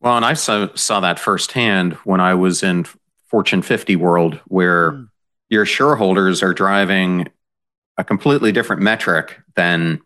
Well, 0.00 0.16
and 0.16 0.24
I 0.24 0.34
saw, 0.34 0.68
saw 0.74 1.00
that 1.00 1.18
firsthand 1.18 1.94
when 2.04 2.20
I 2.20 2.34
was 2.34 2.62
in 2.62 2.84
Fortune 3.28 3.62
50 3.62 3.96
world, 3.96 4.40
where 4.46 4.92
mm. 4.92 5.08
your 5.48 5.64
shareholders 5.64 6.42
are 6.42 6.52
driving 6.52 7.28
a 7.96 8.04
completely 8.04 8.52
different 8.52 8.82
metric 8.82 9.40
than 9.56 10.00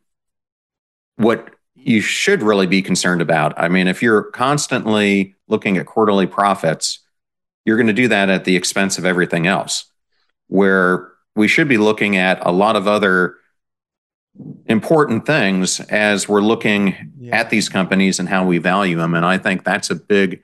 what 1.17 1.54
you 1.87 2.01
should 2.01 2.43
really 2.43 2.67
be 2.67 2.81
concerned 2.83 3.21
about. 3.21 3.53
I 3.59 3.69
mean, 3.69 3.89
if 3.89 4.03
you're 4.03 4.23
constantly 4.23 5.37
looking 5.49 5.77
at 5.77 5.87
quarterly 5.87 6.27
profits, 6.27 7.01
you're 7.65 7.77
going 7.77 7.89
to 7.89 7.93
do 7.93 8.09
that 8.09 8.31
at 8.31 8.45
the 8.45 8.57
expense 8.57 8.99
of 8.99 9.05
everything 9.05 9.47
else. 9.47 9.85
Where 10.49 11.13
we 11.37 11.49
should 11.49 11.69
be 11.69 11.77
looking 11.77 12.17
at 12.17 12.45
a 12.45 12.51
lot 12.51 12.77
of 12.77 12.89
other 12.89 13.37
important 14.67 15.27
things 15.27 15.81
as 15.81 16.29
we're 16.29 16.41
looking 16.41 17.13
yeah. 17.19 17.37
at 17.37 17.51
these 17.51 17.69
companies 17.69 18.19
and 18.19 18.29
how 18.29 18.45
we 18.47 18.59
value 18.59 18.97
them. 18.97 19.15
And 19.15 19.25
I 19.25 19.39
think 19.39 19.65
that's 19.65 19.91
a 19.91 19.95
big 19.95 20.43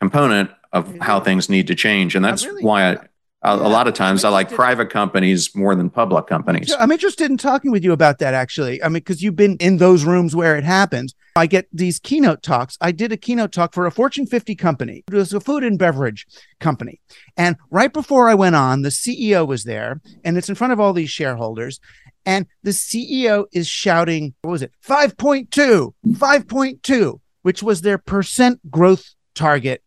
component 0.00 0.50
of 0.72 0.94
how 1.00 1.20
things 1.20 1.48
need 1.48 1.66
to 1.68 1.74
change. 1.74 2.14
And 2.14 2.24
that's 2.24 2.44
really, 2.44 2.62
why 2.62 2.92
I, 2.92 2.98
a, 3.44 3.56
yeah, 3.56 3.66
a 3.66 3.68
lot 3.68 3.88
of 3.88 3.94
times 3.94 4.24
I 4.24 4.28
like 4.28 4.50
private 4.50 4.90
companies 4.90 5.54
more 5.54 5.74
than 5.74 5.90
public 5.90 6.26
companies. 6.26 6.72
I'm 6.78 6.92
interested 6.92 7.30
in 7.30 7.36
talking 7.36 7.70
with 7.70 7.82
you 7.82 7.92
about 7.92 8.18
that 8.18 8.34
actually. 8.34 8.82
I 8.82 8.88
mean, 8.88 8.94
because 8.94 9.22
you've 9.22 9.36
been 9.36 9.56
in 9.56 9.78
those 9.78 10.04
rooms 10.04 10.36
where 10.36 10.56
it 10.56 10.64
happens. 10.64 11.14
I 11.34 11.46
get 11.46 11.66
these 11.72 11.98
keynote 11.98 12.42
talks. 12.42 12.76
I 12.80 12.92
did 12.92 13.10
a 13.10 13.16
keynote 13.16 13.52
talk 13.52 13.72
for 13.72 13.86
a 13.86 13.90
Fortune 13.90 14.26
50 14.26 14.54
company. 14.54 15.02
It 15.08 15.14
was 15.14 15.32
a 15.32 15.40
food 15.40 15.64
and 15.64 15.78
beverage 15.78 16.26
company. 16.60 17.00
And 17.36 17.56
right 17.70 17.92
before 17.92 18.28
I 18.28 18.34
went 18.34 18.54
on, 18.54 18.82
the 18.82 18.90
CEO 18.90 19.46
was 19.46 19.64
there 19.64 20.00
and 20.24 20.36
it's 20.36 20.48
in 20.48 20.54
front 20.54 20.72
of 20.72 20.80
all 20.80 20.92
these 20.92 21.10
shareholders. 21.10 21.80
And 22.24 22.46
the 22.62 22.70
CEO 22.70 23.46
is 23.52 23.66
shouting, 23.66 24.34
what 24.42 24.52
was 24.52 24.62
it? 24.62 24.72
5.2, 24.86 25.92
5.2, 26.06 27.20
which 27.42 27.62
was 27.62 27.80
their 27.80 27.98
percent 27.98 28.70
growth 28.70 29.14
target 29.34 29.82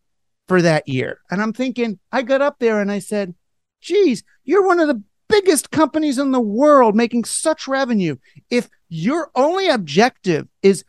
for 0.47 0.61
that 0.61 0.87
year. 0.87 1.19
And 1.31 1.41
I'm 1.41 1.53
thinking, 1.53 1.99
I 2.11 2.21
got 2.21 2.41
up 2.41 2.59
there 2.59 2.81
and 2.81 2.91
I 2.91 2.99
said, 2.99 3.33
geez, 3.85 4.23
you're 4.43 4.65
one 4.65 4.79
of 4.79 4.87
the 4.87 5.01
biggest 5.29 5.71
companies 5.71 6.17
in 6.17 6.31
the 6.31 6.39
world 6.39 6.95
making 6.95 7.23
such 7.23 7.67
revenue. 7.67 8.17
If 8.49 8.69
your 8.89 9.31
only 9.35 9.69
objective 9.69 10.47
is 10.61 10.83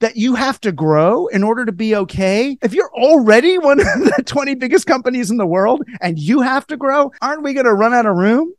that 0.00 0.16
you 0.16 0.34
have 0.34 0.60
to 0.60 0.72
grow 0.72 1.28
in 1.28 1.44
order 1.44 1.64
to 1.64 1.72
be 1.72 1.94
okay, 1.94 2.58
if 2.62 2.74
you're 2.74 2.92
already 2.92 3.58
one 3.70 3.80
of 3.80 3.86
the 3.86 4.22
20 4.26 4.56
biggest 4.56 4.86
companies 4.86 5.30
in 5.30 5.36
the 5.36 5.46
world 5.46 5.82
and 6.00 6.18
you 6.18 6.40
have 6.40 6.66
to 6.66 6.76
grow, 6.76 7.12
aren't 7.22 7.42
we 7.42 7.54
going 7.54 7.66
to 7.66 7.74
run 7.74 7.94
out 7.94 8.06
of 8.06 8.16
room? 8.16 8.52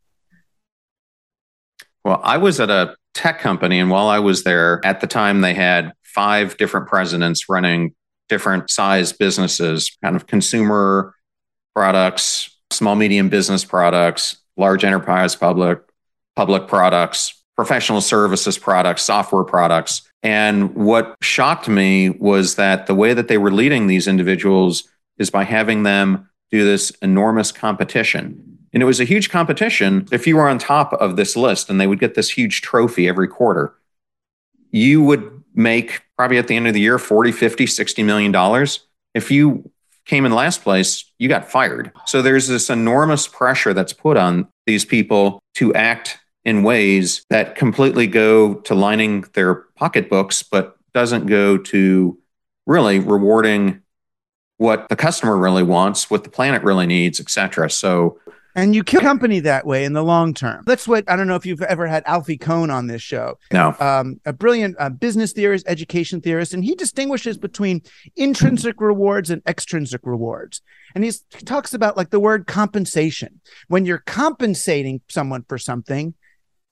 Well, 2.05 2.19
I 2.23 2.38
was 2.38 2.59
at 2.59 2.69
a 2.69 2.95
tech 3.13 3.39
company, 3.39 3.79
and 3.79 3.89
while 3.89 4.07
I 4.07 4.19
was 4.19 4.43
there 4.43 4.81
at 4.84 4.99
the 4.99 5.07
time, 5.07 5.39
they 5.39 5.53
had 5.53 5.93
five 6.03 6.57
different 6.57 6.88
presidents 6.88 7.47
running 7.47 7.95
different 8.27 8.69
size 8.69 9.13
businesses, 9.13 9.95
kind 10.03 10.15
of 10.15 10.27
consumer 10.27 11.15
products, 11.73 12.52
small 12.74 12.95
medium 12.95 13.30
business 13.30 13.63
products, 13.65 14.38
large 14.57 14.84
enterprise 14.84 15.36
public 15.36 15.80
public 16.36 16.67
products, 16.67 17.43
professional 17.55 18.01
services 18.01 18.57
products, 18.57 19.03
software 19.03 19.43
products. 19.43 20.01
And 20.24 20.74
what 20.76 21.15
shocked 21.21 21.67
me 21.67 22.09
was 22.09 22.55
that 22.55 22.88
the 22.88 22.95
way 22.95 23.13
that 23.13 23.28
they 23.28 23.38
were 23.38 23.51
leading 23.51 23.88
these 23.88 24.07
individuals 24.07 24.86
is 25.17 25.30
by 25.30 25.43
having 25.43 25.84
them 25.84 26.30
do 26.49 26.63
this 26.63 26.91
enormous 27.01 27.51
competition. 27.51 28.57
And 28.74 28.82
it 28.82 28.86
was 28.88 28.99
a 28.99 29.05
huge 29.05 29.30
competition. 29.30 30.07
If 30.11 30.26
you 30.26 30.38
were 30.38 30.49
on 30.49 30.57
top 30.57 30.93
of 30.93 31.15
this 31.15 31.36
list 31.36 31.69
and 31.69 31.80
they 31.80 31.88
would 31.88 31.99
get 31.99 32.15
this 32.15 32.32
huge 32.32 32.61
trophy 32.61 33.07
every 33.07 33.28
quarter, 33.28 33.76
you 34.71 35.03
would 35.03 35.43
make 35.53 36.01
probably 36.17 36.39
at 36.39 36.47
the 36.47 36.55
end 36.55 36.67
of 36.67 36.74
the 36.74 36.80
year 36.80 36.97
40, 36.97 37.32
50, 37.32 37.67
60 37.67 38.03
million 38.03 38.32
dollars. 38.32 38.88
If 39.13 39.30
you 39.30 39.71
came 40.05 40.25
in 40.25 40.33
last 40.33 40.63
place, 40.63 41.11
you 41.17 41.29
got 41.29 41.49
fired. 41.49 41.91
So 42.05 42.21
there's 42.21 42.47
this 42.47 42.69
enormous 42.69 43.27
pressure 43.27 43.73
that's 43.73 43.93
put 43.93 44.17
on 44.17 44.47
these 44.65 44.85
people 44.85 45.41
to 45.55 45.73
act 45.73 46.19
in 46.45 46.63
ways 46.63 47.25
that 47.29 47.55
completely 47.55 48.07
go 48.07 48.55
to 48.55 48.75
lining 48.75 49.21
their 49.33 49.55
pocketbooks, 49.75 50.43
but 50.43 50.75
doesn't 50.93 51.27
go 51.27 51.57
to 51.57 52.17
really 52.65 52.99
rewarding 52.99 53.81
what 54.57 54.87
the 54.89 54.95
customer 54.95 55.37
really 55.37 55.63
wants, 55.63 56.09
what 56.09 56.23
the 56.23 56.29
planet 56.29 56.63
really 56.63 56.85
needs, 56.85 57.19
et 57.19 57.29
cetera. 57.29 57.69
So 57.69 58.19
and 58.55 58.75
you 58.75 58.83
kill 58.83 59.01
company 59.01 59.39
that 59.41 59.65
way 59.65 59.85
in 59.85 59.93
the 59.93 60.03
long 60.03 60.33
term. 60.33 60.63
That's 60.65 60.87
what 60.87 61.09
I 61.09 61.15
don't 61.15 61.27
know 61.27 61.35
if 61.35 61.45
you've 61.45 61.61
ever 61.61 61.87
had 61.87 62.03
Alfie 62.05 62.37
Kohn 62.37 62.69
on 62.69 62.87
this 62.87 63.01
show. 63.01 63.37
No, 63.51 63.75
um, 63.79 64.19
a 64.25 64.33
brilliant 64.33 64.75
uh, 64.79 64.89
business 64.89 65.33
theorist, 65.33 65.65
education 65.67 66.21
theorist, 66.21 66.53
and 66.53 66.63
he 66.63 66.75
distinguishes 66.75 67.37
between 67.37 67.81
intrinsic 68.15 68.79
rewards 68.79 69.29
and 69.29 69.41
extrinsic 69.47 70.01
rewards. 70.03 70.61
And 70.95 71.03
he 71.03 71.11
talks 71.45 71.73
about 71.73 71.97
like 71.97 72.11
the 72.11 72.19
word 72.19 72.47
compensation. 72.47 73.41
When 73.67 73.85
you're 73.85 74.03
compensating 74.05 75.01
someone 75.09 75.45
for 75.47 75.57
something, 75.57 76.13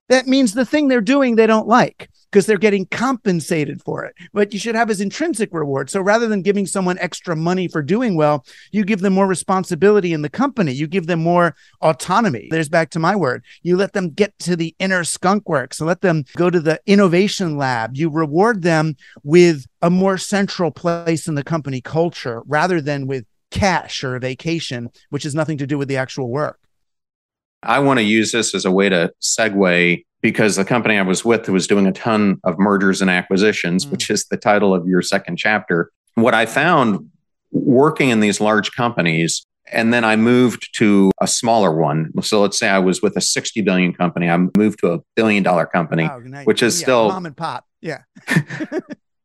that 0.10 0.28
means 0.28 0.54
the 0.54 0.66
thing 0.66 0.88
they're 0.88 1.02
doing 1.02 1.36
they 1.36 1.48
don't 1.48 1.68
like 1.68 2.10
because 2.32 2.46
they're 2.46 2.58
getting 2.58 2.86
compensated 2.86 3.82
for 3.82 4.06
it. 4.06 4.16
But 4.34 4.54
you 4.54 4.60
should 4.60 4.76
have 4.76 4.90
as 4.90 5.02
intrinsic 5.02 5.54
reward. 5.54 5.90
So 5.90 6.02
rather 6.02 6.28
than 6.28 6.42
giving 6.42 6.66
someone 6.66 6.98
extra 7.00 7.36
money 7.36 7.68
for 7.68 7.82
doing 7.82 8.16
well, 8.16 8.46
you 8.72 8.86
give 8.86 9.02
them 9.02 9.14
more 9.14 9.28
responsibility 9.28 10.14
in 10.14 10.22
the 10.22 10.30
company. 10.30 10.72
You 10.72 10.88
give 10.88 11.08
them 11.08 11.20
more 11.20 11.56
autonomy. 11.82 12.48
There's 12.50 12.70
back 12.70 12.90
to 12.92 13.00
my 13.00 13.16
word. 13.16 13.44
You 13.64 13.76
let 13.76 13.94
them 13.94 14.10
get 14.10 14.38
to 14.40 14.56
the 14.56 14.74
inner 14.80 15.04
skunk 15.04 15.50
work. 15.50 15.74
So 15.74 15.86
let 15.86 16.02
them 16.02 16.24
go 16.38 16.50
to 16.50 16.60
the 16.60 16.80
innovation 16.86 17.58
lab. 17.58 17.96
You 17.96 18.10
reward 18.10 18.62
them 18.62 18.96
with 19.24 19.66
a 19.82 19.90
more 19.90 20.18
central 20.18 20.72
place 20.72 21.28
in 21.28 21.36
the 21.36 21.44
company 21.44 21.82
culture 21.82 22.42
rather 22.46 22.80
than 22.80 23.08
with 23.08 23.26
cash 23.52 24.04
or 24.04 24.16
a 24.16 24.20
vacation, 24.20 24.90
which 25.10 25.24
has 25.24 25.36
nothing 25.36 25.58
to 25.58 25.68
do 25.68 25.78
with 25.78 25.90
the 25.90 25.98
actual 25.98 26.30
work. 26.30 26.61
I 27.64 27.80
want 27.80 28.00
to 28.00 28.04
use 28.04 28.32
this 28.32 28.56
as 28.56 28.66
a 28.66 28.72
way 28.72 28.90
to 28.90 29.14
segue 29.22 30.04
because 30.22 30.56
the 30.56 30.66
company 30.66 30.98
I 30.98 31.02
was 31.02 31.26
with 31.26 31.48
was 31.50 31.68
doing 31.68 31.88
a 31.88 31.92
ton 31.92 32.40
of 32.44 32.58
mergers 32.60 33.02
and 33.02 33.10
acquisitions, 33.10 33.86
mm. 33.86 33.92
which 33.92 34.10
is 34.10 34.26
the 34.26 34.38
title 34.38 34.74
of 34.74 34.88
your 34.88 35.02
second 35.02 35.38
chapter. 35.38 35.92
What 36.16 36.34
I 36.34 36.46
found 36.46 37.10
working 37.52 38.10
in 38.10 38.20
these 38.20 38.40
large 38.40 38.72
companies, 38.74 39.46
and 39.72 39.94
then 39.94 40.04
I 40.04 40.16
moved 40.16 40.70
to 40.78 41.12
a 41.22 41.28
smaller 41.28 41.72
one. 41.72 42.12
So 42.22 42.42
let's 42.42 42.58
say 42.58 42.70
I 42.70 42.80
was 42.80 43.02
with 43.02 43.16
a 43.16 43.22
60 43.22 43.62
billion 43.62 43.94
company. 43.94 44.30
I 44.30 44.38
moved 44.58 44.80
to 44.80 44.94
a 44.94 45.00
billion 45.16 45.44
dollar 45.44 45.66
company, 45.66 46.04
wow, 46.04 46.44
which 46.44 46.62
is 46.62 46.80
yeah, 46.80 46.86
still 46.86 47.08
mom 47.10 47.26
and 47.26 47.38
pop. 47.38 47.66
Yeah. 47.82 48.02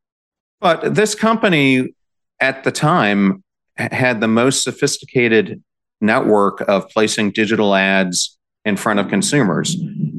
but 0.61 0.95
this 0.95 1.15
company 1.15 1.95
at 2.41 2.65
the 2.65 2.73
time 2.73 3.43
had 3.77 4.21
the 4.21 4.29
most 4.29 4.63
sophisticated 4.63 5.63
network 6.01 6.63
of 6.69 6.89
placing 6.91 7.33
digital 7.33 7.75
ads 7.75 8.39
in 8.65 8.77
front 8.77 8.99
of 8.99 9.09
consumers. 9.09 9.77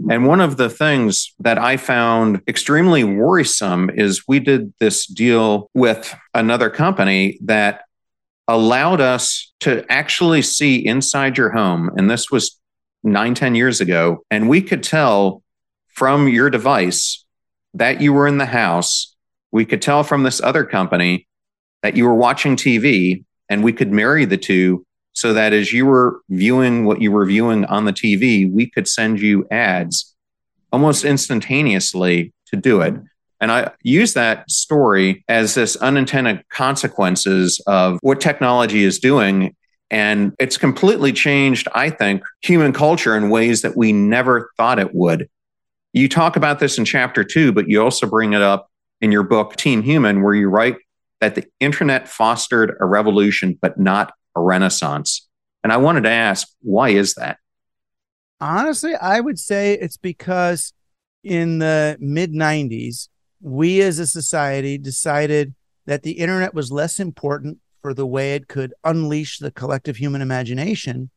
And 0.09 0.25
one 0.25 0.39
of 0.39 0.55
the 0.55 0.69
things 0.69 1.33
that 1.39 1.57
I 1.57 1.75
found 1.75 2.41
extremely 2.47 3.03
worrisome 3.03 3.89
is 3.89 4.23
we 4.27 4.39
did 4.39 4.73
this 4.79 5.05
deal 5.05 5.69
with 5.73 6.15
another 6.33 6.69
company 6.69 7.37
that 7.43 7.81
allowed 8.47 9.01
us 9.01 9.53
to 9.59 9.85
actually 9.89 10.41
see 10.41 10.85
inside 10.85 11.37
your 11.37 11.49
home. 11.49 11.91
And 11.97 12.09
this 12.09 12.31
was 12.31 12.57
nine, 13.03 13.35
ten 13.35 13.53
years 13.53 13.81
ago. 13.81 14.23
And 14.31 14.47
we 14.47 14.61
could 14.61 14.81
tell 14.81 15.43
from 15.93 16.29
your 16.29 16.49
device 16.49 17.25
that 17.73 17.99
you 17.99 18.13
were 18.13 18.27
in 18.27 18.37
the 18.37 18.45
house. 18.45 19.13
We 19.51 19.65
could 19.65 19.81
tell 19.81 20.03
from 20.03 20.23
this 20.23 20.39
other 20.41 20.63
company 20.63 21.27
that 21.83 21.97
you 21.97 22.05
were 22.05 22.15
watching 22.15 22.55
TV, 22.55 23.23
and 23.49 23.63
we 23.63 23.73
could 23.73 23.91
marry 23.91 24.25
the 24.25 24.37
two 24.37 24.85
so 25.17 25.33
that 25.33 25.51
as 25.51 25.73
you 25.73 25.83
were 25.83 26.21
viewing 26.29 26.85
what 26.85 27.01
you 27.01 27.11
were 27.11 27.25
viewing 27.25 27.65
on 27.65 27.85
the 27.85 27.91
TV, 27.91 28.47
we 28.53 28.69
could 28.69 28.87
send 28.87 29.19
you 29.19 29.47
ads 29.49 30.15
almost 30.71 31.03
instantaneously 31.03 32.31
to 32.45 32.55
do 32.55 32.81
it. 32.81 32.93
And 33.41 33.51
I 33.51 33.71
use 33.81 34.13
that 34.13 34.47
story 34.51 35.25
as 35.27 35.55
this 35.55 35.75
unintended 35.77 36.47
consequences 36.49 37.59
of 37.65 37.97
what 38.03 38.21
technology 38.21 38.83
is 38.83 38.99
doing. 38.99 39.55
And 39.89 40.35
it's 40.37 40.55
completely 40.55 41.13
changed, 41.13 41.67
I 41.73 41.89
think, 41.89 42.21
human 42.41 42.71
culture 42.71 43.17
in 43.17 43.31
ways 43.31 43.63
that 43.63 43.75
we 43.75 43.93
never 43.93 44.51
thought 44.55 44.77
it 44.77 44.93
would. 44.93 45.27
You 45.93 46.07
talk 46.07 46.35
about 46.35 46.59
this 46.59 46.77
in 46.77 46.85
chapter 46.85 47.23
two, 47.23 47.51
but 47.51 47.67
you 47.67 47.81
also 47.81 48.05
bring 48.05 48.33
it 48.33 48.43
up 48.43 48.69
in 49.01 49.11
your 49.11 49.23
book, 49.23 49.55
Team 49.55 49.81
Human, 49.81 50.21
where 50.21 50.35
you 50.35 50.47
write 50.47 50.75
that 51.21 51.33
the 51.33 51.45
internet 51.59 52.07
fostered 52.07 52.77
a 52.79 52.85
revolution, 52.85 53.57
but 53.59 53.79
not 53.79 54.13
a 54.37 54.41
renaissance. 54.41 55.27
And 55.63 55.73
I 55.73 55.77
wanted 55.77 56.03
to 56.03 56.11
ask, 56.11 56.47
why 56.61 56.89
is 56.89 57.15
that? 57.15 57.37
Honestly, 58.39 58.95
I 58.95 59.19
would 59.19 59.39
say 59.39 59.73
it's 59.73 59.97
because 59.97 60.73
in 61.23 61.59
the 61.59 61.97
mid 61.99 62.31
90s, 62.31 63.09
we 63.41 63.81
as 63.81 63.99
a 63.99 64.07
society 64.07 64.77
decided 64.77 65.55
that 65.85 66.03
the 66.03 66.13
internet 66.13 66.53
was 66.53 66.71
less 66.71 66.99
important 66.99 67.57
for 67.81 67.93
the 67.93 68.05
way 68.05 68.35
it 68.35 68.47
could 68.47 68.73
unleash 68.83 69.39
the 69.39 69.51
collective 69.51 69.97
human 69.97 70.21
imagination 70.21 71.09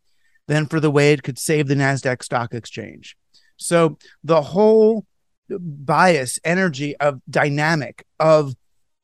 than 0.46 0.66
for 0.66 0.80
the 0.80 0.90
way 0.90 1.12
it 1.12 1.22
could 1.22 1.38
save 1.38 1.68
the 1.68 1.74
NASDAQ 1.74 2.22
stock 2.22 2.54
exchange. 2.54 3.16
So 3.56 3.98
the 4.24 4.40
whole 4.40 5.06
bias, 5.48 6.38
energy 6.44 6.96
of 6.96 7.20
dynamic 7.28 8.06
of 8.18 8.54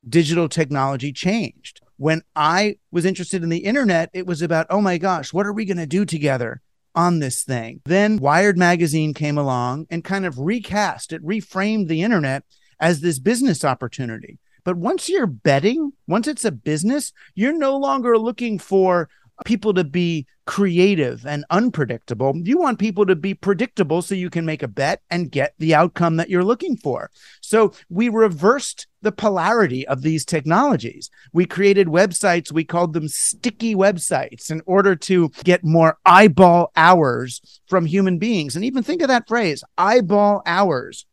digital 0.08 0.48
technology 0.48 1.12
changed 1.12 1.80
when 1.96 2.22
I 2.34 2.76
was 2.90 3.04
interested 3.04 3.42
in 3.42 3.48
the 3.48 3.64
internet, 3.64 4.10
it 4.12 4.26
was 4.26 4.42
about, 4.42 4.66
oh 4.70 4.80
my 4.80 4.98
gosh, 4.98 5.32
what 5.32 5.46
are 5.46 5.52
we 5.52 5.64
going 5.64 5.76
to 5.78 5.86
do 5.86 6.04
together 6.04 6.60
on 6.94 7.18
this 7.18 7.42
thing? 7.42 7.80
Then 7.84 8.18
Wired 8.18 8.58
Magazine 8.58 9.14
came 9.14 9.38
along 9.38 9.86
and 9.90 10.04
kind 10.04 10.26
of 10.26 10.38
recast 10.38 11.12
it, 11.12 11.24
reframed 11.24 11.88
the 11.88 12.02
internet 12.02 12.44
as 12.80 13.00
this 13.00 13.18
business 13.18 13.64
opportunity. 13.64 14.38
But 14.64 14.76
once 14.76 15.08
you're 15.08 15.26
betting, 15.26 15.92
once 16.08 16.26
it's 16.26 16.44
a 16.44 16.50
business, 16.50 17.12
you're 17.34 17.56
no 17.56 17.76
longer 17.76 18.18
looking 18.18 18.58
for 18.58 19.08
people 19.44 19.74
to 19.74 19.84
be 19.84 20.26
creative 20.46 21.26
and 21.26 21.44
unpredictable. 21.50 22.32
You 22.36 22.58
want 22.58 22.78
people 22.78 23.04
to 23.06 23.16
be 23.16 23.34
predictable 23.34 24.00
so 24.00 24.14
you 24.14 24.30
can 24.30 24.46
make 24.46 24.62
a 24.62 24.68
bet 24.68 25.02
and 25.10 25.30
get 25.30 25.54
the 25.58 25.74
outcome 25.74 26.16
that 26.16 26.30
you're 26.30 26.44
looking 26.44 26.76
for. 26.76 27.10
So 27.40 27.72
we 27.90 28.08
reversed 28.08 28.86
the 29.02 29.12
polarity 29.12 29.86
of 29.86 30.02
these 30.02 30.24
technologies. 30.24 31.10
We 31.32 31.46
created 31.46 31.88
websites, 31.88 32.52
we 32.52 32.64
called 32.64 32.92
them 32.92 33.08
sticky 33.08 33.74
websites 33.74 34.50
in 34.50 34.62
order 34.66 34.96
to 34.96 35.30
get 35.44 35.64
more 35.64 35.98
eyeball 36.06 36.70
hours 36.76 37.40
from 37.66 37.86
human 37.86 38.18
beings. 38.18 38.56
And 38.56 38.64
even 38.64 38.82
think 38.82 39.02
of 39.02 39.08
that 39.08 39.28
phrase 39.28 39.62
eyeball 39.76 40.42
hours. 40.46 41.06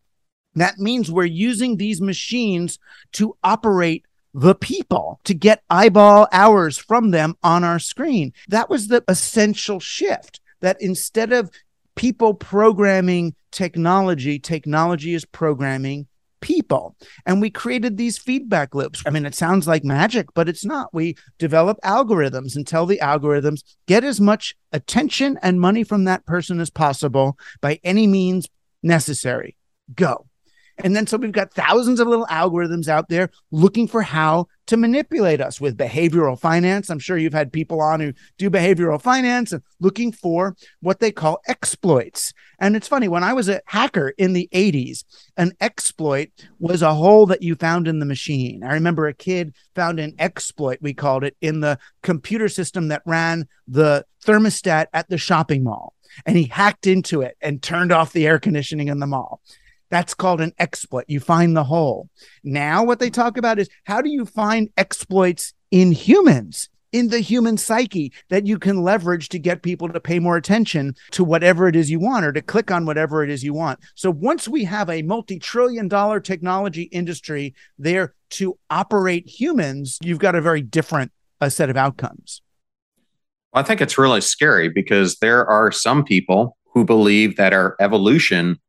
That 0.56 0.78
means 0.78 1.12
we're 1.12 1.26
using 1.26 1.78
these 1.78 2.00
machines 2.00 2.78
to 3.14 3.36
operate 3.44 4.06
the 4.34 4.56
people 4.56 5.20
to 5.24 5.34
get 5.34 5.64
eyeball 5.70 6.28
hours 6.32 6.78
from 6.78 7.12
them 7.12 7.36
on 7.44 7.64
our 7.64 7.80
screen. 7.80 8.34
That 8.48 8.70
was 8.70 8.88
the 8.88 9.04
essential 9.08 9.80
shift 9.80 10.40
that 10.62 10.78
instead 10.80 11.32
of 11.32 11.52
people 11.96 12.34
programming 12.34 13.36
technology, 13.52 14.40
technology 14.40 15.14
is 15.14 15.26
programming 15.26 16.08
people. 16.42 16.96
And 17.26 17.40
we 17.40 17.50
created 17.50 17.96
these 17.96 18.18
feedback 18.18 18.76
loops. 18.76 19.02
I 19.06 19.12
mean, 19.12 19.26
it 19.26 19.36
sounds 19.36 19.68
like 19.68 19.86
magic, 19.86 20.28
but 20.34 20.50
it's 20.50 20.66
not. 20.66 20.94
We 20.94 21.16
develop 21.38 21.78
algorithms 21.86 22.56
and 22.56 22.68
tell 22.68 22.86
the 22.86 23.00
algorithms 23.02 23.64
get 23.88 24.04
as 24.04 24.20
much 24.20 24.56
attention 24.74 25.40
and 25.42 25.62
money 25.62 25.86
from 25.86 26.04
that 26.04 26.26
person 26.26 26.60
as 26.60 26.70
possible 26.70 27.38
by 27.62 27.80
any 27.84 28.08
means 28.08 28.50
necessary. 28.82 29.56
Go. 29.96 30.26
And 30.80 30.96
then 30.96 31.06
so 31.06 31.18
we've 31.18 31.32
got 31.32 31.54
thousands 31.54 32.00
of 32.00 32.08
little 32.08 32.26
algorithms 32.28 32.88
out 32.88 33.08
there 33.08 33.30
looking 33.52 33.88
for 33.88 34.02
how 34.02 34.48
to 34.66 34.78
manipulate 34.78 35.40
us 35.40 35.62
with 35.62 35.78
behavioral 35.78 36.40
finance. 36.40 36.90
I'm 36.90 37.00
sure 37.00 37.18
you've 37.18 37.34
had 37.34 37.54
people 37.54 37.80
on 37.80 38.00
who 38.00 38.14
do 38.38 38.50
behavioral 38.50 39.02
finance 39.02 39.52
and 39.52 39.62
looking 39.80 40.12
for 40.12 40.56
what 40.82 41.00
they 41.00 41.12
call 41.12 41.42
exploits. 41.48 42.34
And 42.60 42.76
it's 42.76 42.88
funny, 42.88 43.08
when 43.08 43.24
I 43.24 43.34
was 43.34 43.50
a 43.50 43.62
hacker 43.66 44.14
in 44.18 44.34
the 44.34 44.50
80s, 44.52 45.04
an 45.38 45.52
exploit 45.62 46.30
was 46.60 46.82
a 46.82 46.94
hole 46.94 47.26
that 47.28 47.44
you 47.44 47.56
found 47.56 47.88
in 47.88 48.00
the 48.00 48.06
machine. 48.06 48.64
I 48.64 48.74
remember 48.74 49.08
a 49.08 49.14
kid 49.14 49.54
found 49.76 50.00
an 50.00 50.16
exploit, 50.18 50.80
we 50.82 50.94
called 50.94 51.24
it, 51.24 51.36
in 51.42 51.60
the 51.60 51.78
computer 52.02 52.50
system 52.50 52.88
that 52.88 53.04
ran 53.06 53.48
the 53.68 54.06
thermostat 54.26 54.88
at 54.94 55.10
the 55.10 55.18
shopping 55.18 55.64
mall. 55.64 55.94
And 56.26 56.38
he 56.38 56.46
hacked 56.46 56.88
into 56.88 57.22
it 57.22 57.38
and 57.42 57.62
turned 57.62 57.92
off 57.92 58.14
the 58.14 58.28
air 58.28 58.40
conditioning 58.40 58.88
in 58.88 59.00
the 59.00 59.08
mall. 59.08 59.42
That's 59.94 60.16
called 60.16 60.42
an 60.42 60.54
exploit. 60.58 61.06
You 61.08 61.20
find 61.20 61.56
the 61.56 61.64
hole. 61.64 62.10
Now, 62.44 62.84
what 62.84 62.98
they 62.98 63.12
talk 63.12 63.38
about 63.38 63.60
is 63.60 63.70
how 63.84 64.02
do 64.02 64.10
you 64.10 64.26
find 64.26 64.70
exploits 64.76 65.54
in 65.70 65.92
humans? 65.92 66.68
in 66.92 67.10
the 67.10 67.20
human 67.20 67.58
psyche 67.58 68.14
that 68.30 68.46
you 68.46 68.60
can 68.60 68.84
leverage 68.84 69.28
to 69.28 69.40
get 69.40 69.64
people 69.64 69.90
to 69.90 70.00
pay 70.00 70.20
more 70.20 70.38
attention 70.38 70.94
to 71.10 71.24
whatever 71.24 71.68
it 71.68 71.76
is 71.76 71.90
you 71.90 72.00
want 72.00 72.24
or 72.24 72.32
to 72.32 72.40
click 72.40 72.70
on 72.70 72.86
whatever 72.86 73.24
it 73.24 73.32
is 73.32 73.44
you 73.44 73.52
want. 73.52 73.80
So 73.96 74.12
once 74.12 74.48
we 74.48 74.64
have 74.66 74.92
a 74.92 75.02
multi 75.02 75.40
trillion 75.40 75.88
dollar 75.88 76.20
technology 76.20 76.84
industry 76.84 77.56
there 77.80 78.14
to 78.32 78.60
operate 78.70 79.28
humans, 79.28 79.98
you've 80.04 80.20
got 80.20 80.36
a 80.36 80.42
very 80.42 80.62
different 80.62 81.12
uh, 81.42 81.50
set 81.50 81.72
of 81.72 81.78
outcomes. 81.78 82.44
I 83.54 83.64
think 83.64 83.82
it's 83.82 83.98
really 83.98 84.22
scary 84.22 84.70
because 84.70 85.18
there 85.18 85.48
are 85.48 85.72
some 85.72 86.04
people 86.04 86.58
who 86.74 86.86
believe 86.86 87.38
that 87.38 87.54
our 87.54 87.76
evolution 87.80 88.60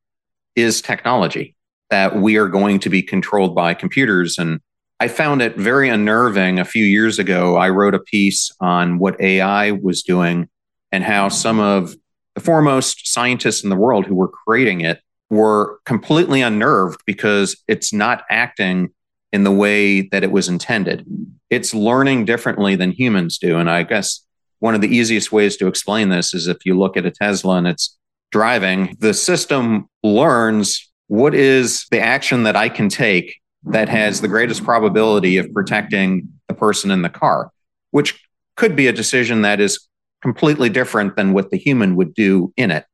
is 0.57 0.81
technology, 0.83 1.55
that 1.91 2.17
we 2.17 2.37
are 2.37 2.49
going 2.49 2.79
to 2.81 2.91
be 2.91 3.03
controlled 3.03 3.55
by 3.55 3.75
computers. 3.75 4.39
And 4.39 4.61
I 5.01 5.09
found 5.09 5.43
it 5.43 5.57
very 5.57 5.89
unnerving 5.89 6.59
a 6.59 6.65
few 6.65 6.85
years 6.85 7.19
ago. 7.19 7.57
I 7.57 7.69
wrote 7.71 7.95
a 7.95 8.01
piece 8.01 8.53
on 8.61 8.99
what 8.99 9.21
AI 9.21 9.73
was 9.73 10.03
doing 10.03 10.49
and 10.93 11.03
how 11.03 11.29
some 11.29 11.61
of 11.61 11.95
the 12.35 12.41
foremost 12.41 13.07
scientists 13.13 13.65
in 13.65 13.71
the 13.71 13.77
world 13.77 14.07
who 14.07 14.15
were 14.15 14.29
creating 14.29 14.81
it 14.81 15.01
were 15.31 15.79
completely 15.85 16.43
unnerved 16.43 17.01
because 17.07 17.57
it's 17.69 17.93
not 17.93 18.25
acting 18.31 18.91
in 19.33 19.45
the 19.45 19.51
way 19.51 20.03
that 20.03 20.23
it 20.23 20.31
was 20.31 20.49
intended. 20.49 21.05
It's 21.51 21.75
learning 21.75 22.25
differently 22.25 22.77
than 22.77 22.93
humans 22.93 23.39
do. 23.39 23.59
And 23.59 23.69
I 23.69 23.83
guess 23.83 24.25
one 24.61 24.75
of 24.75 24.81
the 24.81 24.97
easiest 24.97 25.33
ways 25.33 25.57
to 25.57 25.67
explain 25.67 26.09
this 26.09 26.35
is 26.35 26.47
if 26.47 26.65
you 26.65 26.79
look 26.79 26.97
at 26.97 27.05
a 27.05 27.11
Tesla 27.11 27.57
and 27.57 27.67
it's 27.67 27.99
driving, 28.31 28.97
the 29.01 29.15
system 29.15 29.89
learns 30.03 30.91
what 31.09 31.35
is 31.35 31.87
the 31.91 32.01
action 32.01 32.45
that 32.45 32.57
I 32.57 32.69
can 32.69 32.89
take 32.89 33.37
that 33.65 33.89
has 33.89 34.21
the 34.21 34.29
greatest 34.29 34.65
probability 34.65 35.37
of 35.39 35.53
protecting 35.53 36.29
the 36.49 36.55
person 36.55 36.91
in 36.91 37.03
the 37.03 37.09
car, 37.09 37.51
which 37.91 38.21
could 38.57 38.77
be 38.77 38.87
a 38.87 38.93
decision 38.93 39.43
that 39.43 39.61
is 39.61 39.89
completely 40.23 40.69
different 40.69 41.17
than 41.17 41.33
what 41.33 41.51
the 41.51 41.57
human 41.57 41.97
would 41.97 42.15
do 42.15 42.53
in 42.57 42.71
it, 42.71 42.85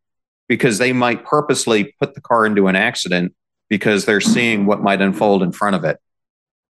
because 0.49 0.78
they 0.78 0.93
might 0.93 1.24
purposely 1.24 1.95
put 2.01 2.14
the 2.14 2.20
car 2.20 2.47
into 2.47 2.66
an 2.66 2.76
accident 2.76 3.35
because 3.68 4.05
they're 4.05 4.20
seeing 4.20 4.66
what 4.66 4.83
might 4.83 5.01
unfold 5.01 5.43
in 5.43 5.53
front 5.53 5.76
of 5.76 5.85
it. 5.85 5.99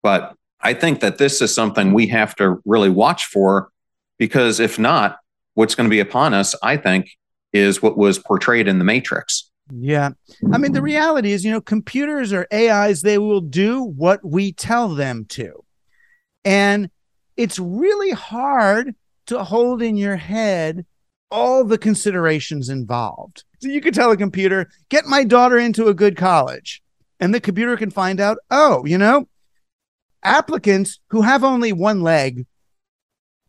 But 0.03 0.35
I 0.61 0.75
think 0.75 1.01
that 1.01 1.19
this 1.19 1.41
is 1.41 1.55
something 1.55 1.93
we 1.93 2.09
have 2.09 2.35
to 2.37 2.61
really 2.65 2.91
watch 2.91 3.27
for, 3.27 3.71
because 4.19 4.59
if 4.59 4.79
not, 4.79 5.19
what's 5.55 5.77
going 5.77 5.89
to 5.89 5.95
be 5.95 6.01
upon 6.01 6.35
us, 6.35 6.55
I 6.63 6.77
think, 6.77 7.11
is 7.53 7.83
what 7.83 7.97
was 7.97 8.19
portrayed 8.19 8.69
in 8.69 8.79
the 8.79 8.85
Matrix. 8.85 9.51
Yeah. 9.71 10.11
I 10.53 10.59
mean, 10.59 10.73
the 10.73 10.83
reality 10.83 11.33
is, 11.33 11.45
you 11.45 11.51
know, 11.51 11.61
computers 11.61 12.33
or 12.33 12.47
AIs, 12.53 13.03
they 13.03 13.19
will 13.19 13.41
do 13.41 13.83
what 13.83 14.25
we 14.25 14.53
tell 14.53 14.89
them 14.95 15.27
to. 15.31 15.65
And 16.45 16.91
it's 17.37 17.59
really 17.59 18.11
hard 18.11 18.95
to 19.27 19.45
hold 19.45 19.83
in 19.83 19.97
your 19.97 20.17
head 20.17 20.87
all 21.31 21.65
the 21.65 21.79
considerations 21.79 22.71
involved. 22.71 23.45
So 23.61 23.69
you 23.69 23.81
could 23.81 23.95
tell 23.95 24.11
a 24.11 24.17
computer, 24.17 24.71
get 24.89 25.07
my 25.07 25.25
daughter 25.25 25.59
into 25.59 25.89
a 25.89 25.95
good 25.95 26.17
college. 26.17 26.83
And 27.21 27.35
the 27.35 27.41
computer 27.41 27.77
can 27.77 27.91
find 27.91 28.21
out, 28.21 28.39
oh, 28.51 28.85
you 28.87 28.97
know, 28.97 29.29
applicants 30.23 31.01
who 31.11 31.23
have 31.23 31.45
only 31.45 31.73
one 31.73 32.01
leg 32.01 32.47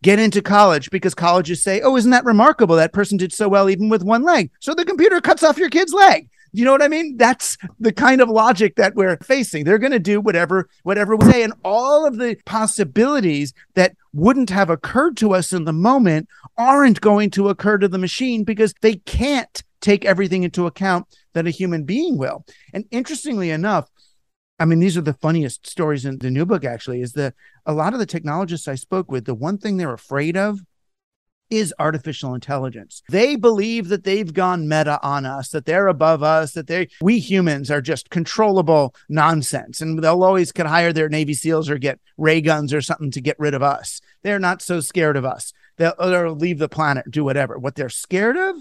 get 0.01 0.19
into 0.19 0.41
college 0.41 0.89
because 0.91 1.13
colleges 1.13 1.61
say, 1.61 1.81
oh, 1.81 1.95
isn't 1.95 2.11
that 2.11 2.25
remarkable? 2.25 2.75
That 2.75 2.93
person 2.93 3.17
did 3.17 3.33
so 3.33 3.49
well 3.49 3.69
even 3.69 3.89
with 3.89 4.03
one 4.03 4.23
leg. 4.23 4.51
So 4.59 4.73
the 4.73 4.85
computer 4.85 5.19
cuts 5.21 5.43
off 5.43 5.57
your 5.57 5.69
kid's 5.69 5.93
leg. 5.93 6.29
You 6.51 6.65
know 6.65 6.71
what 6.71 6.81
I 6.81 6.87
mean? 6.87 7.17
That's 7.17 7.57
the 7.79 7.91
kind 7.91 8.21
of 8.21 8.29
logic 8.29 8.75
that 8.75 8.95
we're 8.95 9.17
facing. 9.17 9.63
They're 9.63 9.77
going 9.77 9.91
to 9.91 9.99
do 9.99 10.19
whatever, 10.19 10.67
whatever 10.83 11.15
we 11.15 11.31
say. 11.31 11.43
And 11.43 11.53
all 11.63 12.07
of 12.07 12.17
the 12.17 12.37
possibilities 12.45 13.53
that 13.75 13.95
wouldn't 14.13 14.49
have 14.49 14.69
occurred 14.69 15.15
to 15.17 15.33
us 15.33 15.53
in 15.53 15.65
the 15.65 15.73
moment 15.73 16.27
aren't 16.57 17.01
going 17.01 17.29
to 17.31 17.49
occur 17.49 17.77
to 17.77 17.87
the 17.87 17.99
machine 17.99 18.43
because 18.43 18.73
they 18.81 18.95
can't 18.95 19.63
take 19.81 20.05
everything 20.05 20.43
into 20.43 20.65
account 20.65 21.05
that 21.33 21.45
a 21.45 21.51
human 21.51 21.83
being 21.83 22.17
will. 22.17 22.45
And 22.73 22.85
interestingly 22.89 23.51
enough, 23.51 23.87
I 24.59 24.65
mean, 24.65 24.79
these 24.79 24.97
are 24.97 25.01
the 25.01 25.13
funniest 25.13 25.65
stories 25.65 26.05
in 26.05 26.17
the 26.19 26.29
new 26.29 26.45
book, 26.45 26.65
actually, 26.65 27.01
is 27.01 27.13
that 27.13 27.33
a 27.65 27.73
lot 27.73 27.93
of 27.93 27.99
the 27.99 28.05
technologists 28.05 28.67
I 28.67 28.75
spoke 28.75 29.09
with, 29.09 29.25
the 29.25 29.33
one 29.33 29.57
thing 29.57 29.77
they're 29.77 29.93
afraid 29.93 30.35
of 30.35 30.59
is 31.49 31.73
artificial 31.79 32.33
intelligence. 32.35 33.01
They 33.09 33.35
believe 33.35 33.87
that 33.87 34.03
they've 34.03 34.31
gone 34.31 34.67
meta 34.67 34.99
on 35.01 35.25
us, 35.25 35.49
that 35.49 35.65
they're 35.65 35.87
above 35.87 36.21
us, 36.21 36.53
that 36.53 36.67
they 36.67 36.89
we 37.01 37.19
humans 37.19 37.71
are 37.71 37.81
just 37.81 38.09
controllable 38.09 38.93
nonsense. 39.07 39.81
And 39.81 40.03
they'll 40.03 40.23
always 40.23 40.51
could 40.51 40.67
hire 40.67 40.93
their 40.93 41.09
Navy 41.09 41.33
SEALs 41.33 41.69
or 41.69 41.77
get 41.77 41.99
ray 42.17 42.41
guns 42.41 42.73
or 42.73 42.81
something 42.81 43.11
to 43.11 43.21
get 43.21 43.39
rid 43.39 43.53
of 43.53 43.63
us. 43.63 43.99
They're 44.21 44.39
not 44.39 44.61
so 44.61 44.79
scared 44.79 45.17
of 45.17 45.25
us. 45.25 45.53
They'll, 45.77 45.95
they'll 45.97 46.35
leave 46.35 46.59
the 46.59 46.69
planet, 46.69 47.09
do 47.09 47.23
whatever. 47.23 47.57
What 47.57 47.75
they're 47.75 47.89
scared 47.89 48.37
of 48.37 48.57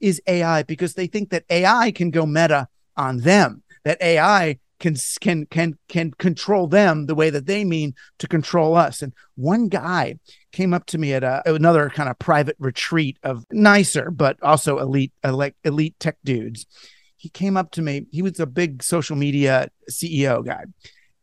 is 0.00 0.20
AI 0.26 0.62
because 0.64 0.94
they 0.94 1.06
think 1.06 1.30
that 1.30 1.44
AI 1.48 1.90
can 1.90 2.10
go 2.10 2.26
meta 2.26 2.68
on 2.96 3.18
them, 3.18 3.62
that 3.84 4.02
AI 4.02 4.58
can 4.78 4.96
can 5.20 5.46
can 5.46 5.78
can 5.88 6.12
control 6.12 6.66
them 6.66 7.06
the 7.06 7.14
way 7.14 7.30
that 7.30 7.46
they 7.46 7.64
mean 7.64 7.94
to 8.18 8.28
control 8.28 8.76
us. 8.76 9.02
And 9.02 9.12
one 9.34 9.68
guy 9.68 10.18
came 10.52 10.74
up 10.74 10.86
to 10.86 10.98
me 10.98 11.14
at 11.14 11.24
a, 11.24 11.42
another 11.52 11.88
kind 11.90 12.08
of 12.08 12.18
private 12.18 12.56
retreat 12.58 13.18
of 13.22 13.44
nicer 13.50 14.10
but 14.10 14.36
also 14.42 14.78
elite 14.78 15.12
elite, 15.24 15.54
elite 15.64 15.98
tech 15.98 16.18
dudes. 16.24 16.66
He 17.16 17.28
came 17.28 17.56
up 17.56 17.70
to 17.72 17.82
me. 17.82 18.06
He 18.10 18.22
was 18.22 18.38
a 18.38 18.46
big 18.46 18.82
social 18.82 19.16
media 19.16 19.68
CEO 19.90 20.44
guy, 20.44 20.64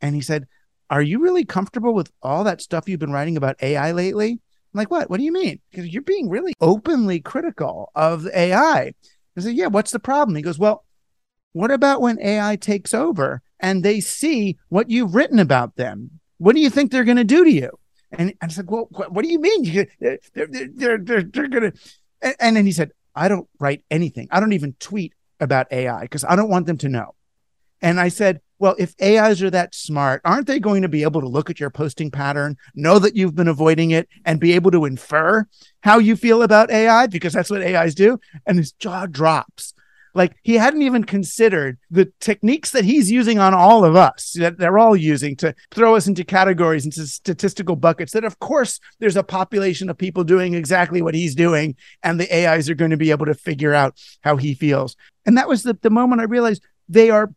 and 0.01 0.15
he 0.15 0.21
said, 0.21 0.47
"Are 0.89 1.01
you 1.01 1.19
really 1.19 1.45
comfortable 1.45 1.93
with 1.93 2.11
all 2.21 2.43
that 2.43 2.61
stuff 2.61 2.89
you've 2.89 2.99
been 2.99 3.11
writing 3.11 3.37
about 3.37 3.61
AI 3.61 3.91
lately?" 3.91 4.31
I'm 4.31 4.77
like, 4.77 4.91
"What? 4.91 5.09
What 5.09 5.17
do 5.17 5.23
you 5.23 5.31
mean?" 5.31 5.59
Because 5.69 5.93
you're 5.93 6.01
being 6.01 6.29
really 6.29 6.53
openly 6.59 7.19
critical 7.19 7.91
of 7.93 8.27
AI. 8.33 8.93
I 9.37 9.39
said, 9.39 9.55
"Yeah. 9.55 9.67
What's 9.67 9.91
the 9.91 9.99
problem?" 9.99 10.35
He 10.35 10.41
goes, 10.41 10.57
"Well." 10.57 10.83
What 11.53 11.71
about 11.71 12.01
when 12.01 12.19
AI 12.19 12.55
takes 12.55 12.93
over 12.93 13.41
and 13.59 13.83
they 13.83 13.99
see 13.99 14.57
what 14.69 14.89
you've 14.89 15.15
written 15.15 15.39
about 15.39 15.75
them? 15.75 16.19
What 16.37 16.55
do 16.55 16.61
you 16.61 16.69
think 16.69 16.91
they're 16.91 17.03
going 17.03 17.17
to 17.17 17.23
do 17.23 17.45
to 17.45 17.51
you? 17.51 17.71
And 18.11 18.33
I 18.41 18.47
said, 18.47 18.69
well, 18.69 18.87
what, 18.91 19.23
do 19.23 19.31
you 19.31 19.39
mean? 19.39 19.87
They're, 19.99 20.19
they're, 20.33 20.47
they're, 20.47 20.97
they're, 20.97 21.23
they're 21.23 21.47
going 21.47 21.71
to. 21.71 22.35
And 22.39 22.55
then 22.55 22.65
he 22.65 22.71
said, 22.71 22.91
I 23.15 23.27
don't 23.27 23.47
write 23.59 23.83
anything. 23.89 24.27
I 24.31 24.39
don't 24.39 24.53
even 24.53 24.73
tweet 24.79 25.13
about 25.39 25.71
AI 25.71 26.01
because 26.01 26.23
I 26.23 26.35
don't 26.35 26.49
want 26.49 26.65
them 26.65 26.77
to 26.79 26.89
know. 26.89 27.15
And 27.81 27.99
I 27.99 28.09
said, 28.09 28.39
well, 28.59 28.75
if 28.79 28.95
AIs 29.01 29.41
are 29.41 29.49
that 29.49 29.75
smart, 29.75 30.21
aren't 30.23 30.47
they 30.47 30.59
going 30.59 30.83
to 30.83 30.87
be 30.87 31.03
able 31.03 31.19
to 31.19 31.27
look 31.27 31.49
at 31.49 31.59
your 31.59 31.69
posting 31.69 32.09
pattern, 32.09 32.55
know 32.75 32.97
that 32.97 33.15
you've 33.15 33.35
been 33.35 33.49
avoiding 33.49 33.91
it, 33.91 34.07
and 34.25 34.39
be 34.39 34.53
able 34.53 34.71
to 34.71 34.85
infer 34.85 35.45
how 35.81 35.99
you 35.99 36.15
feel 36.15 36.41
about 36.41 36.71
AI? 36.71 37.07
Because 37.07 37.33
that's 37.33 37.49
what 37.49 37.61
AIs 37.61 37.93
do. 37.93 38.19
And 38.45 38.57
his 38.57 38.71
jaw 38.71 39.05
drops. 39.05 39.73
Like 40.13 40.35
he 40.43 40.55
hadn't 40.55 40.83
even 40.83 41.03
considered 41.03 41.79
the 41.89 42.11
techniques 42.19 42.71
that 42.71 42.85
he's 42.85 43.11
using 43.11 43.39
on 43.39 43.53
all 43.53 43.83
of 43.83 43.95
us, 43.95 44.33
that 44.37 44.57
they're 44.57 44.77
all 44.77 44.95
using 44.95 45.35
to 45.37 45.55
throw 45.71 45.95
us 45.95 46.07
into 46.07 46.23
categories, 46.23 46.85
into 46.85 47.07
statistical 47.07 47.75
buckets. 47.75 48.13
That, 48.13 48.23
of 48.23 48.39
course, 48.39 48.79
there's 48.99 49.17
a 49.17 49.23
population 49.23 49.89
of 49.89 49.97
people 49.97 50.23
doing 50.23 50.53
exactly 50.53 51.01
what 51.01 51.15
he's 51.15 51.35
doing, 51.35 51.75
and 52.03 52.19
the 52.19 52.31
AIs 52.31 52.69
are 52.69 52.75
going 52.75 52.91
to 52.91 52.97
be 52.97 53.11
able 53.11 53.25
to 53.25 53.33
figure 53.33 53.73
out 53.73 53.99
how 54.21 54.37
he 54.37 54.53
feels. 54.53 54.95
And 55.25 55.37
that 55.37 55.49
was 55.49 55.63
the, 55.63 55.77
the 55.81 55.89
moment 55.89 56.21
I 56.21 56.25
realized 56.25 56.63
they 56.87 57.09
are 57.09 57.33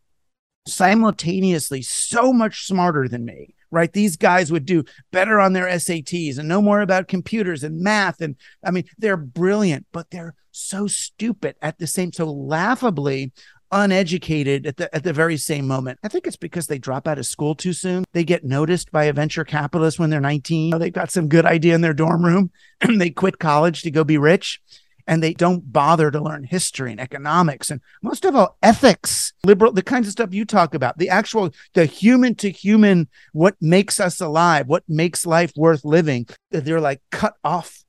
simultaneously 0.66 1.80
so 1.82 2.32
much 2.32 2.66
smarter 2.66 3.08
than 3.08 3.24
me 3.24 3.55
right 3.70 3.92
these 3.92 4.16
guys 4.16 4.52
would 4.52 4.66
do 4.66 4.84
better 5.12 5.40
on 5.40 5.52
their 5.52 5.66
SATs 5.66 6.38
and 6.38 6.48
know 6.48 6.62
more 6.62 6.80
about 6.80 7.08
computers 7.08 7.64
and 7.64 7.80
math 7.80 8.20
and 8.20 8.36
I 8.64 8.70
mean 8.70 8.84
they're 8.98 9.16
brilliant 9.16 9.86
but 9.92 10.10
they're 10.10 10.34
so 10.52 10.86
stupid 10.86 11.56
at 11.60 11.78
the 11.78 11.86
same 11.86 12.12
so 12.12 12.26
laughably 12.26 13.32
uneducated 13.72 14.66
at 14.66 14.76
the 14.76 14.94
at 14.94 15.02
the 15.02 15.12
very 15.12 15.36
same 15.36 15.66
moment. 15.66 15.98
I 16.02 16.08
think 16.08 16.26
it's 16.26 16.36
because 16.36 16.66
they 16.66 16.78
drop 16.78 17.08
out 17.08 17.18
of 17.18 17.26
school 17.26 17.54
too 17.54 17.72
soon. 17.72 18.04
They 18.12 18.24
get 18.24 18.44
noticed 18.44 18.92
by 18.92 19.04
a 19.04 19.12
venture 19.12 19.44
capitalist 19.44 19.98
when 19.98 20.10
they're 20.10 20.20
19. 20.20 20.78
They've 20.78 20.92
got 20.92 21.10
some 21.10 21.28
good 21.28 21.44
idea 21.44 21.74
in 21.74 21.80
their 21.80 21.94
dorm 21.94 22.24
room 22.24 22.50
and 22.80 23.00
they 23.00 23.10
quit 23.10 23.38
college 23.38 23.82
to 23.82 23.90
go 23.90 24.04
be 24.04 24.18
rich 24.18 24.60
and 25.06 25.22
they 25.22 25.32
don't 25.32 25.72
bother 25.72 26.10
to 26.10 26.20
learn 26.20 26.44
history 26.44 26.90
and 26.90 27.00
economics 27.00 27.70
and 27.70 27.80
most 28.02 28.24
of 28.24 28.34
all 28.34 28.56
ethics 28.62 29.32
liberal 29.44 29.72
the 29.72 29.82
kinds 29.82 30.06
of 30.06 30.12
stuff 30.12 30.34
you 30.34 30.44
talk 30.44 30.74
about 30.74 30.98
the 30.98 31.08
actual 31.08 31.52
the 31.74 31.86
human 31.86 32.34
to 32.34 32.50
human 32.50 33.08
what 33.32 33.56
makes 33.60 34.00
us 34.00 34.20
alive 34.20 34.66
what 34.66 34.82
makes 34.88 35.26
life 35.26 35.52
worth 35.56 35.84
living 35.84 36.26
they're 36.50 36.80
like 36.80 37.00
cut 37.10 37.34
off 37.44 37.84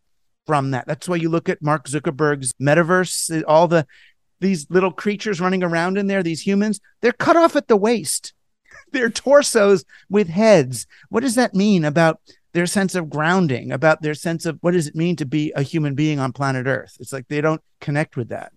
from 0.47 0.71
that. 0.71 0.87
That's 0.87 1.07
why 1.07 1.17
you 1.17 1.29
look 1.29 1.49
at 1.49 1.61
mark 1.61 1.87
zuckerberg's 1.87 2.53
metaverse 2.59 3.43
all 3.47 3.67
the 3.67 3.85
these 4.39 4.65
little 4.69 4.91
creatures 4.91 5.41
running 5.41 5.63
around 5.63 5.97
in 5.97 6.07
there 6.07 6.23
these 6.23 6.47
humans 6.47 6.79
they're 7.01 7.11
cut 7.11 7.35
off 7.35 7.55
at 7.55 7.67
the 7.67 7.77
waist. 7.77 8.33
They're 8.93 9.09
torsos 9.09 9.83
with 10.09 10.29
heads. 10.29 10.87
What 11.09 11.19
does 11.19 11.35
that 11.35 11.53
mean 11.53 11.83
about 11.83 12.21
their 12.57 12.65
sense 12.65 12.95
of 12.95 13.07
grounding, 13.07 13.71
about 13.71 14.01
their 14.01 14.15
sense 14.15 14.43
of 14.47 14.57
what 14.61 14.71
does 14.71 14.87
it 14.87 14.95
mean 14.95 15.15
to 15.15 15.27
be 15.27 15.51
a 15.55 15.61
human 15.61 15.93
being 15.93 16.17
on 16.17 16.33
planet 16.33 16.65
Earth. 16.65 16.97
It's 16.99 17.13
like 17.13 17.27
they 17.27 17.39
don't 17.39 17.61
connect 17.81 18.17
with 18.17 18.29
that. 18.29 18.51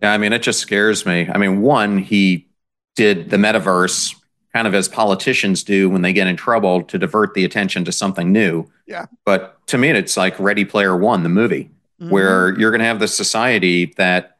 Yeah, 0.00 0.12
I 0.12 0.18
mean, 0.18 0.32
it 0.32 0.42
just 0.42 0.60
scares 0.60 1.04
me. 1.04 1.28
I 1.28 1.36
mean, 1.36 1.60
one, 1.60 1.98
he 1.98 2.46
did 2.94 3.30
the 3.30 3.36
metaverse 3.36 4.14
kind 4.52 4.68
of 4.68 4.76
as 4.76 4.86
politicians 4.86 5.64
do 5.64 5.90
when 5.90 6.02
they 6.02 6.12
get 6.12 6.28
in 6.28 6.36
trouble 6.36 6.84
to 6.84 6.96
divert 6.96 7.34
the 7.34 7.44
attention 7.44 7.84
to 7.86 7.90
something 7.90 8.30
new. 8.30 8.70
Yeah. 8.86 9.06
But 9.24 9.66
to 9.66 9.76
me, 9.76 9.90
it's 9.90 10.16
like 10.16 10.38
Ready 10.38 10.64
Player 10.64 10.96
One, 10.96 11.24
the 11.24 11.28
movie, 11.28 11.72
mm-hmm. 12.00 12.10
where 12.10 12.56
you're 12.56 12.70
going 12.70 12.78
to 12.78 12.86
have 12.86 13.00
the 13.00 13.08
society 13.08 13.86
that 13.96 14.38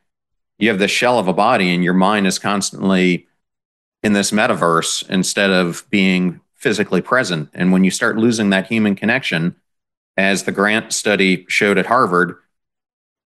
you 0.61 0.68
have 0.68 0.78
the 0.78 0.86
shell 0.86 1.18
of 1.18 1.26
a 1.26 1.32
body 1.32 1.74
and 1.74 1.82
your 1.82 1.92
mind 1.92 2.28
is 2.28 2.38
constantly 2.38 3.26
in 4.05 4.12
this 4.12 4.30
metaverse 4.30 5.11
instead 5.11 5.50
of 5.50 5.84
being 5.90 6.40
physically 6.65 7.03
present. 7.03 7.51
And 7.53 7.73
when 7.73 7.85
you 7.85 7.91
start 7.91 8.17
losing 8.17 8.49
that 8.49 8.67
human 8.67 8.97
connection, 8.97 9.55
as 10.17 10.45
the 10.45 10.51
Grant 10.51 10.95
study 10.95 11.45
showed 11.47 11.77
at 11.77 11.85
Harvard, 11.85 12.37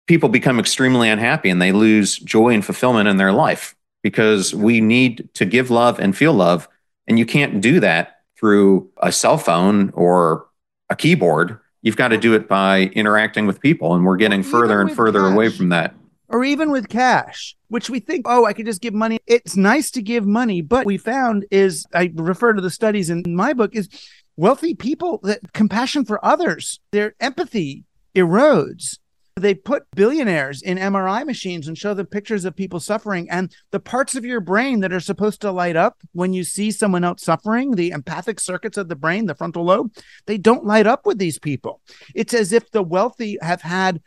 people 0.08 0.28
become 0.28 0.58
extremely 0.58 1.08
unhappy 1.08 1.52
and 1.52 1.62
they 1.62 1.72
lose 1.72 2.18
joy 2.18 2.56
and 2.56 2.66
fulfillment 2.66 3.08
in 3.08 3.18
their 3.18 3.32
life 3.32 3.76
because 4.02 4.56
we 4.56 4.82
need 4.82 5.30
to 5.36 5.46
give 5.46 5.70
love 5.70 6.00
and 6.00 6.18
feel 6.18 6.34
love. 6.34 6.68
And 7.06 7.20
you 7.20 7.28
can't 7.28 7.62
do 7.62 7.80
that 7.80 8.22
through 8.40 8.90
a 9.04 9.12
cell 9.12 9.38
phone 9.38 9.92
or 9.92 10.48
a 10.90 10.96
keyboard. 10.96 11.60
You've 11.84 11.96
got 11.96 12.08
to 12.08 12.18
do 12.18 12.34
it 12.34 12.48
by 12.48 12.90
interacting 12.96 13.46
with 13.46 13.62
people. 13.62 13.94
And 13.94 14.04
we're 14.04 14.18
getting 14.18 14.42
further 14.42 14.82
and 14.82 14.92
further 14.92 15.28
away 15.28 15.50
from 15.50 15.70
that 15.70 15.94
or 16.30 16.44
even 16.44 16.72
with 16.72 16.90
cash, 16.90 17.56
which 17.70 17.90
we 17.90 18.00
think, 18.00 18.26
oh, 18.28 18.46
I 18.46 18.54
could 18.54 18.66
just 18.66 18.82
give 18.82 18.94
money. 18.94 19.20
It's 19.28 19.56
nice 19.56 19.92
to 19.92 20.02
give 20.02 20.26
money, 20.26 20.62
but 20.62 20.86
we 20.86 20.98
found 20.98 21.46
is 21.52 21.86
I 21.94 22.12
refer 22.16 22.54
to 22.54 22.62
the 22.62 22.70
studies 22.70 23.10
in 23.10 23.24
my 23.28 23.54
book 23.54 23.76
is 23.76 23.90
wealthy 24.36 24.76
people 24.76 25.20
that 25.24 25.54
compassion 25.54 26.06
for 26.06 26.24
others, 26.24 26.80
their 26.92 27.16
empathy 27.20 27.84
erodes. 28.16 29.00
They 29.36 29.54
put 29.54 29.86
billionaires 29.96 30.64
in 30.64 30.80
MRI 30.80 31.24
machines 31.24 31.68
and 31.68 31.78
show 31.78 31.94
them 31.94 32.08
pictures 32.08 32.44
of 32.44 32.56
people 32.56 32.80
suffering. 32.80 33.30
And 33.30 33.54
the 33.70 33.80
parts 33.80 34.16
of 34.16 34.26
your 34.26 34.40
brain 34.40 34.80
that 34.80 34.92
are 34.92 35.00
supposed 35.00 35.42
to 35.42 35.52
light 35.52 35.76
up 35.76 36.02
when 36.14 36.34
you 36.34 36.44
see 36.44 36.72
someone 36.72 37.04
else 37.04 37.22
suffering, 37.24 37.76
the 37.76 37.92
empathic 37.92 38.40
circuits 38.40 38.78
of 38.78 38.88
the 38.88 38.96
brain, 38.96 39.28
the 39.28 39.36
frontal 39.36 39.66
lobe, 39.66 39.94
they 40.26 40.40
don't 40.40 40.66
light 40.66 40.88
up 40.88 41.06
with 41.06 41.20
these 41.20 41.38
people. 41.38 41.82
It's 42.16 42.34
as 42.34 42.52
if 42.52 42.72
the 42.72 42.82
wealthy 42.82 43.38
have 43.44 43.62
had 43.62 44.02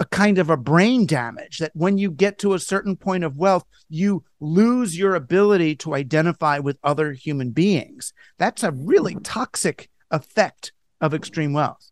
a 0.00 0.04
kind 0.06 0.38
of 0.38 0.50
a 0.50 0.56
brain 0.56 1.06
damage 1.06 1.58
that 1.58 1.70
when 1.74 1.98
you 1.98 2.10
get 2.10 2.38
to 2.38 2.54
a 2.54 2.58
certain 2.58 2.96
point 2.96 3.22
of 3.22 3.36
wealth, 3.36 3.64
you 3.88 4.24
lose 4.40 4.98
your 4.98 5.14
ability 5.14 5.76
to 5.76 5.94
identify 5.94 6.58
with 6.58 6.78
other 6.82 7.12
human 7.12 7.50
beings. 7.50 8.12
That's 8.38 8.62
a 8.62 8.72
really 8.72 9.12
mm-hmm. 9.12 9.22
toxic 9.22 9.88
effect 10.10 10.72
of 11.00 11.14
extreme 11.14 11.52
wealth. 11.52 11.90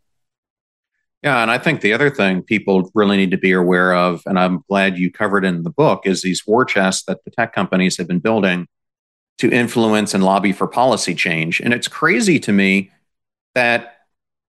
Yeah, 1.23 1.41
and 1.41 1.49
I 1.49 1.57
think 1.57 1.79
the 1.79 1.93
other 1.93 2.09
thing 2.09 2.41
people 2.41 2.91
really 2.93 3.15
need 3.15 3.31
to 3.31 3.37
be 3.37 3.53
aware 3.53 3.95
of, 3.95 4.21
and 4.25 4.37
I'm 4.37 4.63
glad 4.67 4.97
you 4.97 5.09
covered 5.09 5.45
in 5.45 5.63
the 5.63 5.69
book, 5.69 6.05
is 6.05 6.21
these 6.21 6.45
war 6.45 6.65
chests 6.65 7.05
that 7.05 7.23
the 7.23 7.31
tech 7.31 7.53
companies 7.53 7.95
have 7.97 8.07
been 8.07 8.19
building 8.19 8.67
to 9.37 9.49
influence 9.49 10.13
and 10.13 10.23
lobby 10.23 10.51
for 10.51 10.67
policy 10.67 11.15
change. 11.15 11.61
And 11.61 11.73
it's 11.73 11.87
crazy 11.87 12.39
to 12.39 12.51
me 12.51 12.91
that 13.55 13.92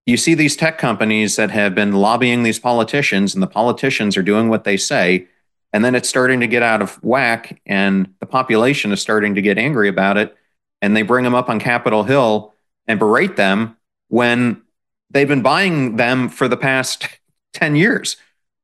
you 0.05 0.17
see 0.17 0.35
these 0.35 0.55
tech 0.55 0.77
companies 0.77 1.35
that 1.35 1.49
have 1.51 1.73
been 1.73 1.93
lobbying 1.93 2.43
these 2.43 2.59
politicians, 2.59 3.33
and 3.33 3.41
the 3.41 3.47
politicians 3.47 4.15
are 4.15 4.23
doing 4.23 4.49
what 4.49 4.63
they 4.63 4.77
say. 4.77 5.27
And 5.73 5.83
then 5.83 5.95
it's 5.95 6.07
starting 6.07 6.39
to 6.39 6.47
get 6.47 6.63
out 6.63 6.81
of 6.81 7.03
whack, 7.03 7.61
and 7.65 8.13
the 8.19 8.25
population 8.25 8.91
is 8.91 9.01
starting 9.01 9.35
to 9.35 9.41
get 9.41 9.57
angry 9.57 9.89
about 9.89 10.17
it. 10.17 10.35
And 10.81 10.95
they 10.95 11.01
bring 11.01 11.23
them 11.23 11.35
up 11.35 11.49
on 11.49 11.59
Capitol 11.59 12.03
Hill 12.03 12.53
and 12.87 12.99
berate 12.99 13.35
them 13.35 13.75
when 14.09 14.61
they've 15.09 15.27
been 15.27 15.41
buying 15.41 15.95
them 15.95 16.29
for 16.29 16.47
the 16.47 16.57
past 16.57 17.07
10 17.53 17.75
years. 17.75 18.17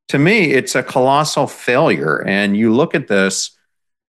To 0.10 0.20
me, 0.20 0.52
it's 0.52 0.76
a 0.76 0.84
colossal 0.84 1.48
failure. 1.48 2.22
And 2.28 2.56
you 2.56 2.74
look 2.74 2.94
at 2.94 3.08
this, 3.08 3.52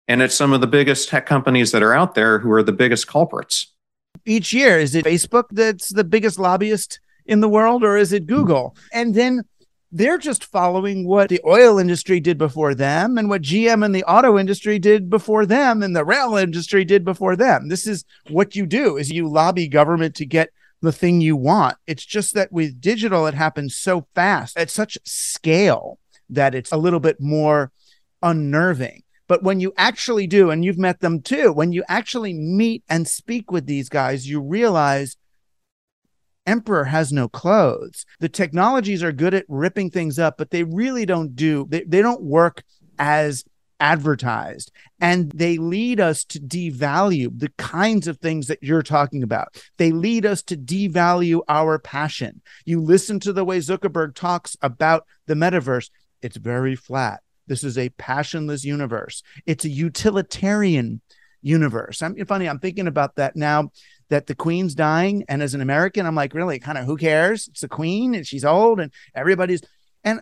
and 0.07 0.21
it's 0.21 0.35
some 0.35 0.53
of 0.53 0.61
the 0.61 0.67
biggest 0.67 1.09
tech 1.09 1.25
companies 1.25 1.71
that 1.71 1.83
are 1.83 1.93
out 1.93 2.15
there 2.15 2.39
who 2.39 2.51
are 2.51 2.63
the 2.63 2.71
biggest 2.71 3.07
culprits. 3.07 3.67
Each 4.25 4.51
year, 4.51 4.79
is 4.79 4.95
it 4.95 5.05
Facebook 5.05 5.45
that's 5.51 5.89
the 5.89 6.03
biggest 6.03 6.39
lobbyist 6.39 6.99
in 7.29 7.39
the 7.39 7.49
world 7.49 7.83
or 7.83 7.97
is 7.97 8.11
it 8.11 8.23
hmm. 8.23 8.35
Google? 8.35 8.75
And 8.91 9.15
then 9.15 9.43
they're 9.91 10.17
just 10.17 10.45
following 10.45 11.07
what 11.07 11.29
the 11.29 11.41
oil 11.45 11.79
industry 11.79 12.19
did 12.19 12.37
before 12.37 12.75
them 12.75 13.17
and 13.17 13.29
what 13.29 13.41
GM 13.41 13.83
and 13.83 13.93
the 13.93 14.03
auto 14.03 14.37
industry 14.37 14.77
did 14.77 15.09
before 15.09 15.45
them 15.45 15.81
and 15.81 15.95
the 15.95 16.05
rail 16.05 16.35
industry 16.35 16.85
did 16.85 17.03
before 17.03 17.35
them. 17.35 17.69
This 17.69 17.87
is 17.87 18.05
what 18.29 18.55
you 18.55 18.65
do 18.65 18.97
is 18.97 19.11
you 19.11 19.27
lobby 19.27 19.67
government 19.67 20.15
to 20.15 20.25
get 20.25 20.49
the 20.81 20.91
thing 20.91 21.21
you 21.21 21.35
want. 21.35 21.77
It's 21.87 22.05
just 22.05 22.35
that 22.35 22.51
with 22.51 22.79
digital 22.79 23.25
it 23.25 23.33
happens 23.33 23.75
so 23.75 24.07
fast 24.13 24.57
at 24.57 24.69
such 24.69 24.97
scale 25.05 25.97
that 26.29 26.53
it's 26.53 26.71
a 26.71 26.77
little 26.77 26.99
bit 26.99 27.19
more 27.19 27.71
unnerving. 28.21 29.03
But 29.27 29.43
when 29.43 29.59
you 29.59 29.73
actually 29.77 30.25
do, 30.25 30.49
and 30.49 30.65
you've 30.65 30.79
met 30.79 31.01
them 31.01 31.21
too, 31.21 31.53
when 31.53 31.71
you 31.71 31.83
actually 31.87 32.33
meet 32.33 32.83
and 32.89 33.07
speak 33.07 33.51
with 33.51 33.67
these 33.67 33.87
guys, 33.87 34.27
you 34.27 34.41
realize 34.41 35.17
emperor 36.49 36.85
has 36.85 37.11
no 37.11 37.29
clothes. 37.29 38.05
The 38.19 38.29
technologies 38.29 39.03
are 39.03 39.11
good 39.11 39.33
at 39.33 39.45
ripping 39.47 39.91
things 39.91 40.17
up, 40.17 40.37
but 40.37 40.49
they 40.49 40.63
really 40.63 41.05
don't 41.05 41.35
do, 41.35 41.67
they, 41.69 41.83
they 41.83 42.01
don't 42.01 42.23
work 42.23 42.63
as 42.97 43.45
advertised 43.79 44.71
and 44.99 45.31
they 45.31 45.57
lead 45.57 46.01
us 46.01 46.25
to 46.25 46.39
devalue 46.39 47.29
the 47.39 47.49
kinds 47.57 48.07
of 48.07 48.17
things 48.17 48.47
that 48.47 48.61
you're 48.61 48.83
talking 48.83 49.23
about. 49.23 49.63
They 49.77 49.91
lead 49.91 50.25
us 50.25 50.41
to 50.43 50.57
devalue 50.57 51.41
our 51.47 51.79
passion. 51.79 52.41
You 52.65 52.81
listen 52.81 53.19
to 53.21 53.31
the 53.31 53.45
way 53.45 53.59
Zuckerberg 53.59 54.15
talks 54.15 54.57
about 54.61 55.05
the 55.27 55.35
metaverse, 55.35 55.91
it's 56.21 56.37
very 56.37 56.75
flat. 56.75 57.21
This 57.47 57.63
is 57.63 57.77
a 57.77 57.89
passionless 57.89 58.65
universe. 58.65 59.23
It's 59.45 59.65
a 59.65 59.69
utilitarian 59.69 61.01
universe. 61.41 62.01
I'm 62.01 62.15
funny. 62.25 62.49
I'm 62.49 62.59
thinking 62.59 62.87
about 62.87 63.15
that 63.15 63.35
now 63.35 63.71
that 64.09 64.27
the 64.27 64.35
queen's 64.35 64.75
dying. 64.75 65.23
And 65.27 65.41
as 65.41 65.53
an 65.53 65.61
American, 65.61 66.05
I'm 66.05 66.15
like, 66.15 66.33
really, 66.33 66.59
kind 66.59 66.77
of 66.77 66.85
who 66.85 66.97
cares? 66.97 67.47
It's 67.47 67.61
the 67.61 67.67
queen 67.67 68.15
and 68.15 68.25
she's 68.25 68.45
old 68.45 68.79
and 68.79 68.91
everybody's. 69.15 69.61
And 70.03 70.21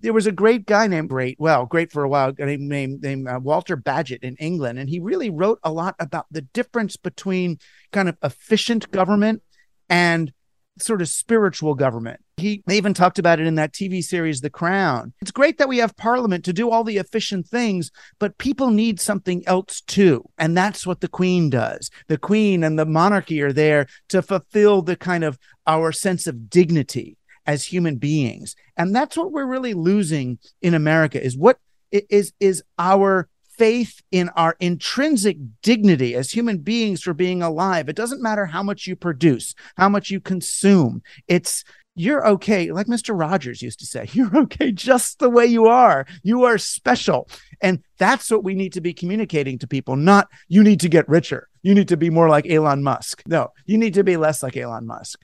there 0.00 0.12
was 0.12 0.26
a 0.26 0.32
great 0.32 0.66
guy 0.66 0.86
named 0.86 1.10
Great, 1.10 1.36
well, 1.38 1.66
great 1.66 1.92
for 1.92 2.02
a 2.02 2.08
while, 2.08 2.32
named 2.38 3.02
named, 3.02 3.28
uh, 3.28 3.38
Walter 3.42 3.76
Bagehot 3.76 4.22
in 4.22 4.36
England, 4.36 4.78
and 4.78 4.88
he 4.88 4.98
really 4.98 5.30
wrote 5.30 5.58
a 5.62 5.72
lot 5.72 5.94
about 5.98 6.26
the 6.30 6.42
difference 6.42 6.96
between 6.96 7.58
kind 7.92 8.08
of 8.08 8.16
efficient 8.22 8.90
government 8.90 9.42
and 9.88 10.32
sort 10.78 11.02
of 11.02 11.08
spiritual 11.08 11.74
government. 11.74 12.20
He 12.40 12.62
they 12.66 12.76
even 12.76 12.94
talked 12.94 13.18
about 13.18 13.40
it 13.40 13.46
in 13.46 13.54
that 13.56 13.72
TV 13.72 14.02
series, 14.02 14.40
The 14.40 14.50
Crown. 14.50 15.12
It's 15.20 15.30
great 15.30 15.58
that 15.58 15.68
we 15.68 15.78
have 15.78 15.96
parliament 15.96 16.44
to 16.46 16.52
do 16.52 16.70
all 16.70 16.84
the 16.84 16.98
efficient 16.98 17.46
things, 17.46 17.90
but 18.18 18.38
people 18.38 18.70
need 18.70 19.00
something 19.00 19.46
else 19.46 19.80
too. 19.80 20.24
And 20.38 20.56
that's 20.56 20.86
what 20.86 21.00
the 21.00 21.08
queen 21.08 21.50
does. 21.50 21.90
The 22.08 22.18
queen 22.18 22.64
and 22.64 22.78
the 22.78 22.86
monarchy 22.86 23.40
are 23.42 23.52
there 23.52 23.86
to 24.08 24.22
fulfill 24.22 24.82
the 24.82 24.96
kind 24.96 25.24
of 25.24 25.38
our 25.66 25.92
sense 25.92 26.26
of 26.26 26.50
dignity 26.50 27.16
as 27.46 27.64
human 27.64 27.96
beings. 27.96 28.54
And 28.76 28.94
that's 28.94 29.16
what 29.16 29.32
we're 29.32 29.46
really 29.46 29.74
losing 29.74 30.38
in 30.62 30.74
America 30.74 31.22
is 31.22 31.36
what 31.36 31.58
is 31.90 32.32
is 32.40 32.62
our 32.78 33.28
faith 33.60 34.00
in 34.10 34.30
our 34.30 34.56
intrinsic 34.58 35.36
dignity 35.60 36.14
as 36.14 36.30
human 36.30 36.56
beings 36.56 37.02
for 37.02 37.12
being 37.12 37.42
alive. 37.42 37.90
It 37.90 37.96
doesn't 37.96 38.22
matter 38.22 38.46
how 38.46 38.62
much 38.62 38.86
you 38.86 38.96
produce, 38.96 39.54
how 39.76 39.90
much 39.90 40.10
you 40.10 40.18
consume. 40.18 41.02
It's 41.28 41.62
you're 41.94 42.26
okay. 42.26 42.72
Like 42.72 42.86
Mr. 42.86 43.18
Rogers 43.18 43.62
used 43.62 43.80
to 43.80 43.86
say, 43.86 44.08
you're 44.12 44.36
okay 44.38 44.72
just 44.72 45.18
the 45.18 45.30
way 45.30 45.46
you 45.46 45.66
are. 45.66 46.06
You 46.22 46.44
are 46.44 46.58
special. 46.58 47.28
And 47.60 47.82
that's 47.98 48.30
what 48.30 48.44
we 48.44 48.54
need 48.54 48.72
to 48.74 48.80
be 48.80 48.94
communicating 48.94 49.58
to 49.58 49.66
people, 49.66 49.96
not 49.96 50.28
you 50.48 50.62
need 50.62 50.80
to 50.80 50.88
get 50.88 51.08
richer. 51.08 51.48
You 51.62 51.74
need 51.74 51.88
to 51.88 51.96
be 51.96 52.08
more 52.08 52.28
like 52.28 52.48
Elon 52.48 52.82
Musk. 52.82 53.22
No, 53.26 53.48
you 53.66 53.76
need 53.76 53.94
to 53.94 54.04
be 54.04 54.16
less 54.16 54.42
like 54.42 54.56
Elon 54.56 54.86
Musk. 54.86 55.20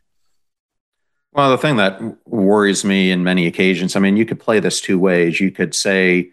Well, 1.33 1.51
the 1.51 1.59
thing 1.59 1.77
that 1.77 2.01
worries 2.27 2.85
me 2.85 3.11
in 3.11 3.23
many 3.23 3.47
occasions, 3.47 3.95
I 3.95 4.01
mean, 4.01 4.17
you 4.17 4.25
could 4.25 4.41
play 4.41 4.61
this 4.61 4.81
two 4.81 4.99
ways. 4.99 5.41
You 5.41 5.51
could 5.51 5.75
say, 5.75 6.31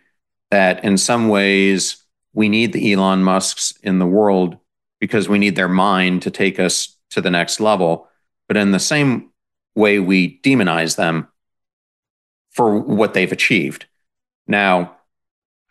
that 0.53 0.84
in 0.84 0.99
some 0.99 1.29
ways 1.29 2.05
we 2.31 2.47
need 2.47 2.73
the 2.73 2.93
Elon 2.93 3.23
Musks 3.23 3.73
in 3.81 3.97
the 3.97 4.05
world 4.05 4.55
because 4.99 5.27
we 5.27 5.39
need 5.39 5.55
their 5.55 5.67
mind 5.67 6.21
to 6.21 6.29
take 6.29 6.59
us 6.59 6.95
to 7.09 7.21
the 7.21 7.31
next 7.31 7.59
level. 7.59 8.07
But 8.47 8.57
in 8.57 8.69
the 8.69 8.79
same 8.79 9.31
way, 9.76 9.99
we 9.99 10.39
demonize 10.41 10.95
them 10.95 11.28
for 12.51 12.78
what 12.78 13.13
they've 13.13 13.32
achieved. 13.32 13.86
Now, 14.47 14.97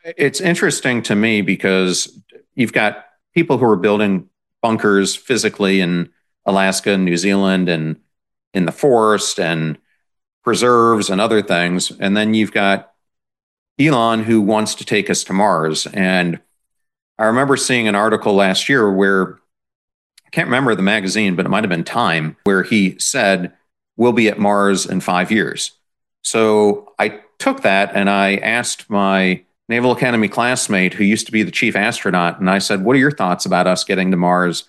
it's 0.05 0.40
interesting 0.40 1.03
to 1.03 1.14
me 1.14 1.42
because 1.42 2.18
you've 2.55 2.72
got 2.72 3.07
people 3.34 3.59
who 3.59 3.66
are 3.66 3.76
building 3.76 4.28
bunkers 4.61 5.14
physically 5.14 5.80
in 5.80 6.11
Alaska 6.44 6.92
and 6.92 7.05
New 7.05 7.16
Zealand 7.16 7.68
and 7.68 8.00
in 8.53 8.66
the 8.66 8.72
forest 8.72 9.38
and 9.38 9.78
preserves 10.42 11.09
and 11.09 11.20
other 11.20 11.42
things. 11.42 11.92
And 12.00 12.16
then 12.16 12.34
you've 12.34 12.53
got 12.53 12.92
Elon 13.78 14.24
who 14.24 14.40
wants 14.40 14.74
to 14.76 14.84
take 14.84 15.09
us 15.09 15.24
to 15.24 15.32
Mars. 15.32 15.86
And 15.86 16.40
I 17.18 17.26
remember 17.26 17.57
seeing 17.57 17.88
an 17.88 17.94
article 17.94 18.34
last 18.34 18.68
year 18.68 18.90
where 18.92 19.38
I 20.26 20.30
can't 20.30 20.48
remember 20.48 20.74
the 20.74 20.82
magazine, 20.82 21.36
but 21.36 21.46
it 21.46 21.50
might 21.50 21.64
have 21.64 21.70
been 21.70 21.84
Time, 21.84 22.36
where 22.44 22.62
he 22.62 22.98
said, 22.98 23.53
We'll 23.97 24.12
be 24.12 24.28
at 24.28 24.38
Mars 24.38 24.86
in 24.86 25.01
five 25.01 25.30
years. 25.30 25.72
So 26.22 26.93
I 26.99 27.20
took 27.38 27.62
that 27.62 27.93
and 27.95 28.09
I 28.09 28.36
asked 28.36 28.88
my 28.88 29.43
Naval 29.68 29.93
Academy 29.93 30.28
classmate 30.28 30.95
who 30.95 31.05
used 31.05 31.26
to 31.26 31.32
be 31.32 31.43
the 31.43 31.51
chief 31.51 31.76
astronaut, 31.76 32.38
and 32.40 32.51
I 32.51 32.59
said, 32.59 32.84
What 32.84 32.97
are 32.97 33.01
your 33.01 33.11
thoughts 33.11 33.47
about 33.47 33.66
us 33.66 33.84
getting 33.84 34.11
to 34.11 34.16
Mars 34.16 34.68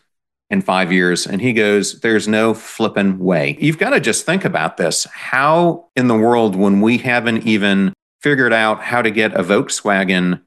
in 0.50 0.62
five 0.62 0.92
years? 0.92 1.26
And 1.26 1.42
he 1.42 1.52
goes, 1.52 2.00
There's 2.00 2.28
no 2.28 2.54
flippin' 2.54 3.20
way. 3.20 3.58
You've 3.60 3.80
got 3.80 3.90
to 3.92 4.00
just 4.00 4.26
think 4.26 4.46
about 4.46 4.78
this. 4.78 5.06
How 5.06 5.88
in 5.96 6.08
the 6.08 6.18
world, 6.18 6.56
when 6.56 6.80
we 6.80 7.00
haven't 7.00 7.46
even 7.46 7.94
figured 8.24 8.54
out 8.54 8.82
how 8.82 9.02
to 9.02 9.12
get 9.12 9.34
a 9.34 9.44
Volkswagen 9.44 10.42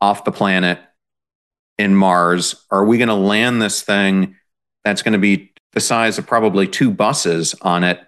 off 0.00 0.24
the 0.24 0.30
planet 0.30 0.78
in 1.78 1.96
Mars. 1.96 2.54
Are 2.70 2.84
we 2.84 2.98
going 2.98 3.08
to 3.08 3.14
land 3.14 3.62
this 3.62 3.80
thing 3.80 4.36
that's 4.84 5.00
going 5.00 5.14
to 5.14 5.18
be 5.18 5.52
the 5.72 5.80
size 5.80 6.18
of 6.18 6.26
probably 6.26 6.68
two 6.68 6.90
buses 6.90 7.54
on 7.62 7.82
it 7.82 7.98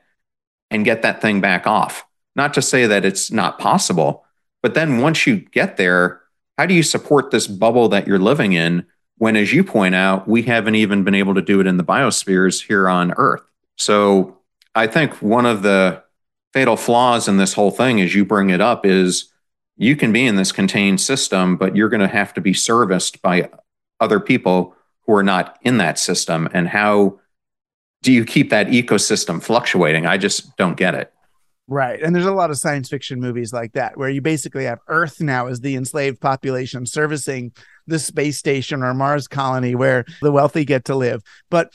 and 0.70 0.84
get 0.84 1.02
that 1.02 1.20
thing 1.20 1.40
back 1.40 1.66
off? 1.66 2.04
Not 2.34 2.54
to 2.54 2.62
say 2.62 2.86
that 2.86 3.04
it's 3.04 3.30
not 3.30 3.58
possible, 3.58 4.24
but 4.62 4.74
then 4.74 5.00
once 5.00 5.26
you 5.26 5.36
get 5.36 5.76
there, 5.76 6.20
how 6.58 6.66
do 6.66 6.74
you 6.74 6.82
support 6.82 7.30
this 7.30 7.46
bubble 7.46 7.88
that 7.90 8.06
you're 8.06 8.18
living 8.18 8.52
in 8.52 8.86
when, 9.18 9.36
as 9.36 9.52
you 9.52 9.64
point 9.64 9.94
out, 9.94 10.28
we 10.28 10.42
haven't 10.42 10.74
even 10.74 11.04
been 11.04 11.14
able 11.14 11.34
to 11.34 11.42
do 11.42 11.60
it 11.60 11.66
in 11.66 11.76
the 11.76 11.84
biospheres 11.84 12.66
here 12.66 12.88
on 12.88 13.14
Earth? 13.16 13.42
So 13.76 14.38
I 14.74 14.86
think 14.86 15.22
one 15.22 15.46
of 15.46 15.62
the 15.62 16.02
fatal 16.52 16.76
flaws 16.76 17.28
in 17.28 17.36
this 17.36 17.54
whole 17.54 17.70
thing, 17.70 18.00
as 18.00 18.14
you 18.14 18.24
bring 18.24 18.50
it 18.50 18.60
up, 18.60 18.84
is 18.84 19.32
you 19.76 19.96
can 19.96 20.12
be 20.12 20.26
in 20.26 20.36
this 20.36 20.52
contained 20.52 21.00
system, 21.00 21.56
but 21.56 21.76
you're 21.76 21.88
going 21.88 22.00
to 22.00 22.08
have 22.08 22.32
to 22.34 22.40
be 22.40 22.54
serviced 22.54 23.20
by 23.22 23.50
other 24.00 24.20
people 24.20 24.74
who 25.06 25.14
are 25.14 25.22
not 25.22 25.58
in 25.62 25.78
that 25.78 25.98
system. 25.98 26.48
And 26.52 26.68
how 26.68 27.20
do 28.06 28.12
you 28.12 28.24
keep 28.24 28.50
that 28.50 28.68
ecosystem 28.68 29.42
fluctuating? 29.42 30.06
I 30.06 30.16
just 30.16 30.56
don't 30.56 30.76
get 30.76 30.94
it. 30.94 31.12
Right. 31.66 32.00
And 32.00 32.14
there's 32.14 32.24
a 32.24 32.32
lot 32.32 32.52
of 32.52 32.56
science 32.56 32.88
fiction 32.88 33.18
movies 33.18 33.52
like 33.52 33.72
that 33.72 33.96
where 33.96 34.08
you 34.08 34.20
basically 34.20 34.62
have 34.62 34.78
Earth 34.86 35.20
now 35.20 35.48
as 35.48 35.58
the 35.58 35.74
enslaved 35.74 36.20
population 36.20 36.86
servicing 36.86 37.50
the 37.88 37.98
space 37.98 38.38
station 38.38 38.84
or 38.84 38.94
Mars 38.94 39.26
colony 39.26 39.74
where 39.74 40.04
the 40.22 40.30
wealthy 40.30 40.64
get 40.64 40.84
to 40.84 40.94
live. 40.94 41.20
But 41.50 41.72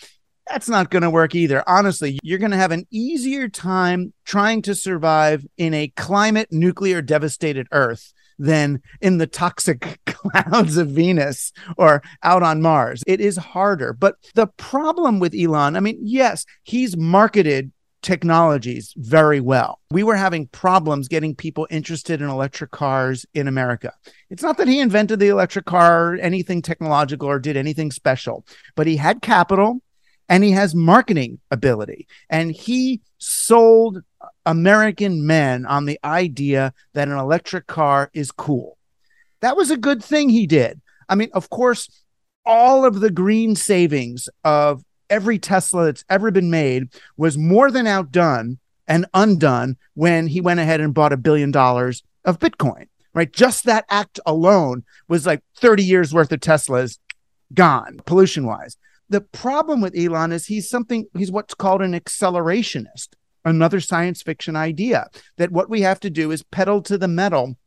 that's 0.48 0.70
not 0.70 0.90
going 0.90 1.04
to 1.04 1.10
work 1.10 1.36
either. 1.36 1.68
Honestly, 1.68 2.18
you're 2.24 2.40
going 2.40 2.52
to 2.52 2.58
have 2.58 2.72
an 2.72 2.88
easier 2.92 3.50
time 3.50 4.14
trying 4.24 4.62
to 4.62 4.74
survive 4.74 5.46
in 5.58 5.74
a 5.74 5.90
climate 5.98 6.48
nuclear 6.50 7.02
devastated 7.02 7.68
Earth 7.74 8.14
than 8.42 8.82
in 9.02 9.20
the 9.20 9.28
toxic 9.28 10.00
clouds 10.06 10.78
of 10.78 10.90
Venus 10.90 11.54
or 11.78 12.02
out 12.24 12.44
on 12.44 12.62
Mars. 12.62 13.04
It 13.06 13.22
is 13.22 13.38
harder. 13.38 13.94
But 13.94 14.16
the 14.34 14.48
problem 14.48 15.20
with 15.20 15.36
Elon, 15.36 15.76
I 15.76 15.80
mean, 15.80 16.00
yes, 16.02 16.46
he's 16.64 16.98
marketed 16.98 17.72
technologies 18.02 18.94
very 18.98 19.40
well. 19.40 19.80
We 19.92 20.02
were 20.02 20.16
having 20.16 20.48
problems 20.48 21.08
getting 21.08 21.36
people 21.36 21.68
interested 21.70 22.20
in 22.20 22.30
electric 22.30 22.72
cars 22.72 23.28
in 23.36 23.48
America. 23.48 23.94
It's 24.32 24.42
not 24.42 24.58
that 24.58 24.68
he 24.68 24.80
invented 24.80 25.20
the 25.20 25.28
electric 25.28 25.66
car, 25.66 26.18
anything 26.20 26.64
technological, 26.64 27.30
or 27.30 27.38
did 27.38 27.58
anything 27.58 27.92
special, 27.92 28.44
but 28.76 28.88
he 28.88 28.98
had 28.98 29.22
capital 29.22 29.82
and 30.32 30.46
he 30.46 30.52
has 30.52 30.74
marketing 30.74 31.40
ability. 31.52 32.08
And 32.30 32.54
he 32.54 33.02
sold 33.18 34.02
American 34.46 35.28
men 35.28 35.66
on 35.66 35.86
the 35.86 36.00
idea 36.06 36.74
that 36.94 37.10
an 37.10 37.18
electric 37.18 37.68
car 37.68 38.10
is 38.14 38.32
cool. 38.32 38.78
That 39.42 39.58
was 39.58 39.72
a 39.72 39.78
good 39.78 40.02
thing 40.02 40.30
he 40.30 40.48
did. 40.48 40.80
I 41.10 41.16
mean, 41.16 41.30
of 41.34 41.50
course, 41.50 41.90
all 42.46 42.86
of 42.86 43.02
the 43.02 43.12
green 43.12 43.58
savings 43.58 44.30
of 44.46 44.86
every 45.10 45.38
Tesla 45.38 45.86
that's 45.86 46.06
ever 46.10 46.32
been 46.32 46.50
made 46.50 46.88
was 47.18 47.38
more 47.38 47.70
than 47.70 47.86
outdone 47.86 48.58
and 48.88 49.08
undone 49.14 49.76
when 49.96 50.28
he 50.28 50.40
went 50.40 50.62
ahead 50.62 50.80
and 50.80 50.94
bought 50.94 51.12
a 51.12 51.18
billion 51.18 51.52
dollars 51.52 52.04
of 52.24 52.40
Bitcoin, 52.40 52.88
right? 53.14 53.34
Just 53.34 53.66
that 53.66 53.84
act 53.90 54.18
alone 54.26 54.86
was 55.10 55.26
like 55.26 55.44
30 55.58 55.84
years 55.84 56.14
worth 56.14 56.32
of 56.32 56.40
Teslas 56.40 57.00
gone 57.54 58.00
pollution 58.06 58.46
wise. 58.46 58.78
The 59.12 59.20
problem 59.20 59.82
with 59.82 59.98
Elon 59.98 60.32
is 60.32 60.46
he's 60.46 60.70
something, 60.70 61.06
he's 61.18 61.34
what's 61.34 61.54
called 61.54 61.82
an 61.82 61.92
accelerationist, 61.92 63.10
another 63.44 63.82
science 63.82 64.22
fiction 64.22 64.56
idea 64.56 65.10
that 65.36 65.52
what 65.52 65.70
we 65.70 65.82
have 65.82 66.00
to 66.00 66.10
do 66.10 66.32
is 66.32 66.44
pedal 66.44 66.82
to 66.84 66.98
the 66.98 67.10
metal, 67.10 67.58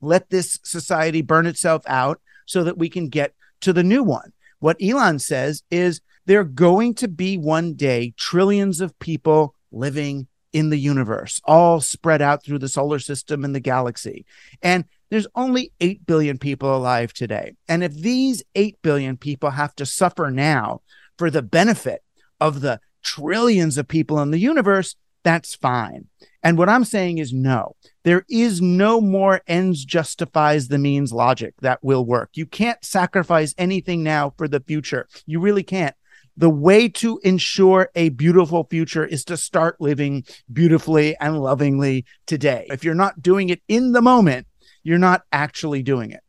let 0.00 0.30
this 0.30 0.60
society 0.62 1.22
burn 1.22 1.44
itself 1.46 1.82
out 1.88 2.20
so 2.46 2.62
that 2.62 2.78
we 2.78 2.88
can 2.88 3.08
get 3.08 3.34
to 3.62 3.72
the 3.72 3.82
new 3.82 4.04
one. 4.04 4.32
What 4.60 4.76
Elon 4.80 5.18
says 5.18 5.64
is 5.72 6.00
there 6.26 6.38
are 6.38 6.44
going 6.44 6.94
to 6.94 7.08
be 7.08 7.36
one 7.36 7.74
day 7.74 8.14
trillions 8.16 8.80
of 8.80 8.96
people 9.00 9.56
living 9.72 10.28
in 10.52 10.70
the 10.70 10.78
universe, 10.78 11.40
all 11.46 11.80
spread 11.80 12.22
out 12.22 12.44
through 12.44 12.60
the 12.60 12.68
solar 12.68 13.00
system 13.00 13.44
and 13.44 13.56
the 13.56 13.60
galaxy. 13.60 14.24
And 14.62 14.84
there's 15.10 15.26
only 15.34 15.72
8 15.80 16.06
billion 16.06 16.38
people 16.38 16.74
alive 16.74 17.12
today. 17.12 17.54
And 17.68 17.84
if 17.84 17.94
these 17.94 18.42
8 18.54 18.76
billion 18.82 19.16
people 19.16 19.50
have 19.50 19.74
to 19.76 19.86
suffer 19.86 20.30
now 20.30 20.80
for 21.18 21.30
the 21.30 21.42
benefit 21.42 22.02
of 22.40 22.60
the 22.60 22.80
trillions 23.02 23.78
of 23.78 23.88
people 23.88 24.20
in 24.20 24.30
the 24.30 24.38
universe, 24.38 24.96
that's 25.22 25.54
fine. 25.54 26.06
And 26.42 26.56
what 26.56 26.68
I'm 26.68 26.84
saying 26.84 27.18
is 27.18 27.32
no, 27.32 27.74
there 28.04 28.24
is 28.28 28.60
no 28.62 29.00
more 29.00 29.40
ends 29.48 29.84
justifies 29.84 30.68
the 30.68 30.78
means 30.78 31.12
logic 31.12 31.54
that 31.62 31.82
will 31.82 32.04
work. 32.04 32.30
You 32.34 32.46
can't 32.46 32.84
sacrifice 32.84 33.52
anything 33.58 34.04
now 34.04 34.34
for 34.38 34.46
the 34.46 34.60
future. 34.60 35.08
You 35.26 35.40
really 35.40 35.64
can't. 35.64 35.96
The 36.36 36.50
way 36.50 36.88
to 36.90 37.18
ensure 37.24 37.90
a 37.94 38.10
beautiful 38.10 38.68
future 38.70 39.04
is 39.04 39.24
to 39.24 39.36
start 39.36 39.80
living 39.80 40.24
beautifully 40.52 41.16
and 41.16 41.40
lovingly 41.40 42.04
today. 42.26 42.66
If 42.70 42.84
you're 42.84 42.94
not 42.94 43.22
doing 43.22 43.48
it 43.48 43.62
in 43.66 43.92
the 43.92 44.02
moment, 44.02 44.46
you're 44.86 44.98
not 44.98 45.22
actually 45.32 45.82
doing 45.82 46.12
it. 46.12 46.20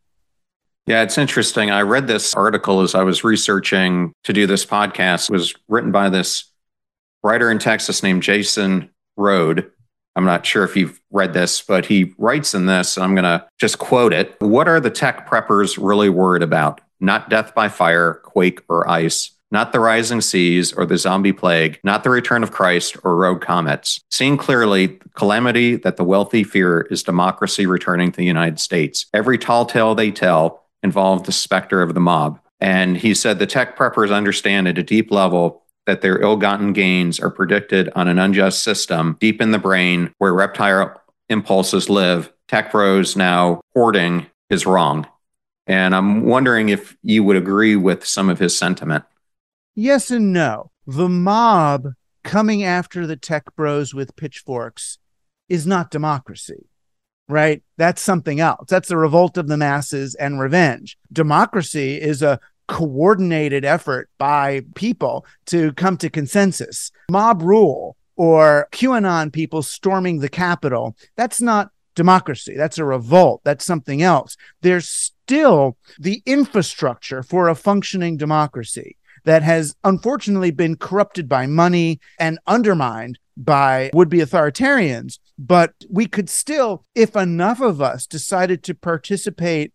Yeah, 0.87 1.03
it's 1.03 1.17
interesting. 1.17 1.69
I 1.69 1.81
read 1.81 2.07
this 2.07 2.33
article 2.33 2.81
as 2.81 2.95
I 2.95 3.03
was 3.03 3.23
researching 3.23 4.13
to 4.23 4.33
do 4.33 4.47
this 4.47 4.65
podcast. 4.65 5.29
It 5.29 5.33
was 5.33 5.53
written 5.67 5.91
by 5.91 6.09
this 6.09 6.45
writer 7.23 7.51
in 7.51 7.59
Texas 7.59 8.01
named 8.01 8.23
Jason 8.23 8.89
Rode. 9.17 9.69
I'm 10.15 10.25
not 10.25 10.45
sure 10.45 10.63
if 10.63 10.75
you've 10.75 10.99
read 11.11 11.33
this, 11.33 11.61
but 11.61 11.85
he 11.85 12.13
writes 12.17 12.55
in 12.55 12.65
this, 12.65 12.97
I'm 12.97 13.13
going 13.13 13.25
to 13.25 13.45
just 13.59 13.77
quote 13.77 14.13
it. 14.13 14.35
What 14.39 14.67
are 14.67 14.79
the 14.79 14.89
tech 14.89 15.29
preppers 15.29 15.77
really 15.79 16.09
worried 16.09 16.41
about? 16.41 16.81
Not 16.99 17.29
death 17.29 17.53
by 17.53 17.69
fire, 17.69 18.15
quake, 18.23 18.61
or 18.67 18.89
ice, 18.89 19.36
not 19.51 19.71
the 19.71 19.79
rising 19.79 20.21
seas 20.21 20.73
or 20.73 20.85
the 20.85 20.97
zombie 20.97 21.33
plague, 21.33 21.79
not 21.83 22.03
the 22.03 22.09
return 22.09 22.43
of 22.43 22.51
Christ 22.51 22.97
or 23.03 23.15
rogue 23.15 23.41
comets. 23.41 24.01
Seeing 24.11 24.37
clearly, 24.37 24.87
the 24.87 25.09
calamity 25.09 25.75
that 25.75 25.97
the 25.97 26.03
wealthy 26.03 26.43
fear 26.43 26.81
is 26.91 27.03
democracy 27.03 27.65
returning 27.65 28.11
to 28.11 28.17
the 28.17 28.25
United 28.25 28.59
States. 28.59 29.05
Every 29.13 29.37
tall 29.37 29.65
tale 29.65 29.95
they 29.95 30.11
tell 30.11 30.63
involved 30.83 31.25
the 31.25 31.31
specter 31.31 31.81
of 31.81 31.93
the 31.93 31.99
mob. 31.99 32.39
And 32.59 32.97
he 32.97 33.13
said 33.13 33.39
the 33.39 33.45
tech 33.45 33.77
preppers 33.77 34.13
understand 34.13 34.67
at 34.67 34.77
a 34.77 34.83
deep 34.83 35.11
level 35.11 35.63
that 35.85 36.01
their 36.01 36.21
ill 36.21 36.35
gotten 36.35 36.73
gains 36.73 37.19
are 37.19 37.29
predicted 37.29 37.89
on 37.95 38.07
an 38.07 38.19
unjust 38.19 38.61
system 38.61 39.15
deep 39.19 39.41
in 39.41 39.51
the 39.51 39.59
brain 39.59 40.13
where 40.17 40.33
reptile 40.33 41.01
impulses 41.29 41.89
live. 41.89 42.31
Tech 42.47 42.71
bros 42.71 43.15
now 43.15 43.61
hoarding 43.73 44.27
is 44.49 44.65
wrong. 44.65 45.07
And 45.65 45.93
I'm 45.93 46.25
wondering 46.25 46.69
if 46.69 46.97
you 47.03 47.23
would 47.23 47.35
agree 47.35 47.75
with 47.75 48.05
some 48.05 48.29
of 48.29 48.39
his 48.39 48.57
sentiment. 48.57 49.03
Yes 49.79 50.09
and 50.09 50.33
no. 50.33 50.71
The 50.87 51.07
mob 51.07 51.89
coming 52.23 52.63
after 52.63 53.05
the 53.05 53.15
tech 53.15 53.55
bros 53.55 53.93
with 53.93 54.15
pitchforks 54.15 54.97
is 55.49 55.67
not 55.67 55.91
democracy, 55.91 56.65
right? 57.29 57.61
That's 57.77 58.01
something 58.01 58.39
else. 58.39 58.65
That's 58.69 58.89
the 58.89 58.97
revolt 58.97 59.37
of 59.37 59.47
the 59.47 59.55
masses 59.55 60.15
and 60.15 60.39
revenge. 60.39 60.97
Democracy 61.13 62.01
is 62.01 62.23
a 62.23 62.39
coordinated 62.67 63.65
effort 63.65 64.09
by 64.17 64.61
people 64.73 65.27
to 65.45 65.73
come 65.73 65.95
to 65.97 66.09
consensus. 66.09 66.91
Mob 67.11 67.43
rule 67.43 67.97
or 68.15 68.69
QAnon 68.71 69.31
people 69.31 69.61
storming 69.61 70.21
the 70.21 70.27
Capitol, 70.27 70.97
that's 71.15 71.39
not 71.39 71.69
democracy. 71.93 72.55
That's 72.57 72.79
a 72.79 72.83
revolt. 72.83 73.41
That's 73.43 73.63
something 73.63 74.01
else. 74.01 74.37
There's 74.61 74.89
still 74.89 75.77
the 75.99 76.23
infrastructure 76.25 77.21
for 77.21 77.47
a 77.47 77.53
functioning 77.53 78.17
democracy 78.17 78.97
that 79.27 79.43
has 79.43 79.75
unfortunately 79.83 80.51
been 80.51 80.77
corrupted 80.77 81.27
by 81.27 81.45
money 81.45 81.99
and 82.17 82.39
undermined 82.47 83.19
by 83.35 83.91
would 83.93 84.07
be 84.07 84.19
authoritarians. 84.19 85.19
But 85.37 85.73
we 85.89 86.05
could 86.05 86.29
still, 86.29 86.85
if 86.95 87.13
enough 87.13 87.59
of 87.59 87.81
us 87.81 88.07
decided 88.07 88.63
to 88.63 88.73
participate 88.73 89.73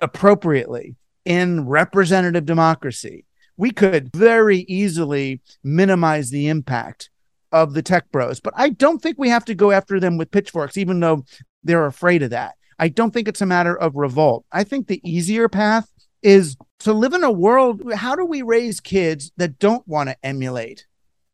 appropriately 0.00 0.96
in 1.26 1.66
representative 1.68 2.46
democracy, 2.46 3.26
we 3.58 3.72
could 3.72 4.10
very 4.16 4.60
easily 4.60 5.42
minimize 5.62 6.30
the 6.30 6.48
impact 6.48 7.10
of 7.52 7.74
the 7.74 7.82
tech 7.82 8.10
bros. 8.10 8.40
But 8.40 8.54
I 8.56 8.70
don't 8.70 9.02
think 9.02 9.18
we 9.18 9.28
have 9.28 9.44
to 9.44 9.54
go 9.54 9.70
after 9.70 10.00
them 10.00 10.16
with 10.16 10.30
pitchforks, 10.30 10.78
even 10.78 10.98
though 11.00 11.26
they're 11.62 11.84
afraid 11.84 12.22
of 12.22 12.30
that. 12.30 12.54
I 12.78 12.88
don't 12.88 13.12
think 13.12 13.28
it's 13.28 13.42
a 13.42 13.46
matter 13.46 13.76
of 13.76 13.96
revolt. 13.96 14.46
I 14.50 14.64
think 14.64 14.86
the 14.86 15.02
easier 15.04 15.50
path 15.50 15.90
is 16.22 16.56
to 16.84 16.92
live 16.92 17.14
in 17.14 17.24
a 17.24 17.30
world. 17.30 17.82
How 17.94 18.14
do 18.14 18.26
we 18.26 18.42
raise 18.42 18.78
kids 18.78 19.32
that 19.38 19.58
don't 19.58 19.86
want 19.88 20.10
to 20.10 20.16
emulate 20.22 20.86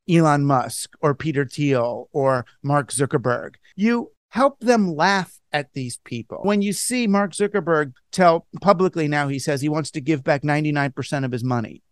Elon 0.08 0.44
Musk 0.44 0.94
or 1.00 1.12
Peter 1.14 1.44
Thiel 1.44 2.08
or 2.12 2.46
Mark 2.62 2.92
Zuckerberg? 2.92 3.56
You 3.74 4.12
help 4.28 4.60
them 4.60 4.94
laugh 4.94 5.40
at 5.52 5.72
these 5.72 5.98
people. 6.04 6.38
When 6.42 6.62
you 6.62 6.72
see 6.72 7.08
Mark 7.08 7.32
Zuckerberg 7.32 7.94
tell 8.12 8.46
publicly 8.60 9.08
now, 9.08 9.26
he 9.26 9.40
says 9.40 9.60
he 9.60 9.68
wants 9.68 9.90
to 9.92 10.00
give 10.00 10.22
back 10.22 10.42
99% 10.42 11.24
of 11.24 11.32
his 11.32 11.42
money. 11.42 11.82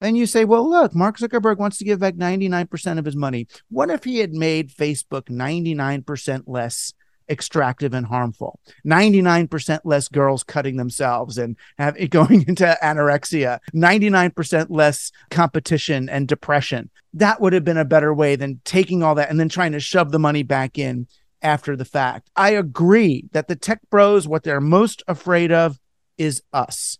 Then 0.00 0.16
you 0.16 0.26
say, 0.26 0.44
well, 0.44 0.68
look, 0.68 0.92
Mark 0.92 1.18
Zuckerberg 1.18 1.58
wants 1.58 1.78
to 1.78 1.84
give 1.84 2.00
back 2.00 2.14
99% 2.14 2.98
of 2.98 3.04
his 3.04 3.16
money. 3.16 3.46
What 3.68 3.90
if 3.90 4.02
he 4.02 4.18
had 4.18 4.32
made 4.32 4.70
Facebook 4.70 5.28
99% 5.28 6.42
less 6.46 6.92
extractive 7.28 7.94
and 7.94 8.06
harmful. 8.06 8.58
99% 8.86 9.80
less 9.84 10.08
girls 10.08 10.42
cutting 10.42 10.76
themselves 10.76 11.38
and 11.38 11.56
have 11.78 11.96
going 12.10 12.44
into 12.48 12.76
anorexia. 12.82 13.58
99% 13.74 14.66
less 14.70 15.12
competition 15.30 16.08
and 16.08 16.28
depression. 16.28 16.90
That 17.14 17.40
would 17.40 17.52
have 17.52 17.64
been 17.64 17.76
a 17.76 17.84
better 17.84 18.12
way 18.12 18.36
than 18.36 18.60
taking 18.64 19.02
all 19.02 19.14
that 19.16 19.30
and 19.30 19.38
then 19.38 19.48
trying 19.48 19.72
to 19.72 19.80
shove 19.80 20.12
the 20.12 20.18
money 20.18 20.42
back 20.42 20.78
in 20.78 21.06
after 21.42 21.76
the 21.76 21.84
fact. 21.84 22.30
I 22.36 22.50
agree 22.50 23.26
that 23.32 23.48
the 23.48 23.56
tech 23.56 23.80
bros, 23.90 24.26
what 24.26 24.42
they're 24.42 24.60
most 24.60 25.02
afraid 25.06 25.52
of 25.52 25.78
is 26.16 26.42
us 26.52 26.98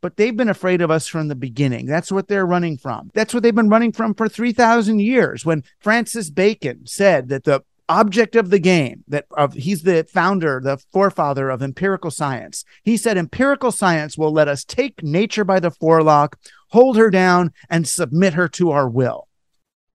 but 0.00 0.16
they've 0.16 0.36
been 0.36 0.48
afraid 0.48 0.80
of 0.80 0.90
us 0.90 1.06
from 1.06 1.28
the 1.28 1.34
beginning. 1.34 1.86
That's 1.86 2.12
what 2.12 2.28
they're 2.28 2.46
running 2.46 2.76
from. 2.78 3.10
That's 3.14 3.34
what 3.34 3.42
they've 3.42 3.54
been 3.54 3.68
running 3.68 3.92
from 3.92 4.14
for 4.14 4.28
3,000 4.28 5.00
years. 5.00 5.44
When 5.44 5.64
Francis 5.80 6.30
Bacon 6.30 6.86
said 6.86 7.28
that 7.28 7.44
the 7.44 7.62
object 7.88 8.36
of 8.36 8.50
the 8.50 8.58
game 8.58 9.04
that 9.08 9.24
of 9.36 9.54
he's 9.54 9.82
the 9.82 10.06
founder 10.12 10.60
the 10.62 10.78
forefather 10.92 11.48
of 11.50 11.62
empirical 11.62 12.10
science 12.10 12.64
he 12.82 12.96
said 12.96 13.16
empirical 13.16 13.72
science 13.72 14.18
will 14.18 14.32
let 14.32 14.48
us 14.48 14.64
take 14.64 15.02
nature 15.02 15.44
by 15.44 15.58
the 15.58 15.70
forelock 15.70 16.38
hold 16.68 16.96
her 16.96 17.10
down 17.10 17.52
and 17.70 17.88
submit 17.88 18.34
her 18.34 18.48
to 18.48 18.70
our 18.70 18.88
will 18.88 19.28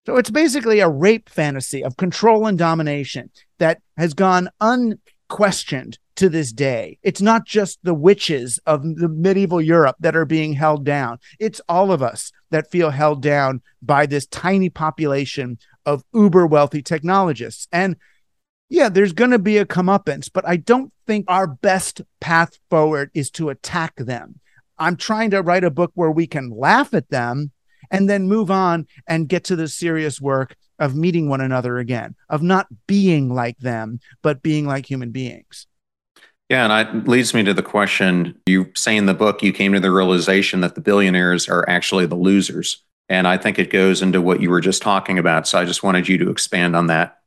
so 0.06 0.18
it's 0.18 0.32
basically 0.32 0.80
a 0.80 0.90
rape 0.90 1.30
fantasy 1.30 1.84
of 1.84 1.98
control 1.98 2.46
and 2.46 2.58
domination 2.58 3.30
that 3.60 3.80
has 3.96 4.14
gone 4.14 4.50
unquestioned 4.60 5.98
to 6.16 6.30
this 6.30 6.52
day. 6.52 6.98
It's 7.02 7.22
not 7.22 7.46
just 7.46 7.80
the 7.84 7.94
witches 7.94 8.60
of 8.66 8.84
the 8.84 9.10
medieval 9.10 9.62
Europe 9.62 9.96
that 10.00 10.16
are 10.16 10.26
being 10.26 10.54
held 10.54 10.86
down. 10.86 11.20
It's 11.40 11.62
all 11.68 11.92
of 11.92 12.04
us 12.04 12.32
that 12.52 12.70
feel 12.70 12.92
held 12.92 13.22
down 13.22 13.62
by 13.82 14.06
this 14.06 14.28
tiny 14.28 14.70
population 14.70 15.58
of 15.86 16.04
uber 16.14 16.46
wealthy 16.48 16.82
technologists. 16.82 17.68
And 17.72 17.96
yeah, 18.70 18.90
there's 18.90 19.14
going 19.14 19.32
to 19.32 19.40
be 19.40 19.58
a 19.58 19.66
comeuppance, 19.66 20.30
but 20.32 20.48
I 20.48 20.58
don't 20.58 20.92
think 21.06 21.26
our 21.28 21.48
best 21.48 22.02
path 22.20 22.58
forward 22.70 23.12
is 23.14 23.30
to 23.32 23.50
attack 23.50 23.96
them. 23.98 24.40
I'm 24.78 24.96
trying 24.96 25.32
to 25.32 25.42
write 25.42 25.64
a 25.64 25.72
book 25.72 25.92
where 25.94 26.12
we 26.12 26.28
can 26.28 26.50
laugh 26.50 26.94
at 26.94 27.10
them 27.10 27.52
and 27.92 28.10
then 28.10 28.28
move 28.28 28.50
on 28.50 28.88
and 29.08 29.30
get 29.30 29.44
to 29.46 29.56
the 29.56 29.68
serious 29.68 30.20
work 30.20 30.56
of 30.80 30.96
meeting 30.96 31.30
one 31.30 31.42
another 31.42 31.78
again, 31.78 32.16
of 32.30 32.42
not 32.42 32.68
being 32.88 33.34
like 33.34 33.58
them, 33.60 34.00
but 34.22 34.42
being 34.42 34.66
like 34.66 34.90
human 34.90 35.12
beings. 35.12 35.68
Yeah, 36.50 36.70
and 36.70 37.04
it 37.04 37.08
leads 37.08 37.34
me 37.34 37.44
to 37.44 37.54
the 37.54 37.64
question 37.64 38.40
you 38.46 38.72
say 38.76 38.98
in 38.98 39.06
the 39.06 39.14
book, 39.14 39.42
you 39.42 39.54
came 39.54 39.74
to 39.74 39.80
the 39.80 39.92
realization 39.92 40.62
that 40.62 40.76
the 40.76 40.82
billionaires 40.82 41.48
are 41.48 41.68
actually 41.70 42.06
the 42.06 42.16
losers. 42.16 42.84
And 43.10 43.28
I 43.28 43.38
think 43.38 43.60
it 43.60 43.70
goes 43.70 44.02
into 44.02 44.22
what 44.22 44.42
you 44.42 44.50
were 44.50 44.62
just 44.62 44.82
talking 44.82 45.20
about. 45.20 45.48
So 45.48 45.60
I 45.60 45.66
just 45.66 45.84
wanted 45.84 46.08
you 46.08 46.18
to 46.20 46.30
expand 46.30 46.76
on 46.76 46.88
that. 46.88 47.20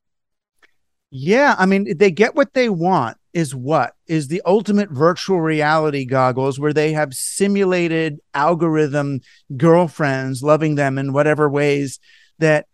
Yeah. 1.10 1.54
I 1.58 1.66
mean, 1.66 1.96
they 1.96 2.10
get 2.10 2.34
what 2.34 2.54
they 2.54 2.68
want, 2.68 3.16
is 3.32 3.54
what? 3.54 3.94
Is 4.06 4.28
the 4.28 4.42
ultimate 4.44 4.90
virtual 4.90 5.40
reality 5.40 6.04
goggles 6.04 6.58
where 6.58 6.72
they 6.72 6.92
have 6.92 7.14
simulated 7.14 8.18
algorithm 8.34 9.20
girlfriends 9.56 10.42
loving 10.42 10.74
them 10.74 10.98
in 10.98 11.12
whatever 11.12 11.48
ways 11.48 12.00
that 12.38 12.66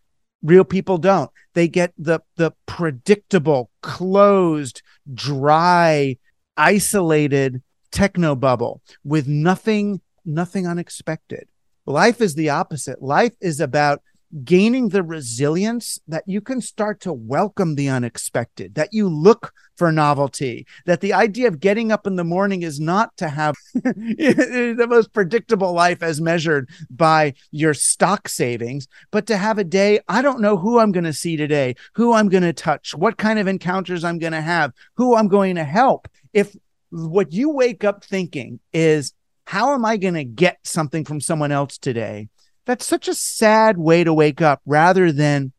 real 0.42 0.64
people 0.64 0.98
don't. 0.98 1.30
They 1.54 1.68
get 1.68 1.92
the 1.98 2.20
the 2.36 2.52
predictable, 2.66 3.70
closed, 3.82 4.82
dry, 5.12 6.16
isolated 6.56 7.62
techno 7.90 8.34
bubble 8.34 8.82
with 9.04 9.28
nothing 9.28 10.00
nothing 10.24 10.66
unexpected. 10.66 11.48
Life 11.86 12.20
is 12.20 12.34
the 12.34 12.50
opposite. 12.50 13.02
Life 13.02 13.34
is 13.40 13.60
about 13.60 14.02
gaining 14.44 14.88
the 14.88 15.02
resilience 15.02 15.98
that 16.08 16.24
you 16.26 16.40
can 16.40 16.60
start 16.60 17.00
to 17.00 17.12
welcome 17.12 17.74
the 17.74 17.88
unexpected, 17.88 18.74
that 18.76 18.88
you 18.92 19.06
look 19.08 19.52
for 19.76 19.92
novelty, 19.92 20.66
that 20.86 21.00
the 21.00 21.12
idea 21.12 21.48
of 21.48 21.60
getting 21.60 21.92
up 21.92 22.06
in 22.06 22.16
the 22.16 22.24
morning 22.24 22.62
is 22.62 22.80
not 22.80 23.14
to 23.18 23.28
have 23.28 23.54
the 23.74 24.86
most 24.88 25.12
predictable 25.12 25.72
life 25.72 26.02
as 26.02 26.20
measured 26.20 26.70
by 26.88 27.34
your 27.50 27.74
stock 27.74 28.28
savings, 28.28 28.88
but 29.10 29.26
to 29.26 29.36
have 29.36 29.58
a 29.58 29.64
day. 29.64 30.00
I 30.08 30.22
don't 30.22 30.40
know 30.40 30.56
who 30.56 30.78
I'm 30.78 30.92
going 30.92 31.04
to 31.04 31.12
see 31.12 31.36
today, 31.36 31.74
who 31.94 32.14
I'm 32.14 32.28
going 32.28 32.42
to 32.42 32.54
touch, 32.54 32.94
what 32.94 33.18
kind 33.18 33.38
of 33.38 33.48
encounters 33.48 34.02
I'm 34.02 34.18
going 34.18 34.32
to 34.32 34.40
have, 34.40 34.72
who 34.94 35.14
I'm 35.14 35.28
going 35.28 35.56
to 35.56 35.64
help. 35.64 36.08
If 36.32 36.56
what 36.90 37.32
you 37.32 37.50
wake 37.50 37.84
up 37.84 38.04
thinking 38.04 38.60
is, 38.72 39.12
how 39.46 39.74
am 39.74 39.84
I 39.84 39.96
going 39.96 40.14
to 40.14 40.24
get 40.24 40.58
something 40.64 41.04
from 41.04 41.20
someone 41.20 41.52
else 41.52 41.78
today? 41.78 42.28
That's 42.64 42.86
such 42.86 43.08
a 43.08 43.14
sad 43.14 43.76
way 43.78 44.04
to 44.04 44.14
wake 44.14 44.40
up 44.40 44.60
rather 44.64 45.12
than 45.12 45.52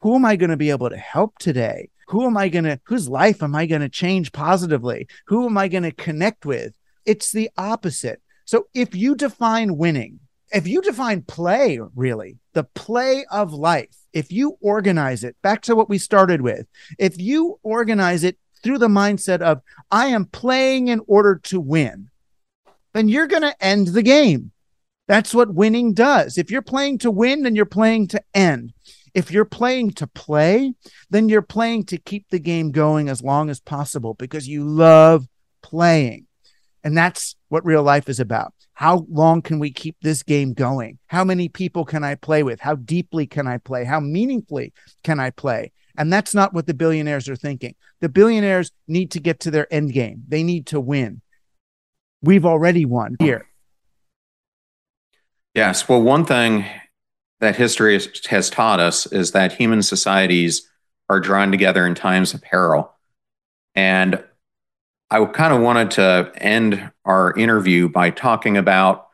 who 0.00 0.16
am 0.16 0.24
I 0.24 0.36
going 0.36 0.50
to 0.50 0.56
be 0.56 0.70
able 0.70 0.90
to 0.90 0.96
help 0.96 1.38
today? 1.38 1.88
Who 2.08 2.26
am 2.26 2.36
I 2.36 2.48
going 2.48 2.64
to, 2.64 2.80
whose 2.84 3.08
life 3.08 3.42
am 3.42 3.54
I 3.54 3.66
going 3.66 3.80
to 3.80 3.88
change 3.88 4.32
positively? 4.32 5.06
Who 5.26 5.46
am 5.46 5.56
I 5.56 5.68
going 5.68 5.84
to 5.84 5.92
connect 5.92 6.44
with? 6.44 6.74
It's 7.06 7.32
the 7.32 7.50
opposite. 7.56 8.20
So 8.44 8.66
if 8.74 8.94
you 8.94 9.14
define 9.14 9.76
winning, 9.76 10.20
if 10.52 10.66
you 10.66 10.82
define 10.82 11.22
play, 11.22 11.80
really, 11.94 12.38
the 12.52 12.64
play 12.64 13.24
of 13.30 13.54
life, 13.54 13.96
if 14.12 14.30
you 14.30 14.58
organize 14.60 15.24
it 15.24 15.36
back 15.42 15.62
to 15.62 15.74
what 15.74 15.88
we 15.88 15.96
started 15.96 16.42
with, 16.42 16.66
if 16.98 17.18
you 17.18 17.58
organize 17.62 18.24
it 18.24 18.36
through 18.62 18.78
the 18.78 18.88
mindset 18.88 19.40
of, 19.40 19.62
I 19.90 20.08
am 20.08 20.26
playing 20.26 20.88
in 20.88 21.00
order 21.06 21.40
to 21.44 21.60
win, 21.60 22.10
then 22.92 23.08
you're 23.08 23.26
going 23.26 23.42
to 23.42 23.64
end 23.64 23.88
the 23.88 24.02
game. 24.02 24.52
That's 25.08 25.34
what 25.34 25.54
winning 25.54 25.94
does. 25.94 26.38
If 26.38 26.50
you're 26.50 26.62
playing 26.62 26.98
to 26.98 27.10
win, 27.10 27.42
then 27.42 27.56
you're 27.56 27.66
playing 27.66 28.08
to 28.08 28.22
end. 28.34 28.72
If 29.14 29.30
you're 29.30 29.44
playing 29.44 29.92
to 29.92 30.06
play, 30.06 30.72
then 31.10 31.28
you're 31.28 31.42
playing 31.42 31.84
to 31.86 31.98
keep 31.98 32.28
the 32.30 32.38
game 32.38 32.70
going 32.70 33.08
as 33.08 33.22
long 33.22 33.50
as 33.50 33.60
possible 33.60 34.14
because 34.14 34.48
you 34.48 34.64
love 34.64 35.26
playing. 35.62 36.26
And 36.84 36.96
that's 36.96 37.36
what 37.48 37.64
real 37.64 37.82
life 37.82 38.08
is 38.08 38.20
about. 38.20 38.54
How 38.74 39.06
long 39.10 39.42
can 39.42 39.58
we 39.58 39.70
keep 39.70 39.96
this 40.00 40.22
game 40.22 40.54
going? 40.54 40.98
How 41.06 41.24
many 41.24 41.48
people 41.48 41.84
can 41.84 42.02
I 42.02 42.14
play 42.14 42.42
with? 42.42 42.60
How 42.60 42.74
deeply 42.74 43.26
can 43.26 43.46
I 43.46 43.58
play? 43.58 43.84
How 43.84 44.00
meaningfully 44.00 44.72
can 45.04 45.20
I 45.20 45.30
play? 45.30 45.72
And 45.96 46.12
that's 46.12 46.34
not 46.34 46.54
what 46.54 46.66
the 46.66 46.74
billionaires 46.74 47.28
are 47.28 47.36
thinking. 47.36 47.74
The 48.00 48.08
billionaires 48.08 48.72
need 48.88 49.10
to 49.12 49.20
get 49.20 49.40
to 49.40 49.50
their 49.50 49.72
end 49.72 49.92
game. 49.92 50.24
They 50.26 50.42
need 50.42 50.66
to 50.68 50.80
win. 50.80 51.20
We've 52.22 52.46
already 52.46 52.84
won 52.84 53.16
here. 53.18 53.46
Yes. 55.54 55.88
Well, 55.88 56.00
one 56.00 56.24
thing 56.24 56.64
that 57.40 57.56
history 57.56 58.00
has 58.30 58.48
taught 58.48 58.80
us 58.80 59.06
is 59.06 59.32
that 59.32 59.52
human 59.52 59.82
societies 59.82 60.70
are 61.08 61.20
drawn 61.20 61.50
together 61.50 61.86
in 61.86 61.94
times 61.94 62.32
of 62.32 62.42
peril. 62.42 62.94
And 63.74 64.22
I 65.10 65.24
kind 65.26 65.52
of 65.52 65.60
wanted 65.60 65.90
to 65.92 66.32
end 66.36 66.90
our 67.04 67.36
interview 67.36 67.88
by 67.88 68.10
talking 68.10 68.56
about 68.56 69.08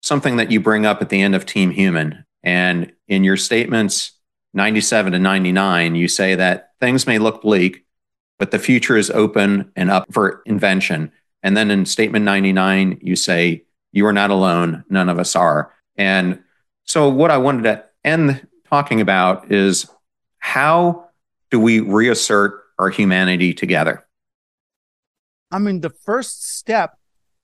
something 0.00 0.36
that 0.36 0.50
you 0.50 0.60
bring 0.60 0.86
up 0.86 1.02
at 1.02 1.08
the 1.08 1.20
end 1.20 1.34
of 1.34 1.44
Team 1.44 1.70
Human. 1.70 2.24
And 2.42 2.92
in 3.08 3.24
your 3.24 3.36
statements 3.36 4.12
97 4.54 5.12
to 5.12 5.18
99, 5.18 5.94
you 5.94 6.08
say 6.08 6.34
that 6.36 6.70
things 6.80 7.06
may 7.06 7.18
look 7.18 7.42
bleak, 7.42 7.84
but 8.38 8.50
the 8.50 8.58
future 8.58 8.96
is 8.96 9.10
open 9.10 9.72
and 9.76 9.90
up 9.90 10.12
for 10.12 10.42
invention. 10.46 11.12
And 11.42 11.56
then 11.56 11.70
in 11.70 11.86
statement 11.86 12.24
99, 12.24 13.00
you 13.02 13.16
say, 13.16 13.64
You 13.92 14.06
are 14.06 14.12
not 14.12 14.30
alone. 14.30 14.84
None 14.88 15.08
of 15.08 15.18
us 15.18 15.34
are. 15.36 15.74
And 15.96 16.42
so, 16.84 17.08
what 17.08 17.30
I 17.30 17.38
wanted 17.38 17.64
to 17.64 17.84
end 18.04 18.46
talking 18.68 19.00
about 19.00 19.52
is 19.52 19.88
how 20.38 21.08
do 21.50 21.60
we 21.60 21.80
reassert 21.80 22.62
our 22.78 22.90
humanity 22.90 23.54
together? 23.54 24.06
I 25.50 25.58
mean, 25.58 25.80
the 25.80 25.90
first 25.90 26.56
step 26.56 26.96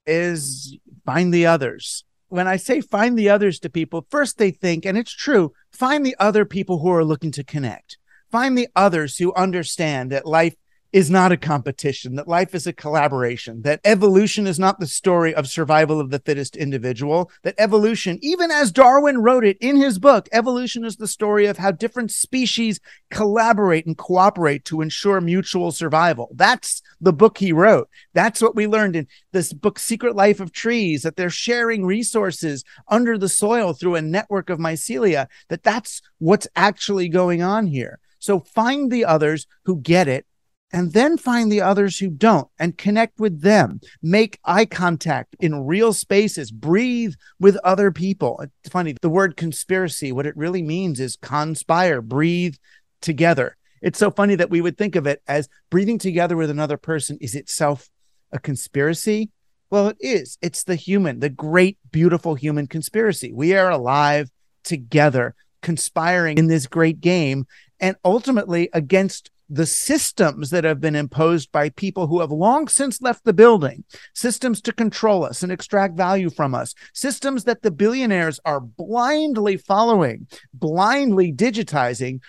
is 0.05 0.77
find 1.05 1.33
the 1.33 1.45
others. 1.45 2.03
When 2.27 2.47
I 2.47 2.57
say 2.57 2.81
find 2.81 3.17
the 3.17 3.29
others 3.29 3.59
to 3.59 3.69
people, 3.69 4.05
first 4.09 4.37
they 4.37 4.51
think, 4.51 4.85
and 4.85 4.97
it's 4.97 5.13
true, 5.13 5.53
find 5.71 6.05
the 6.05 6.15
other 6.19 6.45
people 6.45 6.79
who 6.79 6.91
are 6.91 7.05
looking 7.05 7.31
to 7.31 7.43
connect. 7.43 7.97
Find 8.31 8.57
the 8.57 8.67
others 8.75 9.17
who 9.17 9.33
understand 9.33 10.11
that 10.11 10.25
life 10.25 10.55
is 10.91 11.09
not 11.09 11.31
a 11.31 11.37
competition, 11.37 12.15
that 12.15 12.27
life 12.27 12.55
is 12.55 12.65
a 12.65 12.73
collaboration, 12.73 13.61
that 13.61 13.79
evolution 13.83 14.47
is 14.47 14.57
not 14.57 14.79
the 14.79 14.87
story 14.87 15.33
of 15.33 15.47
survival 15.47 15.99
of 15.99 16.09
the 16.09 16.19
fittest 16.19 16.55
individual, 16.55 17.31
that 17.43 17.55
evolution, 17.57 18.17
even 18.21 18.49
as 18.49 18.71
Darwin 18.71 19.19
wrote 19.19 19.45
it 19.45 19.57
in 19.61 19.75
his 19.75 19.99
book, 19.99 20.27
evolution 20.31 20.83
is 20.83 20.95
the 20.95 21.07
story 21.07 21.45
of 21.45 21.57
how 21.57 21.71
different 21.71 22.11
species 22.11 22.79
collaborate 23.11 23.85
and 23.85 23.97
cooperate 23.97 24.65
to 24.65 24.81
ensure 24.81 25.21
mutual 25.21 25.71
survival. 25.71 26.29
That's 26.33 26.81
the 26.99 27.13
book 27.13 27.37
he 27.37 27.51
wrote. 27.51 27.89
That's 28.13 28.41
what 28.41 28.55
we 28.55 28.65
learned 28.65 28.95
in 28.95 29.07
this 29.31 29.53
book, 29.53 29.77
Secret 29.77 30.15
Life 30.15 30.39
of 30.39 30.51
Trees, 30.51 31.03
that 31.03 31.15
they're 31.15 31.29
sharing 31.29 31.85
resources 31.85 32.63
under 32.87 33.17
the 33.17 33.29
soil 33.29 33.73
through 33.73 33.95
a 33.95 34.01
network 34.01 34.49
of 34.49 34.59
mycelia, 34.59 35.27
that 35.49 35.63
that's 35.63 36.01
what's 36.17 36.47
actually 36.55 37.09
going 37.09 37.43
on 37.43 37.67
here. 37.67 37.99
So 38.19 38.39
find 38.39 38.91
the 38.91 39.05
others 39.05 39.47
who 39.63 39.79
get 39.79 40.07
it 40.07 40.25
and 40.71 40.93
then 40.93 41.17
find 41.17 41.51
the 41.51 41.61
others 41.61 41.97
who 41.97 42.09
don't 42.09 42.47
and 42.59 42.77
connect 42.77 43.19
with 43.19 43.41
them. 43.41 43.79
Make 44.01 44.39
eye 44.45 44.65
contact 44.65 45.35
in 45.39 45.65
real 45.65 45.93
spaces. 45.93 46.51
Breathe 46.51 47.13
with 47.39 47.57
other 47.63 47.91
people. 47.91 48.39
It's 48.41 48.71
funny. 48.71 48.95
The 49.01 49.09
word 49.09 49.35
conspiracy, 49.35 50.11
what 50.11 50.27
it 50.27 50.37
really 50.37 50.61
means 50.61 50.99
is 50.99 51.15
conspire, 51.15 52.01
breathe 52.01 52.55
together. 53.01 53.55
It's 53.81 53.99
so 53.99 54.11
funny 54.11 54.35
that 54.35 54.49
we 54.49 54.61
would 54.61 54.77
think 54.77 54.95
of 54.95 55.07
it 55.07 55.21
as 55.27 55.49
breathing 55.69 55.97
together 55.97 56.35
with 56.35 56.49
another 56.49 56.77
person 56.77 57.17
is 57.21 57.33
itself 57.33 57.89
a 58.31 58.39
conspiracy. 58.39 59.29
Well, 59.71 59.89
it 59.89 59.97
is. 59.99 60.37
It's 60.41 60.63
the 60.63 60.75
human, 60.75 61.19
the 61.19 61.29
great, 61.29 61.77
beautiful 61.91 62.35
human 62.35 62.67
conspiracy. 62.67 63.31
We 63.31 63.55
are 63.55 63.69
alive 63.69 64.29
together, 64.63 65.35
conspiring 65.61 66.37
in 66.37 66.47
this 66.47 66.67
great 66.67 67.01
game 67.01 67.45
and 67.79 67.95
ultimately 68.03 68.69
against 68.73 69.31
the 69.49 69.65
systems 69.65 70.51
that 70.51 70.63
have 70.63 70.79
been 70.79 70.95
imposed 70.95 71.51
by 71.51 71.69
people 71.69 72.07
who 72.07 72.19
have 72.19 72.31
long 72.31 72.67
since 72.67 73.01
left 73.01 73.25
the 73.25 73.33
building, 73.33 73.83
systems 74.13 74.61
to 74.61 74.71
control 74.71 75.25
us 75.25 75.41
and 75.41 75.51
extract 75.51 75.97
value 75.97 76.29
from 76.29 76.53
us, 76.53 76.75
systems 76.93 77.45
that 77.45 77.63
the 77.63 77.71
billionaires 77.71 78.39
are 78.45 78.59
blindly 78.59 79.57
following, 79.57 80.27
blindly 80.53 81.33
digitizing 81.33 82.19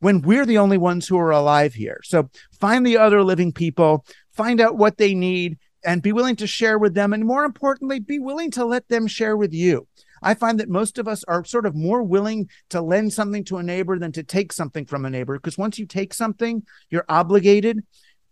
when 0.00 0.22
we're 0.22 0.46
the 0.46 0.58
only 0.58 0.78
ones 0.78 1.06
who 1.06 1.18
are 1.18 1.30
alive 1.30 1.74
here. 1.74 2.00
So 2.04 2.30
find 2.58 2.84
the 2.84 2.96
other 2.96 3.22
living 3.22 3.52
people, 3.52 4.04
find 4.32 4.60
out 4.60 4.78
what 4.78 4.96
they 4.96 5.14
need, 5.14 5.58
and 5.84 6.02
be 6.02 6.12
willing 6.12 6.36
to 6.36 6.46
share 6.46 6.78
with 6.78 6.94
them. 6.94 7.12
And 7.12 7.24
more 7.24 7.44
importantly, 7.44 8.00
be 8.00 8.18
willing 8.18 8.50
to 8.52 8.64
let 8.64 8.88
them 8.88 9.06
share 9.06 9.36
with 9.36 9.52
you. 9.52 9.86
I 10.22 10.34
find 10.34 10.60
that 10.60 10.68
most 10.68 10.98
of 10.98 11.08
us 11.08 11.24
are 11.24 11.44
sort 11.44 11.66
of 11.66 11.74
more 11.74 12.02
willing 12.02 12.48
to 12.70 12.80
lend 12.80 13.12
something 13.12 13.44
to 13.44 13.58
a 13.58 13.62
neighbor 13.62 13.98
than 13.98 14.12
to 14.12 14.22
take 14.22 14.52
something 14.52 14.86
from 14.86 15.04
a 15.04 15.10
neighbor. 15.10 15.38
Because 15.38 15.58
once 15.58 15.78
you 15.78 15.86
take 15.86 16.14
something, 16.14 16.62
you're 16.90 17.04
obligated. 17.08 17.80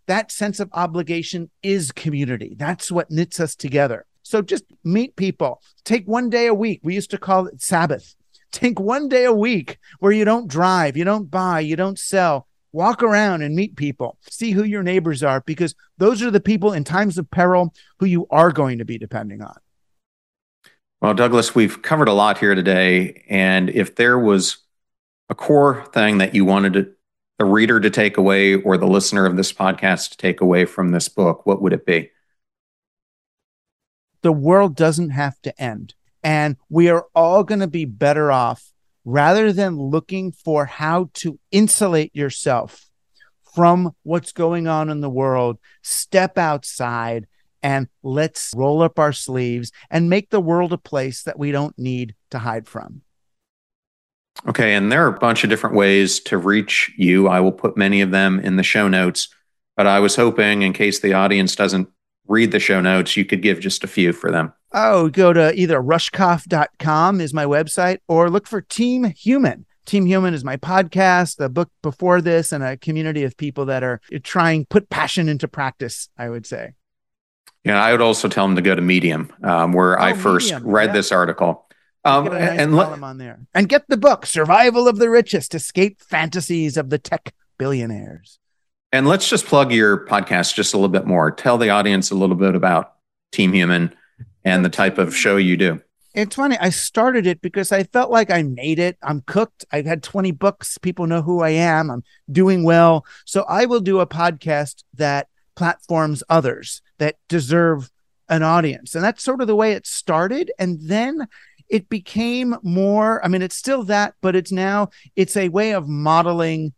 That 0.07 0.31
sense 0.31 0.59
of 0.59 0.69
obligation 0.73 1.49
is 1.63 1.91
community. 1.91 2.55
That's 2.57 2.91
what 2.91 3.11
knits 3.11 3.39
us 3.39 3.55
together. 3.55 4.05
So 4.23 4.41
just 4.41 4.65
meet 4.83 5.15
people. 5.15 5.61
Take 5.83 6.07
one 6.07 6.29
day 6.29 6.47
a 6.47 6.53
week. 6.53 6.81
We 6.83 6.95
used 6.95 7.11
to 7.11 7.17
call 7.17 7.47
it 7.47 7.61
Sabbath. 7.61 8.15
Take 8.51 8.79
one 8.79 9.07
day 9.07 9.25
a 9.25 9.33
week 9.33 9.77
where 9.99 10.11
you 10.11 10.25
don't 10.25 10.47
drive, 10.47 10.97
you 10.97 11.05
don't 11.05 11.31
buy, 11.31 11.61
you 11.61 11.75
don't 11.75 11.97
sell. 11.97 12.47
Walk 12.73 13.03
around 13.03 13.41
and 13.41 13.55
meet 13.55 13.75
people. 13.75 14.17
See 14.29 14.51
who 14.51 14.63
your 14.63 14.83
neighbors 14.83 15.23
are 15.23 15.41
because 15.41 15.75
those 15.97 16.21
are 16.21 16.31
the 16.31 16.39
people 16.39 16.71
in 16.71 16.83
times 16.83 17.17
of 17.17 17.29
peril 17.29 17.73
who 17.99 18.05
you 18.05 18.27
are 18.29 18.51
going 18.51 18.77
to 18.77 18.85
be 18.85 18.97
depending 18.97 19.41
on. 19.41 19.55
Well, 21.01 21.15
Douglas, 21.15 21.55
we've 21.55 21.81
covered 21.81 22.09
a 22.09 22.13
lot 22.13 22.37
here 22.37 22.53
today. 22.53 23.23
And 23.27 23.71
if 23.71 23.95
there 23.95 24.19
was 24.19 24.57
a 25.29 25.35
core 25.35 25.83
thing 25.93 26.19
that 26.19 26.35
you 26.35 26.45
wanted 26.45 26.73
to, 26.73 26.91
the 27.39 27.45
reader 27.45 27.79
to 27.79 27.89
take 27.89 28.17
away 28.17 28.53
or 28.53 28.77
the 28.77 28.85
listener 28.85 29.25
of 29.25 29.35
this 29.35 29.51
podcast 29.51 30.11
to 30.11 30.17
take 30.17 30.41
away 30.41 30.65
from 30.65 30.91
this 30.91 31.09
book, 31.09 31.43
what 31.43 31.59
would 31.59 31.73
it 31.73 31.87
be? 31.87 32.11
The 34.21 34.31
world 34.31 34.75
doesn't 34.75 35.09
have 35.09 35.41
to 35.41 35.59
end. 35.59 35.95
And 36.23 36.57
we 36.69 36.87
are 36.89 37.07
all 37.15 37.43
going 37.43 37.61
to 37.61 37.67
be 37.67 37.85
better 37.85 38.31
off 38.31 38.71
rather 39.03 39.51
than 39.51 39.81
looking 39.81 40.31
for 40.31 40.67
how 40.67 41.09
to 41.15 41.39
insulate 41.51 42.15
yourself 42.15 42.91
from 43.55 43.95
what's 44.03 44.33
going 44.33 44.67
on 44.67 44.91
in 44.91 45.01
the 45.01 45.09
world. 45.09 45.57
Step 45.81 46.37
outside 46.37 47.25
and 47.63 47.87
let's 48.03 48.53
roll 48.55 48.81
up 48.81 48.99
our 48.99 49.13
sleeves 49.13 49.71
and 49.89 50.09
make 50.09 50.29
the 50.29 50.41
world 50.41 50.73
a 50.73 50.77
place 50.77 51.23
that 51.23 51.39
we 51.39 51.51
don't 51.51 51.77
need 51.77 52.15
to 52.31 52.39
hide 52.39 52.67
from. 52.67 53.01
Okay. 54.47 54.73
And 54.73 54.91
there 54.91 55.03
are 55.05 55.15
a 55.15 55.19
bunch 55.19 55.43
of 55.43 55.49
different 55.49 55.75
ways 55.75 56.19
to 56.21 56.37
reach 56.37 56.91
you. 56.97 57.27
I 57.27 57.39
will 57.39 57.51
put 57.51 57.77
many 57.77 58.01
of 58.01 58.11
them 58.11 58.39
in 58.39 58.55
the 58.55 58.63
show 58.63 58.87
notes, 58.87 59.27
but 59.77 59.87
I 59.87 59.99
was 59.99 60.15
hoping, 60.15 60.61
in 60.61 60.73
case 60.73 60.99
the 60.99 61.13
audience 61.13 61.55
doesn't 61.55 61.89
read 62.27 62.51
the 62.51 62.59
show 62.59 62.81
notes, 62.81 63.17
you 63.17 63.25
could 63.25 63.41
give 63.41 63.59
just 63.59 63.83
a 63.83 63.87
few 63.87 64.13
for 64.13 64.31
them. 64.31 64.53
Oh, 64.73 65.09
go 65.09 65.33
to 65.33 65.53
either 65.53 65.81
rushkoff.com 65.81 67.19
is 67.19 67.33
my 67.33 67.45
website 67.45 67.99
or 68.07 68.29
look 68.29 68.47
for 68.47 68.61
Team 68.61 69.03
Human. 69.03 69.65
Team 69.85 70.05
Human 70.05 70.33
is 70.33 70.45
my 70.45 70.55
podcast, 70.55 71.37
the 71.37 71.49
book 71.49 71.69
before 71.81 72.21
this, 72.21 72.51
and 72.51 72.63
a 72.63 72.77
community 72.77 73.23
of 73.23 73.35
people 73.35 73.65
that 73.65 73.83
are 73.83 73.99
trying 74.23 74.65
put 74.65 74.89
passion 74.89 75.27
into 75.27 75.47
practice, 75.47 76.07
I 76.17 76.29
would 76.29 76.45
say. 76.45 76.73
Yeah, 77.63 77.81
I 77.81 77.91
would 77.91 78.01
also 78.01 78.27
tell 78.27 78.47
them 78.47 78.55
to 78.55 78.61
go 78.61 78.73
to 78.73 78.81
Medium, 78.81 79.31
um, 79.43 79.73
where 79.73 79.99
oh, 79.99 80.03
I 80.03 80.13
first 80.13 80.51
Medium. 80.51 80.71
read 80.71 80.89
yeah. 80.89 80.93
this 80.93 81.11
article. 81.11 81.67
Um, 82.03 82.25
nice 82.25 82.59
and 82.59 82.75
let 82.75 82.89
on 83.03 83.17
there, 83.19 83.39
and 83.53 83.69
get 83.69 83.87
the 83.87 83.97
book 83.97 84.25
"Survival 84.25 84.87
of 84.87 84.97
the 84.97 85.09
Richest: 85.09 85.53
Escape 85.53 86.01
Fantasies 86.01 86.75
of 86.75 86.89
the 86.89 86.97
Tech 86.97 87.33
Billionaires." 87.59 88.39
And 88.91 89.07
let's 89.07 89.29
just 89.29 89.45
plug 89.45 89.71
your 89.71 90.05
podcast 90.05 90.55
just 90.55 90.73
a 90.73 90.77
little 90.77 90.89
bit 90.89 91.05
more. 91.05 91.31
Tell 91.31 91.57
the 91.57 91.69
audience 91.69 92.11
a 92.11 92.15
little 92.15 92.35
bit 92.35 92.55
about 92.55 92.93
Team 93.31 93.53
Human 93.53 93.95
and 94.43 94.65
the 94.65 94.69
type 94.69 94.97
of 94.97 95.15
show 95.15 95.37
you 95.37 95.55
do. 95.55 95.81
It's 96.13 96.35
funny. 96.35 96.57
I 96.57 96.71
started 96.71 97.25
it 97.25 97.41
because 97.41 97.71
I 97.71 97.83
felt 97.83 98.11
like 98.11 98.29
I 98.29 98.43
made 98.43 98.79
it. 98.79 98.97
I'm 99.01 99.21
cooked. 99.21 99.63
I've 99.71 99.85
had 99.85 100.03
20 100.03 100.31
books. 100.31 100.77
People 100.77 101.07
know 101.07 101.21
who 101.21 101.41
I 101.41 101.51
am. 101.51 101.89
I'm 101.89 102.03
doing 102.29 102.63
well. 102.65 103.05
So 103.25 103.43
I 103.47 103.65
will 103.65 103.79
do 103.79 104.01
a 104.01 104.07
podcast 104.07 104.83
that 104.95 105.27
platforms 105.55 106.21
others 106.27 106.81
that 107.01 107.15
deserve 107.27 107.89
an 108.29 108.43
audience. 108.43 108.93
And 108.93 109.03
that's 109.03 109.23
sort 109.23 109.41
of 109.41 109.47
the 109.47 109.55
way 109.55 109.71
it 109.71 109.87
started. 109.87 110.51
And 110.59 110.77
then 110.81 111.27
it 111.67 111.89
became 111.89 112.55
more, 112.61 113.25
I 113.25 113.27
mean, 113.27 113.41
it's 113.41 113.55
still 113.55 113.83
that, 113.85 114.13
but 114.21 114.35
it's 114.35 114.51
now, 114.51 114.89
it's 115.15 115.35
a 115.35 115.49
way 115.49 115.73
of 115.73 115.89
modeling 115.89 116.73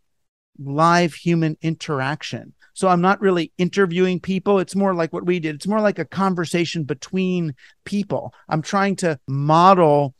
live 0.58 1.12
human 1.12 1.58
interaction. 1.60 2.54
So 2.72 2.88
I'm 2.88 3.02
not 3.02 3.20
really 3.20 3.52
interviewing 3.58 4.18
people. 4.18 4.60
It's 4.60 4.74
more 4.74 4.94
like 4.94 5.12
what 5.12 5.26
we 5.26 5.40
did. 5.40 5.56
It's 5.56 5.66
more 5.66 5.82
like 5.82 5.98
a 5.98 6.06
conversation 6.06 6.84
between 6.84 7.54
people. 7.84 8.32
I'm 8.48 8.62
trying 8.62 8.96
to 8.96 9.20
model 9.28 10.14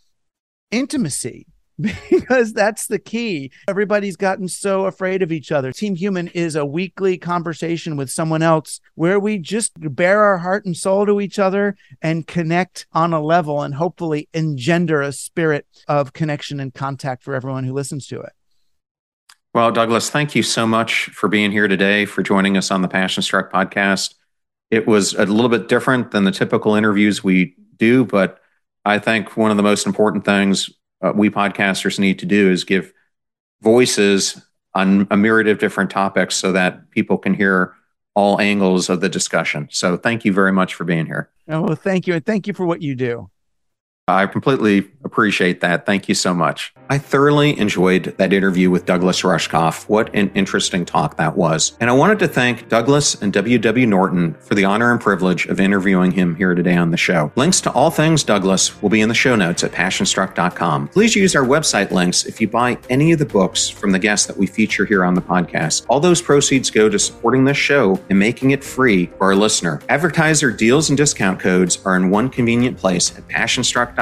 intimacy 0.70 1.46
because 2.10 2.52
that's 2.52 2.86
the 2.86 2.98
key. 2.98 3.50
Everybody's 3.68 4.16
gotten 4.16 4.48
so 4.48 4.86
afraid 4.86 5.22
of 5.22 5.32
each 5.32 5.50
other. 5.50 5.72
Team 5.72 5.96
Human 5.96 6.28
is 6.28 6.54
a 6.54 6.64
weekly 6.64 7.18
conversation 7.18 7.96
with 7.96 8.10
someone 8.10 8.42
else 8.42 8.80
where 8.94 9.18
we 9.18 9.38
just 9.38 9.72
bare 9.76 10.22
our 10.22 10.38
heart 10.38 10.64
and 10.64 10.76
soul 10.76 11.04
to 11.06 11.20
each 11.20 11.38
other 11.38 11.76
and 12.00 12.26
connect 12.26 12.86
on 12.92 13.12
a 13.12 13.20
level 13.20 13.62
and 13.62 13.74
hopefully 13.74 14.28
engender 14.32 15.00
a 15.02 15.12
spirit 15.12 15.66
of 15.88 16.12
connection 16.12 16.60
and 16.60 16.74
contact 16.74 17.24
for 17.24 17.34
everyone 17.34 17.64
who 17.64 17.72
listens 17.72 18.06
to 18.06 18.20
it. 18.20 18.32
Well, 19.52 19.70
Douglas, 19.70 20.10
thank 20.10 20.34
you 20.34 20.42
so 20.42 20.66
much 20.66 21.06
for 21.06 21.28
being 21.28 21.52
here 21.52 21.68
today, 21.68 22.06
for 22.06 22.22
joining 22.22 22.56
us 22.56 22.70
on 22.70 22.82
the 22.82 22.88
Passion 22.88 23.22
Struck 23.22 23.52
podcast. 23.52 24.14
It 24.70 24.86
was 24.86 25.14
a 25.14 25.26
little 25.26 25.48
bit 25.48 25.68
different 25.68 26.10
than 26.10 26.24
the 26.24 26.32
typical 26.32 26.74
interviews 26.74 27.22
we 27.22 27.54
do, 27.76 28.04
but 28.04 28.40
I 28.84 28.98
think 28.98 29.36
one 29.36 29.50
of 29.50 29.56
the 29.56 29.62
most 29.62 29.86
important 29.86 30.24
things 30.24 30.70
uh, 31.02 31.12
we 31.14 31.30
podcasters 31.30 31.98
need 31.98 32.18
to 32.20 32.26
do 32.26 32.50
is 32.50 32.64
give 32.64 32.92
voices 33.62 34.42
on 34.74 35.06
a 35.10 35.16
myriad 35.16 35.48
of 35.48 35.58
different 35.58 35.90
topics 35.90 36.34
so 36.34 36.52
that 36.52 36.90
people 36.90 37.18
can 37.18 37.34
hear 37.34 37.74
all 38.14 38.40
angles 38.40 38.88
of 38.88 39.00
the 39.00 39.08
discussion. 39.08 39.68
So 39.70 39.96
thank 39.96 40.24
you 40.24 40.32
very 40.32 40.52
much 40.52 40.74
for 40.74 40.84
being 40.84 41.06
here. 41.06 41.30
Oh, 41.48 41.74
thank 41.74 42.06
you. 42.06 42.14
And 42.14 42.24
thank 42.24 42.46
you 42.46 42.54
for 42.54 42.64
what 42.64 42.80
you 42.80 42.94
do. 42.94 43.30
I 44.06 44.26
completely 44.26 44.90
appreciate 45.02 45.60
that. 45.62 45.86
Thank 45.86 46.08
you 46.08 46.14
so 46.14 46.34
much. 46.34 46.74
I 46.90 46.98
thoroughly 46.98 47.58
enjoyed 47.58 48.14
that 48.18 48.34
interview 48.34 48.70
with 48.70 48.84
Douglas 48.84 49.22
Rushkoff. 49.22 49.88
What 49.88 50.14
an 50.14 50.30
interesting 50.34 50.84
talk 50.84 51.16
that 51.16 51.34
was. 51.34 51.74
And 51.80 51.88
I 51.88 51.94
wanted 51.94 52.18
to 52.18 52.28
thank 52.28 52.68
Douglas 52.68 53.14
and 53.22 53.32
W.W. 53.32 53.86
Norton 53.86 54.34
for 54.34 54.54
the 54.54 54.66
honor 54.66 54.92
and 54.92 55.00
privilege 55.00 55.46
of 55.46 55.58
interviewing 55.58 56.10
him 56.10 56.34
here 56.34 56.54
today 56.54 56.76
on 56.76 56.90
the 56.90 56.98
show. 56.98 57.32
Links 57.36 57.62
to 57.62 57.72
all 57.72 57.90
things 57.90 58.22
Douglas 58.22 58.82
will 58.82 58.90
be 58.90 59.00
in 59.00 59.08
the 59.08 59.14
show 59.14 59.34
notes 59.34 59.64
at 59.64 59.72
passionstruck.com. 59.72 60.88
Please 60.88 61.16
use 61.16 61.34
our 61.34 61.44
website 61.44 61.90
links 61.90 62.26
if 62.26 62.38
you 62.38 62.48
buy 62.48 62.76
any 62.90 63.12
of 63.12 63.18
the 63.18 63.24
books 63.24 63.70
from 63.70 63.92
the 63.92 63.98
guests 63.98 64.26
that 64.26 64.36
we 64.36 64.46
feature 64.46 64.84
here 64.84 65.04
on 65.04 65.14
the 65.14 65.22
podcast. 65.22 65.86
All 65.88 66.00
those 66.00 66.20
proceeds 66.20 66.68
go 66.70 66.90
to 66.90 66.98
supporting 66.98 67.46
this 67.46 67.56
show 67.56 67.98
and 68.10 68.18
making 68.18 68.50
it 68.50 68.62
free 68.62 69.06
for 69.16 69.28
our 69.28 69.36
listener. 69.36 69.80
Advertiser 69.88 70.50
deals 70.50 70.90
and 70.90 70.98
discount 70.98 71.40
codes 71.40 71.78
are 71.86 71.96
in 71.96 72.10
one 72.10 72.28
convenient 72.28 72.76
place 72.76 73.16
at 73.16 73.26
passionstruck.com 73.28 73.93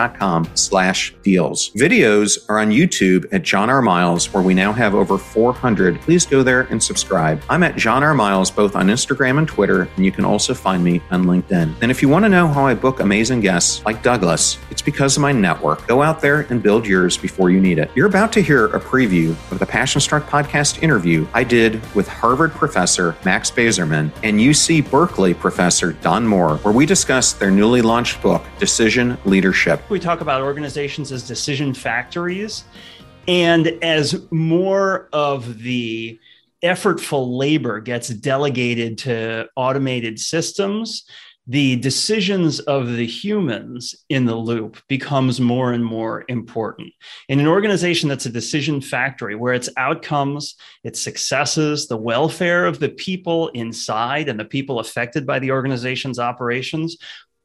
slash 0.55 1.15
deals. 1.23 1.71
Videos 1.71 2.49
are 2.49 2.59
on 2.59 2.71
YouTube 2.71 3.27
at 3.33 3.43
John 3.43 3.71
R. 3.71 3.83
Miles, 3.83 4.33
where 4.33 4.43
we 4.43 4.55
now 4.55 4.73
have 4.73 4.95
over 4.95 5.19
400. 5.19 6.01
Please 6.01 6.27
go 6.27 6.43
there 6.43 6.63
and 6.63 6.83
subscribe. 6.83 7.43
I'm 7.49 7.63
at 7.63 7.77
John 7.77 8.03
R. 8.03 8.15
Miles 8.15 8.51
both 8.51 8.77
on 8.77 8.89
Instagram 8.89 9.39
and 9.39 9.49
Twitter, 9.49 9.89
and 9.97 10.05
you 10.05 10.13
can 10.13 10.25
also 10.25 10.55
find 10.55 10.83
me 10.83 11.03
on 11.11 11.25
LinkedIn. 11.25 11.75
And 11.83 11.91
if 11.91 12.03
you 12.03 12.09
want 12.09 12.25
to 12.25 12.29
know 12.29 12.49
how 12.49 12.67
I 12.67 12.75
book 12.75 13.01
amazing 13.01 13.41
guests 13.41 13.85
like 13.85 14.03
Douglas, 14.03 14.59
it's 14.71 14.83
because 14.83 15.17
of 15.17 15.23
my 15.23 15.33
network. 15.33 15.87
Go 15.87 16.03
out 16.03 16.21
there 16.21 16.41
and 16.51 16.63
build 16.63 16.87
yours 16.87 17.17
before 17.17 17.51
you 17.51 17.61
need 17.61 17.79
it. 17.79 17.91
You're 17.95 18.07
about 18.07 18.33
to 18.33 18.41
hear 18.41 18.67
a 18.67 18.81
preview 18.81 19.31
of 19.51 19.59
the 19.59 19.67
Passion 19.67 20.01
Struck 20.01 20.27
podcast 20.29 20.83
interview 20.83 21.27
I 21.35 21.45
did 21.45 21.81
with 21.95 22.09
Harvard 22.09 22.53
professor 22.53 23.17
Max 23.25 23.51
Bazerman 23.51 24.11
and 24.23 24.39
UC 24.39 24.91
Berkeley 24.91 25.35
professor 25.35 25.93
Don 25.95 26.27
Moore, 26.27 26.57
where 26.59 26.75
we 26.75 26.87
discuss 26.87 27.33
their 27.33 27.51
newly 27.51 27.83
launched 27.83 28.23
book, 28.23 28.43
Decision 28.59 29.19
Leadership. 29.25 29.82
We 29.89 30.01
talk 30.01 30.21
about 30.23 30.41
organizations 30.41 31.13
as 31.13 31.27
decision 31.27 31.75
factories 31.75 32.65
and 33.29 33.67
as 33.83 34.27
more 34.31 35.09
of 35.13 35.59
the 35.59 36.19
effortful 36.63 37.37
labor 37.37 37.81
gets 37.81 38.09
delegated 38.09 38.99
to 38.99 39.49
automated 39.57 40.19
systems, 40.19 41.05
the 41.49 41.77
decisions 41.77 42.61
of 42.61 42.93
the 42.93 43.07
humans 43.07 43.97
in 44.09 44.27
the 44.27 44.37
loop 44.37 44.81
becomes 44.89 45.41
more 45.41 45.73
and 45.73 45.85
more 45.85 46.25
important. 46.29 46.93
In 47.29 47.41
an 47.41 47.49
organization 47.49 48.09
that's 48.09 48.27
a 48.27 48.31
decision 48.31 48.81
factory 48.81 49.35
where 49.35 49.53
its 49.53 49.69
outcomes, 49.77 50.55
its 50.85 51.03
successes, 51.03 51.89
the 51.89 51.97
welfare 51.97 52.65
of 52.65 52.79
the 52.79 52.91
people 52.91 53.49
inside 53.49 54.29
and 54.29 54.39
the 54.39 54.45
people 54.45 54.79
affected 54.79 55.27
by 55.27 55.41
the 55.41 55.51
organization's 55.51 56.21
operations 56.21 56.97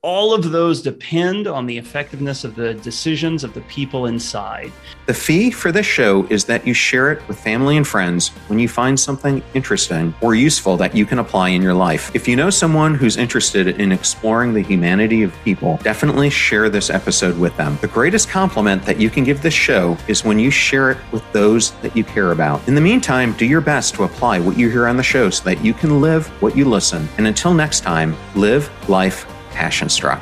all 0.07 0.33
of 0.33 0.51
those 0.51 0.81
depend 0.81 1.47
on 1.47 1.65
the 1.65 1.77
effectiveness 1.77 2.45
of 2.45 2.55
the 2.55 2.73
decisions 2.75 3.43
of 3.43 3.53
the 3.53 3.59
people 3.63 4.05
inside. 4.05 4.71
The 5.05 5.13
fee 5.13 5.51
for 5.51 5.69
this 5.69 5.85
show 5.85 6.25
is 6.29 6.45
that 6.45 6.65
you 6.65 6.73
share 6.73 7.11
it 7.11 7.27
with 7.27 7.37
family 7.37 7.75
and 7.75 7.85
friends 7.85 8.29
when 8.47 8.57
you 8.57 8.69
find 8.69 8.97
something 8.97 9.43
interesting 9.53 10.15
or 10.21 10.33
useful 10.33 10.77
that 10.77 10.95
you 10.95 11.05
can 11.05 11.19
apply 11.19 11.49
in 11.49 11.61
your 11.61 11.73
life. 11.73 12.09
If 12.15 12.25
you 12.25 12.37
know 12.37 12.49
someone 12.49 12.95
who's 12.95 13.17
interested 13.17 13.81
in 13.81 13.91
exploring 13.91 14.53
the 14.53 14.61
humanity 14.61 15.23
of 15.23 15.35
people, 15.43 15.75
definitely 15.83 16.29
share 16.29 16.69
this 16.69 16.89
episode 16.89 17.37
with 17.37 17.57
them. 17.57 17.77
The 17.81 17.89
greatest 17.89 18.29
compliment 18.29 18.83
that 18.83 19.01
you 19.01 19.09
can 19.09 19.25
give 19.25 19.41
this 19.41 19.53
show 19.53 19.97
is 20.07 20.23
when 20.23 20.39
you 20.39 20.49
share 20.49 20.89
it 20.89 20.97
with 21.11 21.29
those 21.33 21.71
that 21.81 21.97
you 21.97 22.05
care 22.05 22.31
about. 22.31 22.65
In 22.69 22.75
the 22.75 22.81
meantime, 22.81 23.33
do 23.33 23.45
your 23.45 23.59
best 23.59 23.93
to 23.95 24.05
apply 24.05 24.39
what 24.39 24.57
you 24.57 24.69
hear 24.69 24.87
on 24.87 24.95
the 24.95 25.03
show 25.03 25.29
so 25.29 25.43
that 25.43 25.65
you 25.65 25.73
can 25.73 25.99
live 25.99 26.27
what 26.41 26.55
you 26.55 26.63
listen. 26.63 27.09
And 27.17 27.27
until 27.27 27.53
next 27.53 27.81
time, 27.81 28.15
live 28.35 28.71
life 28.89 29.25
passion 29.57 29.89
struck. 29.89 30.21